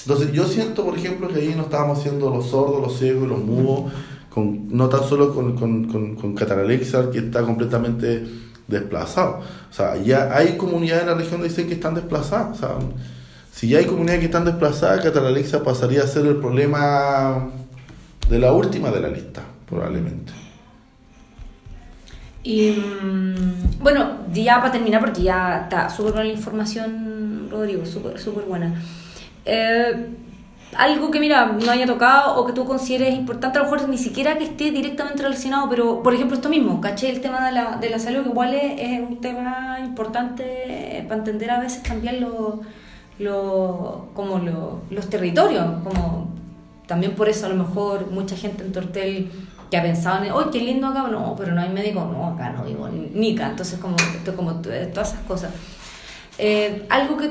Entonces 0.04 0.32
yo 0.32 0.46
siento, 0.46 0.86
por 0.86 0.96
ejemplo, 0.96 1.28
que 1.28 1.40
ahí 1.40 1.52
no 1.54 1.64
estábamos 1.64 1.98
haciendo 1.98 2.30
los 2.30 2.46
sordos, 2.46 2.80
los 2.80 2.98
ciegos 2.98 3.24
y 3.26 3.28
los 3.28 3.44
mudos, 3.44 3.92
con, 4.30 4.74
no 4.74 4.88
tan 4.88 5.02
solo 5.02 5.34
con, 5.34 5.54
con, 5.54 5.84
con, 5.84 6.16
con 6.16 6.34
Catalalexar, 6.34 7.10
que 7.10 7.18
está 7.18 7.42
completamente 7.42 8.45
desplazado. 8.68 9.42
O 9.70 9.72
sea, 9.72 9.96
ya 9.96 10.34
hay 10.36 10.56
comunidades 10.56 11.02
en 11.02 11.08
la 11.10 11.14
región 11.14 11.40
que 11.40 11.48
dicen 11.48 11.68
que 11.68 11.74
están 11.74 11.94
desplazadas. 11.94 12.56
O 12.56 12.60
sea, 12.60 12.78
si 13.52 13.68
ya 13.68 13.78
hay 13.78 13.86
comunidades 13.86 14.20
que 14.20 14.26
están 14.26 14.44
desplazadas, 14.44 15.02
Catalalexar 15.02 15.62
pasaría 15.62 16.02
a 16.02 16.06
ser 16.06 16.26
el 16.26 16.36
problema 16.36 17.48
de 18.28 18.38
la 18.38 18.52
última 18.52 18.90
de 18.90 19.00
la 19.00 19.08
lista, 19.08 19.42
probablemente. 19.68 20.32
Y 22.42 22.72
mm, 22.72 23.80
bueno, 23.80 24.18
ya 24.32 24.60
para 24.60 24.72
terminar, 24.72 25.00
porque 25.00 25.22
ya 25.22 25.62
está 25.64 25.88
súper 25.90 26.12
buena 26.12 26.28
la 26.28 26.34
información, 26.34 27.48
Rodrigo, 27.50 27.84
súper 27.84 28.20
súper 28.20 28.44
buena. 28.44 28.80
Eh, 29.44 30.10
algo 30.78 31.10
que, 31.10 31.20
mira, 31.20 31.46
no 31.46 31.70
haya 31.70 31.86
tocado 31.86 32.36
o 32.36 32.46
que 32.46 32.52
tú 32.52 32.64
consideres 32.64 33.14
importante, 33.14 33.58
a 33.58 33.62
lo 33.62 33.70
mejor 33.70 33.88
ni 33.88 33.98
siquiera 33.98 34.36
que 34.38 34.44
esté 34.44 34.70
directamente 34.70 35.22
relacionado, 35.22 35.68
pero 35.68 36.02
por 36.02 36.14
ejemplo 36.14 36.36
esto 36.36 36.48
mismo, 36.48 36.80
caché 36.80 37.10
el 37.10 37.20
tema 37.20 37.46
de 37.46 37.52
la, 37.52 37.76
de 37.76 37.90
la 37.90 37.98
salud, 37.98 38.22
que 38.22 38.28
igual 38.30 38.54
es, 38.54 38.80
es 38.80 39.00
un 39.00 39.20
tema 39.20 39.78
importante 39.84 41.04
para 41.08 41.18
entender 41.18 41.50
a 41.50 41.60
veces 41.60 41.82
también 41.82 42.20
lo, 42.20 42.60
lo, 43.18 44.08
como 44.14 44.38
lo- 44.38 44.80
los 44.90 45.08
territorios, 45.08 45.64
como 45.84 46.28
también 46.86 47.14
por 47.14 47.28
eso 47.28 47.46
a 47.46 47.48
lo 47.48 47.56
mejor 47.56 48.10
mucha 48.10 48.36
gente 48.36 48.62
en 48.64 48.72
Tortel 48.72 49.30
que 49.70 49.76
ha 49.76 49.82
pensado 49.82 50.22
en, 50.24 50.30
¡ay, 50.32 50.44
qué 50.52 50.60
lindo 50.60 50.86
acá! 50.86 51.02
No, 51.08 51.34
pero 51.36 51.52
no 51.52 51.60
hay 51.60 51.70
médico, 51.70 52.00
no, 52.12 52.28
acá 52.28 52.50
no 52.50 52.64
vivo, 52.64 52.88
nica, 52.88 53.48
entonces 53.50 53.78
como, 53.80 53.96
esto, 53.96 54.36
como 54.36 54.54
todas 54.60 54.78
esas 55.08 55.20
cosas. 55.26 55.50
Eh, 56.38 56.86
algo 56.90 57.16
que 57.16 57.30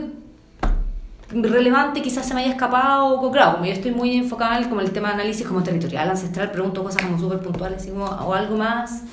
relevante 1.30 2.02
quizás 2.02 2.28
se 2.28 2.34
me 2.34 2.42
haya 2.42 2.52
escapado, 2.52 3.20
o 3.20 3.32
claro, 3.32 3.54
como 3.54 3.66
yo 3.66 3.74
estoy 3.74 3.92
muy 3.92 4.16
enfocada 4.16 4.58
en 4.58 4.70
como 4.70 4.82
el 4.82 4.92
tema 4.92 5.10
de 5.10 5.16
análisis 5.16 5.48
como 5.48 5.64
territorial, 5.64 6.10
ancestral, 6.10 6.52
pregunto 6.52 6.84
cosas 6.84 7.02
como 7.02 7.20
súper 7.20 7.40
puntuales, 7.40 7.88
o 7.96 8.34
algo 8.34 8.58
más 8.58 9.04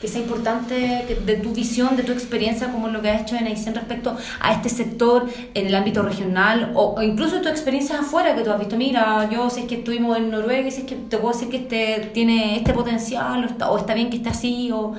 que 0.00 0.06
sea 0.06 0.20
importante 0.20 1.18
de 1.26 1.36
tu 1.38 1.52
visión, 1.52 1.96
de 1.96 2.04
tu 2.04 2.12
experiencia, 2.12 2.70
como 2.70 2.88
lo 2.88 3.02
que 3.02 3.10
has 3.10 3.22
hecho 3.22 3.34
en 3.34 3.46
Aysén 3.46 3.74
respecto 3.74 4.16
a 4.40 4.52
este 4.52 4.68
sector 4.68 5.26
en 5.54 5.66
el 5.66 5.74
ámbito 5.74 6.02
regional, 6.02 6.70
o, 6.74 7.02
incluso 7.02 7.40
tu 7.40 7.48
experiencia 7.48 7.98
afuera 7.98 8.36
que 8.36 8.42
tú 8.42 8.52
has 8.52 8.58
visto, 8.60 8.76
mira, 8.76 9.28
yo 9.30 9.50
sé 9.50 9.66
que 9.66 9.76
estuvimos 9.76 10.16
en 10.16 10.30
Noruega 10.30 10.68
y 10.68 10.70
sé 10.70 10.86
que 10.86 10.94
te 10.94 11.18
puedo 11.18 11.34
decir 11.34 11.48
que 11.48 11.56
este 11.56 12.10
tiene 12.14 12.56
este 12.56 12.72
potencial, 12.72 13.42
o 13.42 13.46
está, 13.46 13.70
o 13.70 13.78
está 13.78 13.94
bien 13.94 14.08
que 14.08 14.18
esté 14.18 14.28
así, 14.28 14.70
o, 14.70 14.94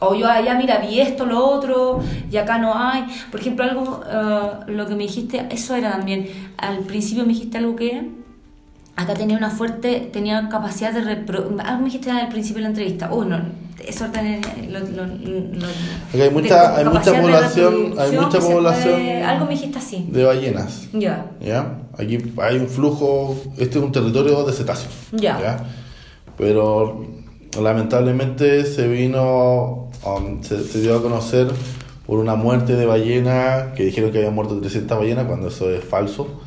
o 0.00 0.14
yo 0.14 0.26
allá, 0.28 0.54
mira, 0.56 0.78
vi 0.78 1.00
esto, 1.00 1.24
lo 1.26 1.44
otro, 1.46 2.00
y 2.30 2.36
acá 2.36 2.58
no 2.58 2.74
hay. 2.76 3.04
Por 3.30 3.40
ejemplo, 3.40 3.64
algo, 3.64 4.00
eh, 4.06 4.72
lo 4.72 4.86
que 4.86 4.94
me 4.94 5.04
dijiste, 5.04 5.46
eso 5.50 5.74
era 5.74 5.92
también, 5.92 6.26
al 6.58 6.78
principio 6.80 7.22
me 7.24 7.30
dijiste 7.32 7.58
algo 7.58 7.74
que 7.76 8.10
acá 8.96 9.14
tenía 9.14 9.36
una 9.36 9.50
fuerte, 9.50 10.08
tenía 10.12 10.48
capacidad 10.48 10.92
de 10.92 11.00
repro... 11.00 11.48
Algo 11.64 11.78
me 11.78 11.84
dijiste 11.86 12.10
al 12.10 12.28
principio 12.28 12.58
de 12.58 12.62
la 12.62 12.68
entrevista. 12.68 13.08
Oh, 13.10 13.24
no, 13.24 13.38
eso 13.84 14.04
tenía... 14.12 14.38
Lo, 14.70 14.78
lo, 14.80 15.06
lo- 15.06 16.22
hay 16.22 16.30
mucha- 16.30 16.76
hay 16.76 16.84
población- 16.84 17.94
hay 17.98 18.12
mucha 18.12 18.38
población- 18.38 18.94
puede- 18.94 19.22
Algo 19.24 19.44
me 19.46 19.50
dijiste 19.52 19.78
así. 19.78 20.06
De 20.10 20.22
ballenas. 20.24 20.88
Ya. 20.92 21.26
¿ya? 21.40 21.78
Aquí 21.98 22.18
hay 22.40 22.56
un 22.58 22.68
flujo, 22.68 23.34
este 23.58 23.78
es 23.78 23.84
un 23.84 23.90
territorio 23.90 24.44
de 24.44 24.52
cetáceos. 24.52 24.92
Ya. 25.12 25.56
Pero 26.36 27.04
lamentablemente 27.62 28.64
se 28.64 28.88
vino, 28.88 29.88
um, 30.04 30.42
se, 30.42 30.62
se 30.64 30.80
dio 30.80 30.96
a 30.96 31.02
conocer 31.02 31.48
por 32.06 32.18
una 32.18 32.34
muerte 32.34 32.74
de 32.76 32.86
ballena, 32.86 33.72
que 33.74 33.84
dijeron 33.84 34.10
que 34.12 34.18
habían 34.18 34.34
muerto 34.34 34.58
300 34.60 34.98
ballenas, 34.98 35.26
cuando 35.26 35.48
eso 35.48 35.70
es 35.70 35.82
falso. 35.84 36.40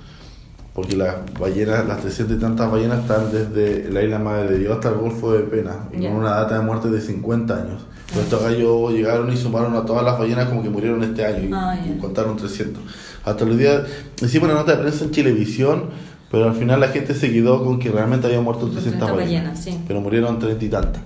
Porque 0.74 0.96
las 0.96 1.16
ballenas, 1.40 1.88
las 1.88 2.02
300 2.02 2.38
y 2.38 2.40
tantas 2.40 2.72
ballenas 2.72 3.00
están 3.00 3.32
desde 3.32 3.90
la 3.92 4.04
isla 4.04 4.20
Madre 4.20 4.50
de 4.52 4.60
Dios 4.60 4.74
hasta 4.76 4.90
el 4.90 4.96
Golfo 4.96 5.34
de 5.34 5.40
Pena, 5.40 5.90
y 5.92 6.02
Ya. 6.02 6.10
con 6.10 6.20
una 6.20 6.30
data 6.32 6.60
de 6.60 6.64
muerte 6.64 6.90
de 6.90 7.02
50 7.02 7.56
años. 7.56 7.82
Pero 8.10 8.22
estos 8.22 8.44
gallos 8.44 8.92
llegaron 8.94 9.32
y 9.34 9.36
sumaron 9.38 9.76
a 9.76 9.84
todas 9.86 10.04
las 10.06 10.20
ballenas 10.20 10.48
como 10.50 10.62
que 10.62 10.70
murieron 10.70 11.04
este 11.04 11.26
año 11.26 11.50
y, 11.50 11.52
Ah, 11.54 11.76
ya. 11.84 11.92
y 11.94 11.98
contaron 11.98 12.38
300. 12.38 12.84
Hasta 13.26 13.44
los 13.44 13.58
días, 13.58 13.82
hicimos 14.22 14.50
una 14.50 14.60
nota 14.60 14.74
de 14.76 14.84
prensa 14.84 15.04
en 15.06 15.12
Televisión, 15.12 15.86
pero 16.32 16.46
al 16.50 16.56
final 16.56 16.80
la 16.80 16.90
gente 16.90 17.14
se 17.14 17.32
quedó 17.32 17.64
con 17.64 17.80
que 17.80 17.90
realmente 17.90 18.28
habían 18.28 18.44
muerto 18.44 18.68
300 18.68 18.84
300 18.94 19.12
ballenas. 19.18 19.44
ballenas, 19.54 19.64
sí. 19.64 19.80
Pero 19.88 20.02
murieron 20.02 20.40
30 20.40 20.66
y 20.66 20.70
tantas. 20.70 21.02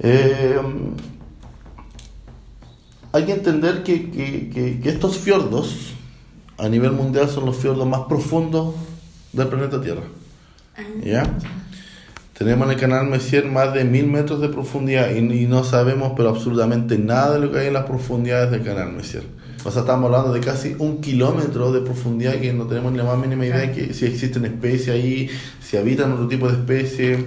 Eh, 0.00 0.58
hay 3.12 3.24
que 3.24 3.32
entender 3.32 3.82
que, 3.82 4.10
que- 4.10 4.50
que- 4.50 4.80
que 4.80 4.88
estos 4.88 5.16
fiordos 5.16 5.92
a 6.58 6.68
nivel 6.68 6.92
mundial 6.92 7.28
son 7.28 7.46
los 7.46 7.56
fiordos 7.56 7.86
más 7.86 8.00
profundos 8.08 8.74
del 9.32 9.48
planeta 9.48 9.80
Tierra. 9.80 10.02
¿Ya? 11.02 11.22
Tenemos 12.36 12.66
en 12.66 12.72
el 12.74 12.78
canal 12.80 13.06
Messier 13.06 13.46
más 13.46 13.72
de 13.72 13.84
mil 13.84 14.06
metros 14.08 14.42
de 14.42 14.50
profundidad 14.50 15.10
y, 15.10 15.18
y 15.18 15.46
no 15.46 15.64
sabemos 15.64 16.12
pero 16.16 16.28
absolutamente 16.28 16.98
nada 16.98 17.34
de 17.34 17.46
lo 17.46 17.50
que 17.52 17.60
hay 17.60 17.66
en 17.68 17.72
las 17.74 17.84
profundidades 17.86 18.50
del 18.50 18.62
canal 18.62 18.92
Messier. 18.92 19.24
O 19.64 19.70
sea, 19.70 19.82
estamos 19.82 20.06
hablando 20.06 20.32
de 20.32 20.40
casi 20.40 20.76
un 20.78 21.00
kilómetro 21.00 21.72
de 21.72 21.80
profundidad 21.80 22.34
que 22.34 22.52
no 22.52 22.66
tenemos 22.66 22.92
ni 22.92 22.98
la 22.98 23.04
más 23.04 23.18
mínima 23.18 23.46
idea 23.46 23.58
de 23.58 23.72
que 23.72 23.94
si 23.94 24.06
existen 24.06 24.44
especies 24.44 24.88
ahí, 24.90 25.28
si 25.60 25.76
habitan 25.76 26.12
otro 26.12 26.28
tipo 26.28 26.48
de 26.48 26.54
especies. 26.54 27.18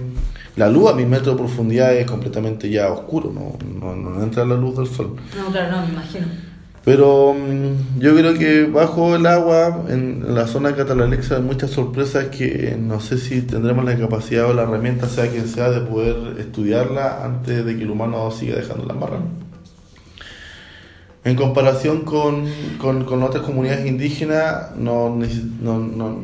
La 0.56 0.68
luz 0.68 0.90
a 0.90 0.94
mil 0.94 1.06
metros 1.06 1.36
de 1.36 1.42
profundidad 1.42 1.94
es 1.94 2.10
completamente 2.10 2.68
ya 2.68 2.90
oscuro, 2.90 3.32
no, 3.32 3.56
no, 3.78 3.94
no 3.94 4.22
entra 4.22 4.44
la 4.44 4.56
luz 4.56 4.76
del 4.76 4.86
sol. 4.88 5.16
No, 5.36 5.50
claro, 5.50 5.76
no, 5.76 5.86
me 5.86 5.92
imagino. 5.92 6.26
Pero 6.84 7.34
mm, 7.34 8.00
yo 8.00 8.16
creo 8.16 8.34
que 8.34 8.64
bajo 8.64 9.14
el 9.14 9.26
agua, 9.26 9.84
en, 9.88 10.34
la 10.34 10.46
zona 10.46 10.70
de 10.70 10.76
Catalalexa, 10.76 11.36
hay 11.36 11.42
muchas 11.42 11.70
sorpresas 11.70 12.26
que 12.26 12.76
no 12.80 13.00
sé 13.00 13.18
si 13.18 13.42
tendremos 13.42 13.84
la 13.84 13.98
capacidad 13.98 14.46
o 14.46 14.54
la 14.54 14.62
herramienta, 14.62 15.06
sea 15.06 15.28
quien 15.30 15.46
sea, 15.46 15.70
de 15.70 15.80
poder 15.82 16.40
estudiarla 16.40 17.24
antes 17.24 17.64
de 17.64 17.76
que 17.76 17.82
el 17.82 17.90
humano 17.90 18.30
siga 18.30 18.56
dejando 18.56 18.86
la 18.86 18.94
marra. 18.94 19.18
En 21.22 21.36
comparación 21.36 22.00
con, 22.00 22.44
con, 22.78 23.04
con 23.04 23.22
otras 23.22 23.44
comunidades 23.44 23.86
indígenas, 23.86 24.70
no, 24.76 25.16
no, 25.60 25.78
no- 25.78 26.18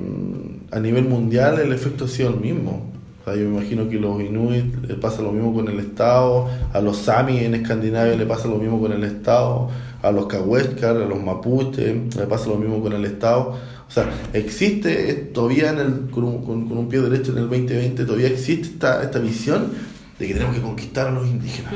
a 0.72 0.80
nivel 0.80 1.04
mundial 1.04 1.60
el 1.60 1.72
efecto 1.72 2.06
ha 2.06 2.08
sido 2.08 2.30
el 2.30 2.36
mismo. 2.40 2.90
O 3.20 3.24
sea, 3.24 3.34
yo 3.40 3.48
me 3.48 3.56
imagino 3.58 3.88
que 3.88 3.98
los 3.98 4.20
Inuit 4.22 4.74
le 4.86 4.94
pasa 4.94 5.20
lo 5.20 5.32
mismo 5.32 5.52
con 5.52 5.68
el 5.68 5.78
Estado, 5.80 6.48
a 6.72 6.80
los 6.80 6.96
Sami 6.96 7.38
en 7.40 7.54
Escandinavia 7.56 8.16
le 8.16 8.24
pasa 8.26 8.48
lo 8.48 8.56
mismo 8.56 8.80
con 8.80 8.92
el 8.92 9.04
Estado, 9.04 9.68
a 10.02 10.10
los 10.12 10.26
Cahuéscar, 10.26 10.96
a 10.96 11.04
los 11.06 11.22
Mapuche 11.22 12.02
le 12.16 12.26
pasa 12.26 12.48
lo 12.48 12.56
mismo 12.56 12.80
con 12.80 12.92
el 12.94 13.04
Estado. 13.04 13.50
O 13.88 13.90
sea, 13.90 14.08
existe 14.32 15.10
eh, 15.10 15.14
todavía 15.14 15.70
en 15.70 15.78
el, 15.78 16.10
con, 16.10 16.24
un, 16.24 16.44
con- 16.44 16.68
con 16.68 16.78
un 16.78 16.88
pie 16.88 17.00
derecho 17.00 17.32
en 17.32 17.38
el 17.38 17.48
2020, 17.50 18.04
todavía 18.04 18.28
existe 18.28 18.68
esta, 18.68 19.02
esta 19.02 19.18
visión 19.18 19.72
de 20.18 20.26
que 20.26 20.32
tenemos 20.34 20.54
que 20.56 20.62
conquistar 20.62 21.08
a 21.08 21.10
los 21.10 21.26
indígenas. 21.28 21.72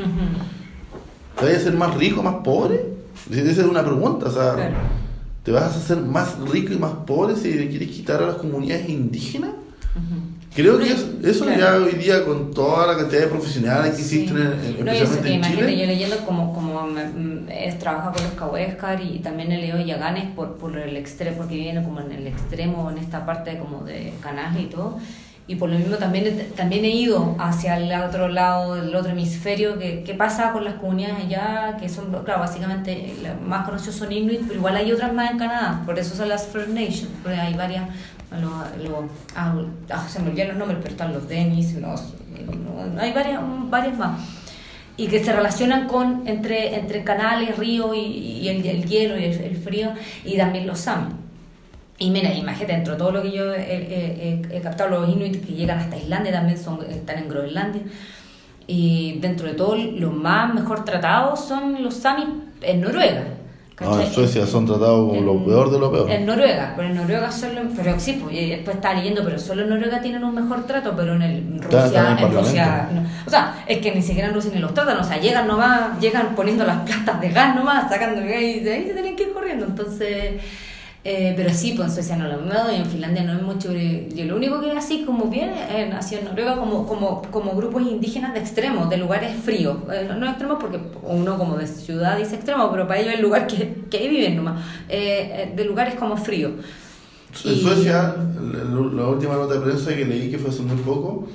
¿Te 1.39 1.45
vas 1.47 1.55
a 1.55 1.61
ser 1.61 1.75
más 1.75 1.95
rico, 1.97 2.23
más 2.23 2.37
pobre? 2.45 2.99
Esa 3.31 3.61
es 3.62 3.66
una 3.66 3.85
pregunta, 3.85 4.27
o 4.27 4.31
sea, 4.31 4.55
Claro. 4.55 4.77
¿te 5.43 5.53
vas 5.53 5.62
a 5.62 5.79
hacer 5.79 5.99
más 5.99 6.39
rico 6.51 6.73
y 6.73 6.79
más 6.79 6.93
pobre 7.07 7.37
si 7.37 7.53
le 7.55 7.68
quieres 7.68 7.89
quitar 7.89 8.23
a 8.23 8.27
las 8.27 8.37
comunidades 8.37 8.89
indígenas? 8.89 9.51
Creo 10.55 10.79
que 10.79 10.93
eso, 10.93 11.07
eso 11.23 11.45
Claro. 11.45 11.61
ya 11.61 11.77
hoy 11.77 11.93
día 11.93 12.25
con 12.25 12.53
toda 12.53 12.89
la 12.89 12.97
cantidad 12.97 13.21
de 13.23 13.27
profesionales 13.29 13.95
que 13.95 14.03
existen, 14.03 14.37
en- 14.37 14.43
en- 14.43 14.85
No, 14.85 14.91
especialmente 14.91 15.23
que 15.23 15.29
en 15.29 15.35
imagínate, 15.39 15.66
Chile. 15.73 15.79
yo 15.81 15.87
leyendo 15.87 16.16
como, 16.27 16.53
como 16.53 16.83
mm, 16.89 17.49
he 17.49 17.73
trabajado 17.79 18.14
con 18.14 18.25
los 18.25 18.33
Cahuéscar 18.33 19.01
y 19.01 19.21
también 19.21 19.53
he 19.53 19.59
leído 19.59 19.81
Yaganes 19.81 20.31
por, 20.35 20.57
por 20.57 20.77
el 20.77 20.97
extremo, 20.97 21.37
porque 21.39 21.55
viene 21.55 21.83
como 21.85 22.01
en 22.01 22.11
el 22.12 22.27
extremo, 22.27 22.91
en 22.91 22.99
esta 22.99 23.25
parte 23.25 23.59
como 23.59 23.85
de 23.85 24.12
Canaje 24.21 24.62
y 24.62 24.66
todo. 24.66 24.99
Y 25.51 25.57
por 25.57 25.68
lo 25.68 25.76
mismo 25.76 25.96
también, 25.96 26.53
también 26.55 26.84
he 26.84 26.90
ido 26.90 27.34
hacia 27.40 27.76
el 27.76 27.92
otro 28.01 28.28
lado, 28.28 28.76
el 28.76 28.94
otro 28.94 29.11
hemisferio, 29.11 29.80
que, 29.80 30.05
que 30.05 30.14
pasa 30.14 30.53
con 30.53 30.62
las 30.62 30.74
comunidades 30.74 31.24
allá, 31.24 31.76
que 31.76 31.88
son, 31.88 32.12
claro, 32.22 32.38
básicamente 32.38 33.16
las 33.20 33.40
más 33.40 33.66
conocidos 33.66 33.96
son 33.96 34.12
Inuit, 34.12 34.42
pero 34.42 34.61
igual 34.61 34.76
hay 34.76 34.92
otras 34.92 35.12
más 35.12 35.32
en 35.32 35.38
Canadá, 35.38 35.82
por 35.84 35.98
eso 35.98 36.14
son 36.14 36.28
las 36.28 36.46
First 36.46 36.68
Nations, 36.68 37.09
porque 37.20 37.36
hay 37.36 37.55
varias, 37.55 37.82
los, 38.40 38.53
ah, 39.34 39.57
ah, 39.90 40.07
se 40.09 40.20
me 40.20 40.30
olvidan 40.30 40.51
los 40.51 40.57
nombres, 40.57 40.78
pero 40.82 40.92
están 40.92 41.12
los 41.12 41.26
Denis, 41.26 41.74
los, 41.74 42.14
hay 42.96 43.12
varias, 43.12 43.40
varias 43.68 43.98
más 43.98 44.20
y 44.96 45.09
que 45.09 45.24
se 45.24 45.32
relacionan 45.32 45.88
con 45.88 46.28
entre, 46.28 46.76
entre 46.76 47.03
canales, 47.03 47.59
ríos 47.59 47.96
y, 47.96 48.46
el 48.48 48.84
hielo 48.86 49.18
y 49.18 49.24
el, 49.24 49.40
el 49.40 49.57
frío 49.57 49.94
y 50.24 50.36
también 50.36 50.68
los 50.68 50.78
Sami. 50.78 51.12
Y 52.01 52.11
mira, 52.11 52.32
imagínate, 52.34 52.72
dentro 52.72 52.94
de 52.94 52.98
todo 52.98 53.12
lo 53.12 53.22
que 53.22 53.30
yo 53.30 53.53
he, 53.55 53.61
he- 53.61 54.40
he- 54.51 54.57
he 54.57 54.61
captado, 54.61 54.90
los 54.90 55.09
Inuit 55.09 55.44
que 55.46 55.53
llegan 55.53 55.78
hasta 55.78 55.96
Islandia 55.96 56.32
también 56.32 56.59
son, 56.59 56.78
están 56.90 57.18
en 57.18 57.28
Groenlandia. 57.28 57.82
Y 58.66 59.18
dentro 59.20 59.46
de 59.46 59.55
todo, 59.55 59.76
los 59.76 60.12
más 60.12 60.53
mejor 60.55 60.84
tratados 60.84 61.44
son 61.44 61.82
los 61.82 61.94
Sami 61.94 62.24
en 62.62 62.80
Noruega. 62.80 63.24
No, 63.80 63.92
en 63.94 63.98
¿cachai? 63.98 64.14
Suecia 64.14 64.46
son 64.46 64.66
tratados 64.66 65.09
como 65.09 65.20
lo 65.22 65.32
En- 65.32 65.44
peor 65.46 65.70
de 65.70 65.78
lo 65.78 65.90
peor. 65.92 66.11
En 66.11 66.26
Noruega, 66.26 66.72
pero 66.76 66.88
en 66.88 66.94
Noruega 66.96 67.30
solo, 67.32 67.62
pero 67.76 67.98
sí, 67.98 68.18
pues, 68.22 68.34
después 68.34 68.76
estaba 68.76 68.94
leyendo, 68.94 69.22
pero 69.24 69.38
solo 69.38 69.62
en 69.62 69.70
Noruega 69.70 70.01
tienen 70.03 70.22
un 70.24 70.34
mejor 70.34 70.66
trato, 70.66 70.92
pero 70.96 71.14
en 71.16 71.22
el 71.22 71.36
en 71.38 71.62
Rusia, 71.62 72.16
en 72.18 72.24
en 72.24 72.32
Rusia, 72.34 72.88
no. 72.94 73.03
o 73.26 73.30
sea, 73.30 73.64
es 73.66 73.78
que 73.78 73.94
ni 73.94 74.03
siquiera 74.03 74.28
en 74.28 74.34
Rusia 74.34 74.51
ni 74.55 74.61
los 74.61 74.72
tratan, 74.74 74.98
o 74.98 75.05
sea, 75.05 75.18
llegan 75.18 75.46
nomás, 75.48 75.98
llegan 76.01 76.34
poniendo 76.36 76.64
las 76.64 76.78
plantas 76.86 77.20
de 77.20 77.28
gas 77.30 77.55
nomás, 77.57 77.90
sacando 77.90 78.20
el 78.20 78.28
gas 78.28 78.42
y 78.42 78.61
de 78.61 78.72
ahí 78.74 78.84
se 78.86 78.92
tienen 78.92 79.16
que 79.16 79.22
ir 79.24 79.32
corriendo, 79.32 79.64
entonces 79.66 80.32
Eh, 81.03 81.32
pero 81.34 81.48
sí, 81.55 81.72
pues 81.74 81.88
en 81.88 81.94
Suecia 81.94 82.16
no 82.16 82.28
lo 82.28 82.42
mismo 82.42 82.53
y 82.70 82.76
en 82.76 82.84
Finlandia 82.84 83.24
no 83.24 83.32
es 83.32 83.42
mucho. 83.42 83.72
Yo 83.72 84.24
lo 84.26 84.36
único 84.36 84.61
que 84.61 84.70
así 84.72 85.05
como 85.05 85.26
bien 85.26 85.51
eh, 85.51 85.90
en 85.90 86.24
Noruega 86.24 86.57
como, 86.57 86.86
como, 86.86 87.22
como 87.30 87.53
grupos 87.53 87.82
indígenas 87.82 88.34
de 88.34 88.40
extremos, 88.40 88.90
de 88.90 88.98
lugares 88.98 89.34
fríos. 89.42 89.78
Eh, 89.90 90.11
no, 90.18 90.28
extremos 90.28 90.59
porque 90.61 90.78
uno 91.03 91.38
como 91.38 91.57
de 91.57 91.66
ciudad 91.66 92.18
dice 92.18 92.34
extremo, 92.34 92.70
pero 92.70 92.86
para 92.86 93.01
ellos 93.01 93.14
es 93.14 93.18
el 93.18 93.22
lugar 93.22 93.46
que, 93.46 93.84
que 93.90 93.96
ahí 93.96 94.09
viven 94.09 94.36
nomás. 94.36 94.62
de 94.88 95.64
lugares 95.64 95.94
como 95.94 96.16
fríos. 96.18 96.53
En 97.44 97.57
Suecia, 97.57 98.16
la, 98.62 99.07
última 99.07 99.36
nota 99.36 99.55
de 99.55 99.61
prensa 99.61 99.94
que 99.94 100.05
leí 100.05 100.30
que 100.30 100.38
fue 100.38 100.51
hace 100.51 100.62
muy 100.62 100.76
poco, 100.82 101.28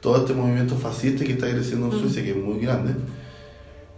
todo 0.00 0.16
este 0.16 0.32
movimiento 0.32 0.74
fascista 0.76 1.24
que 1.24 1.32
está 1.32 1.48
creciendo 1.50 1.90
en 1.90 1.96
mm. 1.96 2.00
Suecia, 2.00 2.24
que 2.24 2.30
es 2.30 2.36
muy 2.36 2.58
grande, 2.58 2.94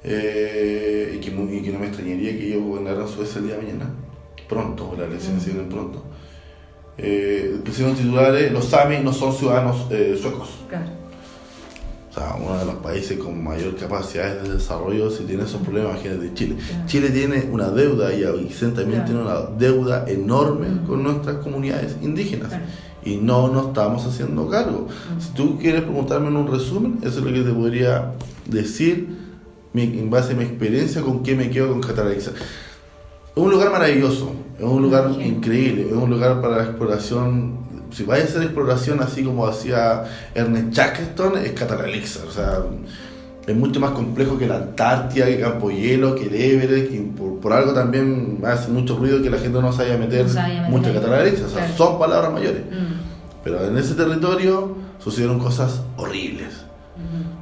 y, 0.05 1.19
que, 1.21 1.31
y, 1.31 1.63
que, 1.63 1.71
no 1.73 1.79
me 1.79 1.87
extrañaría 1.87 2.37
que 2.37 2.49
ellos 2.49 2.63
gobernaran 2.63 3.09
Suecia 3.09 3.39
el 3.39 3.47
día 3.47 3.57
de 3.57 3.63
mañana 3.63 4.08
pronto, 4.49 4.95
las 4.99 5.09
elecciones 5.09 5.43
se 5.43 5.51
vienen 5.51 5.69
pronto. 5.69 6.03
Eh, 6.97 7.61
pusieron 7.65 7.95
titulares, 7.95 8.51
los 8.51 8.65
Sami 8.65 8.99
no 8.99 9.13
son 9.13 9.33
ciudadanos 9.33 9.87
eh, 9.91 10.19
suecos. 10.21 10.49
Claro. 10.69 10.87
O 12.11 12.15
sea, 12.15 12.35
uno 12.35 12.59
de 12.59 12.65
los 12.65 12.75
países 12.77 13.19
con 13.19 13.43
mayor 13.43 13.77
capacidad 13.77 14.43
de 14.43 14.55
desarrollo, 14.55 15.11
si 15.11 15.25
tiene 15.25 15.45
esos 15.45 15.63
problemas, 15.63 15.93
imagínate 15.93 16.35
Chile. 16.35 16.57
Chile 16.87 17.11
tiene 17.11 17.49
una 17.53 17.69
deuda 17.69 18.13
y 18.13 18.25
Aysén 18.25 18.75
también 18.75 19.05
tiene 19.05 19.21
una 19.21 19.43
deuda 19.57 20.05
enorme 20.09 20.67
con 20.87 21.03
nuestras 21.03 21.37
comunidades 21.37 21.97
indígenas. 22.03 22.51
Y 23.05 23.17
no 23.17 23.49
nos 23.49 23.69
estamos 23.69 24.05
haciendo 24.05 24.49
cargo. 24.49 24.89
Si 25.21 25.33
tú 25.35 25.59
quieres 25.59 25.83
preguntarme 25.83 26.29
en 26.29 26.37
un 26.37 26.51
resumen, 26.51 26.99
eso 27.03 27.21
es 27.21 27.25
lo 27.25 27.33
que 27.33 27.43
te 27.43 27.53
podría 27.53 28.15
decir 28.47 29.17
en 29.75 30.11
base 30.11 30.33
a 30.33 30.37
mi 30.37 30.45
experiencia 30.45 31.03
con 31.03 31.23
qué 31.23 31.35
me 31.35 31.51
quedo 31.51 31.69
con 31.71 31.81
Cataraxa. 31.81 32.33
Es 33.39 33.45
un 33.45 33.53
lugar 33.53 33.71
maravilloso, 33.71 34.35
es 34.59 34.65
un 34.65 34.83
lugar 34.83 35.13
increíble, 35.25 35.87
es 35.89 35.93
un 35.93 36.11
lugar 36.11 36.41
para 36.41 36.57
la 36.57 36.65
exploración. 36.65 37.57
Si 37.93 38.03
vais 38.03 38.25
a 38.25 38.27
hacer 38.27 38.43
exploración 38.43 39.01
así 39.01 39.23
como 39.23 39.47
hacía 39.47 40.03
Ernest 40.35 40.73
Shackleton, 40.73 41.39
es 41.39 41.53
Catalalixar. 41.53 42.27
O 42.27 42.33
sea, 42.33 42.65
es 43.47 43.55
mucho 43.55 43.79
más 43.79 43.93
complejo 43.93 44.37
que 44.37 44.49
la 44.49 44.57
Antártida, 44.57 45.27
que 45.27 45.39
Campo 45.39 45.71
Hielo, 45.71 46.17
que 46.17 46.25
el 46.25 46.35
Everest, 46.35 46.91
que 46.91 46.99
por, 47.41 47.53
algo 47.53 47.73
también 47.73 48.41
hace 48.45 48.73
mucho 48.73 48.97
ruido 48.97 49.23
que 49.23 49.31
la 49.31 49.39
gente 49.39 49.61
no 49.61 49.73
se 49.73 49.85
vaya 49.85 49.95
a 49.95 49.99
meter, 49.99 50.27
mucho. 50.69 50.91
O 50.91 51.49
sea, 51.49 51.77
son 51.77 51.97
palabras 51.97 52.33
mayores. 52.33 52.63
Mm. 52.63 53.45
Pero 53.45 53.65
en 53.65 53.79
ese 53.79 53.95
territorio 53.95 54.75
sucedieron 54.99 55.39
cosas 55.39 55.81
horribles 55.97 56.65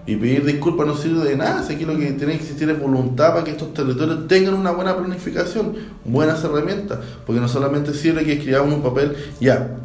y 0.06 0.16
pedir 0.16 0.44
disculpas 0.44 0.86
no 0.86 0.96
sirve 0.96 1.24
de 1.24 1.36
nada, 1.36 1.62
si 1.64 1.74
aquí 1.74 1.84
lo 1.84 1.96
que 1.96 2.06
tiene 2.12 2.34
que 2.34 2.42
existir 2.42 2.70
es 2.70 2.78
voluntad 2.78 3.32
para 3.32 3.44
que 3.44 3.50
estos 3.50 3.74
territorios 3.74 4.28
tengan 4.28 4.54
una 4.54 4.70
buena 4.70 4.96
planificación, 4.96 5.74
buenas 6.04 6.44
herramientas, 6.44 7.00
porque 7.26 7.40
no 7.40 7.48
solamente 7.48 7.92
sirve 7.92 8.24
que 8.24 8.34
escribamos 8.34 8.74
un 8.74 8.82
papel, 8.82 9.16
ya, 9.40 9.76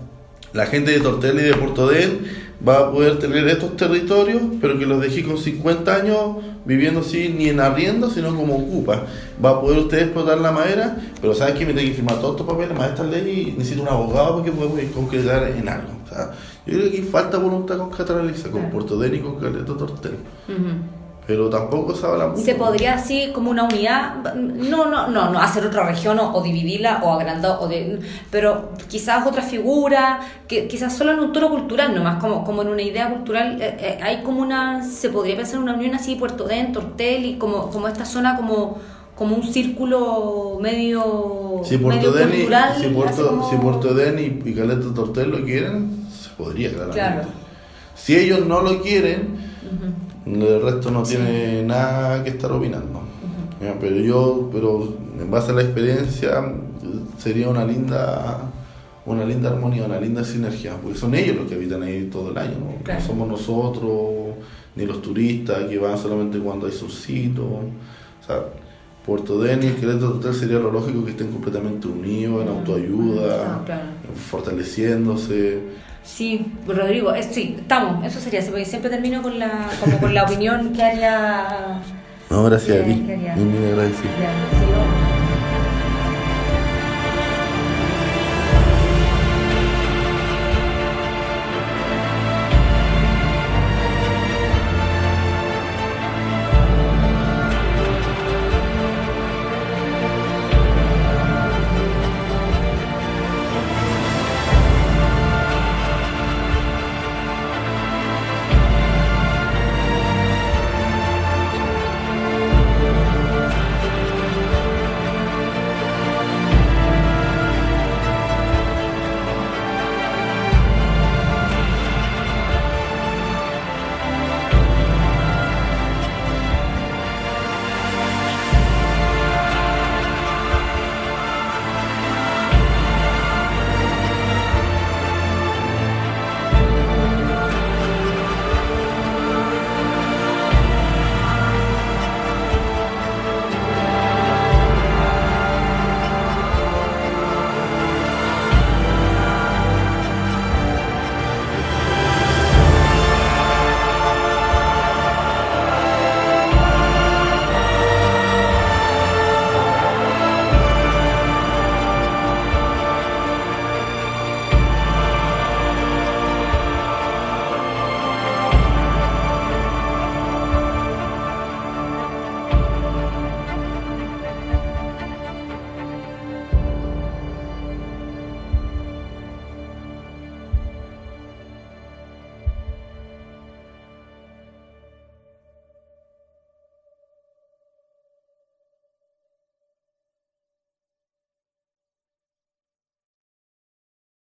la 0.54 0.66
gente 0.68 0.92
de 0.92 1.00
Tortel 1.00 1.40
y 1.40 1.44
de 1.44 1.56
Portodén 1.56 2.20
va 2.68 2.80
a 2.80 2.92
poder 2.92 3.20
tener 3.20 3.48
estos 3.48 3.76
territorios, 3.76 4.42
pero 4.60 4.78
que 4.78 4.86
los 4.86 5.02
dejé 5.02 5.24
con 5.24 5.38
50 5.38 5.96
años 5.96 6.38
viviendo 6.66 7.00
así, 7.00 7.34
ni 7.36 7.50
en 7.50 7.60
arriendo, 7.60 8.10
sino 8.10 8.36
como 8.36 8.56
ocupa. 8.56 9.04
Va 9.44 9.52
a 9.52 9.62
poder 9.62 9.80
usted 9.80 10.04
explotar 10.04 10.40
la 10.40 10.52
madera, 10.52 10.98
pero 11.20 11.34
¿sabes 11.34 11.56
que 11.56 11.66
Me 11.66 11.74
tiene 11.74 11.90
que 11.90 11.96
firmar 11.96 12.20
todos 12.20 12.32
estos 12.32 12.48
papeles, 12.48 12.78
más 12.78 12.90
esta 12.90 13.04
ley, 13.04 13.54
y 13.54 13.58
necesito 13.58 13.82
un 13.82 13.90
abogado 13.90 14.40
para 14.40 14.46
que 14.46 14.52
podamos 14.52 14.80
concretar 14.94 15.44
en 15.50 15.68
algo. 15.68 15.90
O 16.06 16.08
sea, 16.08 16.32
yo 16.66 16.78
creo 16.78 16.92
que 16.92 17.04
falta 17.04 17.38
voluntad 17.38 17.78
con 17.78 17.90
Catalaliza, 17.90 18.52
con 18.52 18.70
Puerto 18.70 18.98
Porto 18.98 19.16
y 19.16 19.20
con 19.20 19.40
Caleto 19.40 19.76
Tortel. 19.76 20.18
Pero 21.32 21.50
tampoco 21.50 21.96
se 21.96 22.06
habla 22.06 22.28
mucho. 22.28 22.44
¿Se 22.44 22.56
podría 22.56 22.96
así 22.96 23.32
como 23.34 23.52
una 23.52 23.64
unidad? 23.64 24.36
No, 24.36 24.84
no, 24.84 25.08
no, 25.08 25.30
no 25.30 25.40
hacer 25.40 25.66
otra 25.66 25.86
región 25.86 26.20
o, 26.20 26.42
dividirla 26.42 27.00
o 27.06 27.14
agrandar, 27.14 27.60
o 27.62 27.70
de, 27.70 28.02
pero 28.30 28.72
quizás 28.90 29.26
otra 29.26 29.42
figura, 29.42 30.20
que 30.46 30.68
quizás 30.68 30.92
solo 30.92 31.14
en 31.14 31.22
un 31.22 31.32
toro 31.32 31.50
cultural 31.50 31.96
nomás, 31.96 32.20
como, 32.22 32.44
como 32.44 32.64
en 32.64 32.68
una 32.68 32.82
idea 32.82 33.10
cultural, 33.10 33.62
eh, 33.62 33.78
eh, 33.80 34.00
hay 34.04 34.24
como 34.24 34.42
una, 34.42 34.84
se 34.84 35.08
podría 35.08 35.38
pensar 35.38 35.56
en 35.56 35.62
una 35.62 35.76
unión 35.76 35.96
así, 35.96 36.16
Puerto 36.16 36.44
Den, 36.44 36.74
Tortel, 36.74 37.24
y 37.24 37.38
como, 37.38 37.70
como 37.70 37.88
esta 37.88 38.04
zona 38.04 38.36
como 38.36 38.78
como 39.16 39.36
un 39.36 39.44
círculo 39.44 40.58
medio, 40.62 41.62
si 41.64 41.78
Puerto 41.78 42.12
medio 42.12 42.30
cultural. 42.30 42.76
si 42.78 42.88
Puerto, 42.88 43.48
si 43.50 43.56
Puerto 43.56 43.94
Den 43.94 44.42
y, 44.44 44.54
Caleta 44.54 44.94
Tortel 44.94 45.30
lo 45.30 45.46
quieren, 45.46 46.08
podría, 46.38 46.72
Claro. 46.92 47.22
Si 47.96 48.18
ellos 48.18 48.46
no 48.46 48.62
lo 48.62 48.82
quieren, 48.82 49.38
el 50.26 50.62
resto 50.62 50.92
no 50.92 51.04
tiene 51.04 51.64
nada 51.64 52.24
que 52.24 52.30
estar 52.30 52.52
opinando. 52.52 53.02
Pero 53.80 53.96
yo, 53.98 54.50
pero 54.52 54.96
en 55.20 55.30
base 55.30 55.52
a 55.52 55.56
la 55.56 55.62
experiencia, 55.62 56.44
sería 57.18 57.50
una 57.50 57.66
linda 57.66 58.52
una 59.06 59.26
linda 59.26 59.50
armonía, 59.50 59.86
una 59.86 60.00
linda 60.00 60.24
sinergia, 60.24 60.76
porque 60.82 60.98
son 60.98 61.16
ellos 61.16 61.36
los 61.36 61.48
que 61.48 61.56
habitan 61.56 61.82
ahí 61.82 62.08
todo 62.12 62.32
el 62.32 62.38
año, 62.38 62.54
no, 62.60 63.02
somos 63.02 63.28
nosotros, 63.28 64.36
ni 64.76 64.86
los 64.86 65.02
turistas 65.02 65.66
que 65.66 65.78
van 65.80 65.98
solamente 65.98 66.38
cuando 66.40 66.68
hay 66.68 66.72
solcito. 66.72 67.44
O 67.44 68.26
sea, 68.26 68.46
Puerto 69.06 69.40
Denis, 69.42 69.74
Querétaro 69.74 70.18
Hotel 70.18 70.34
sería 70.34 70.60
lo 70.60 70.72
lógico 70.72 71.04
que 71.04 71.12
estén 71.12 71.32
completamente 71.32 71.88
unidos 71.88 72.44
en 72.44 72.50
autoayuda, 72.50 73.64
fortaleciéndose. 74.30 75.82
Sí, 76.04 76.46
Rodrigo, 76.68 77.14
sí, 77.32 77.58
estamos, 77.60 78.06
eso 78.06 78.20
sería, 78.20 78.42
porque 78.42 78.66
siempre 78.66 78.90
termino 78.90 79.22
con 79.22 79.38
la, 79.40 79.70
como 79.80 80.00
con 80.00 80.14
la 80.14 80.24
opinión 80.28 80.74
que 80.74 80.84
haría... 80.84 81.82
No, 82.30 82.44
gracias 82.44 82.82
a 82.82 82.86
ti, 82.86 82.94
muy 82.94 83.70
agradecido. 83.72 84.10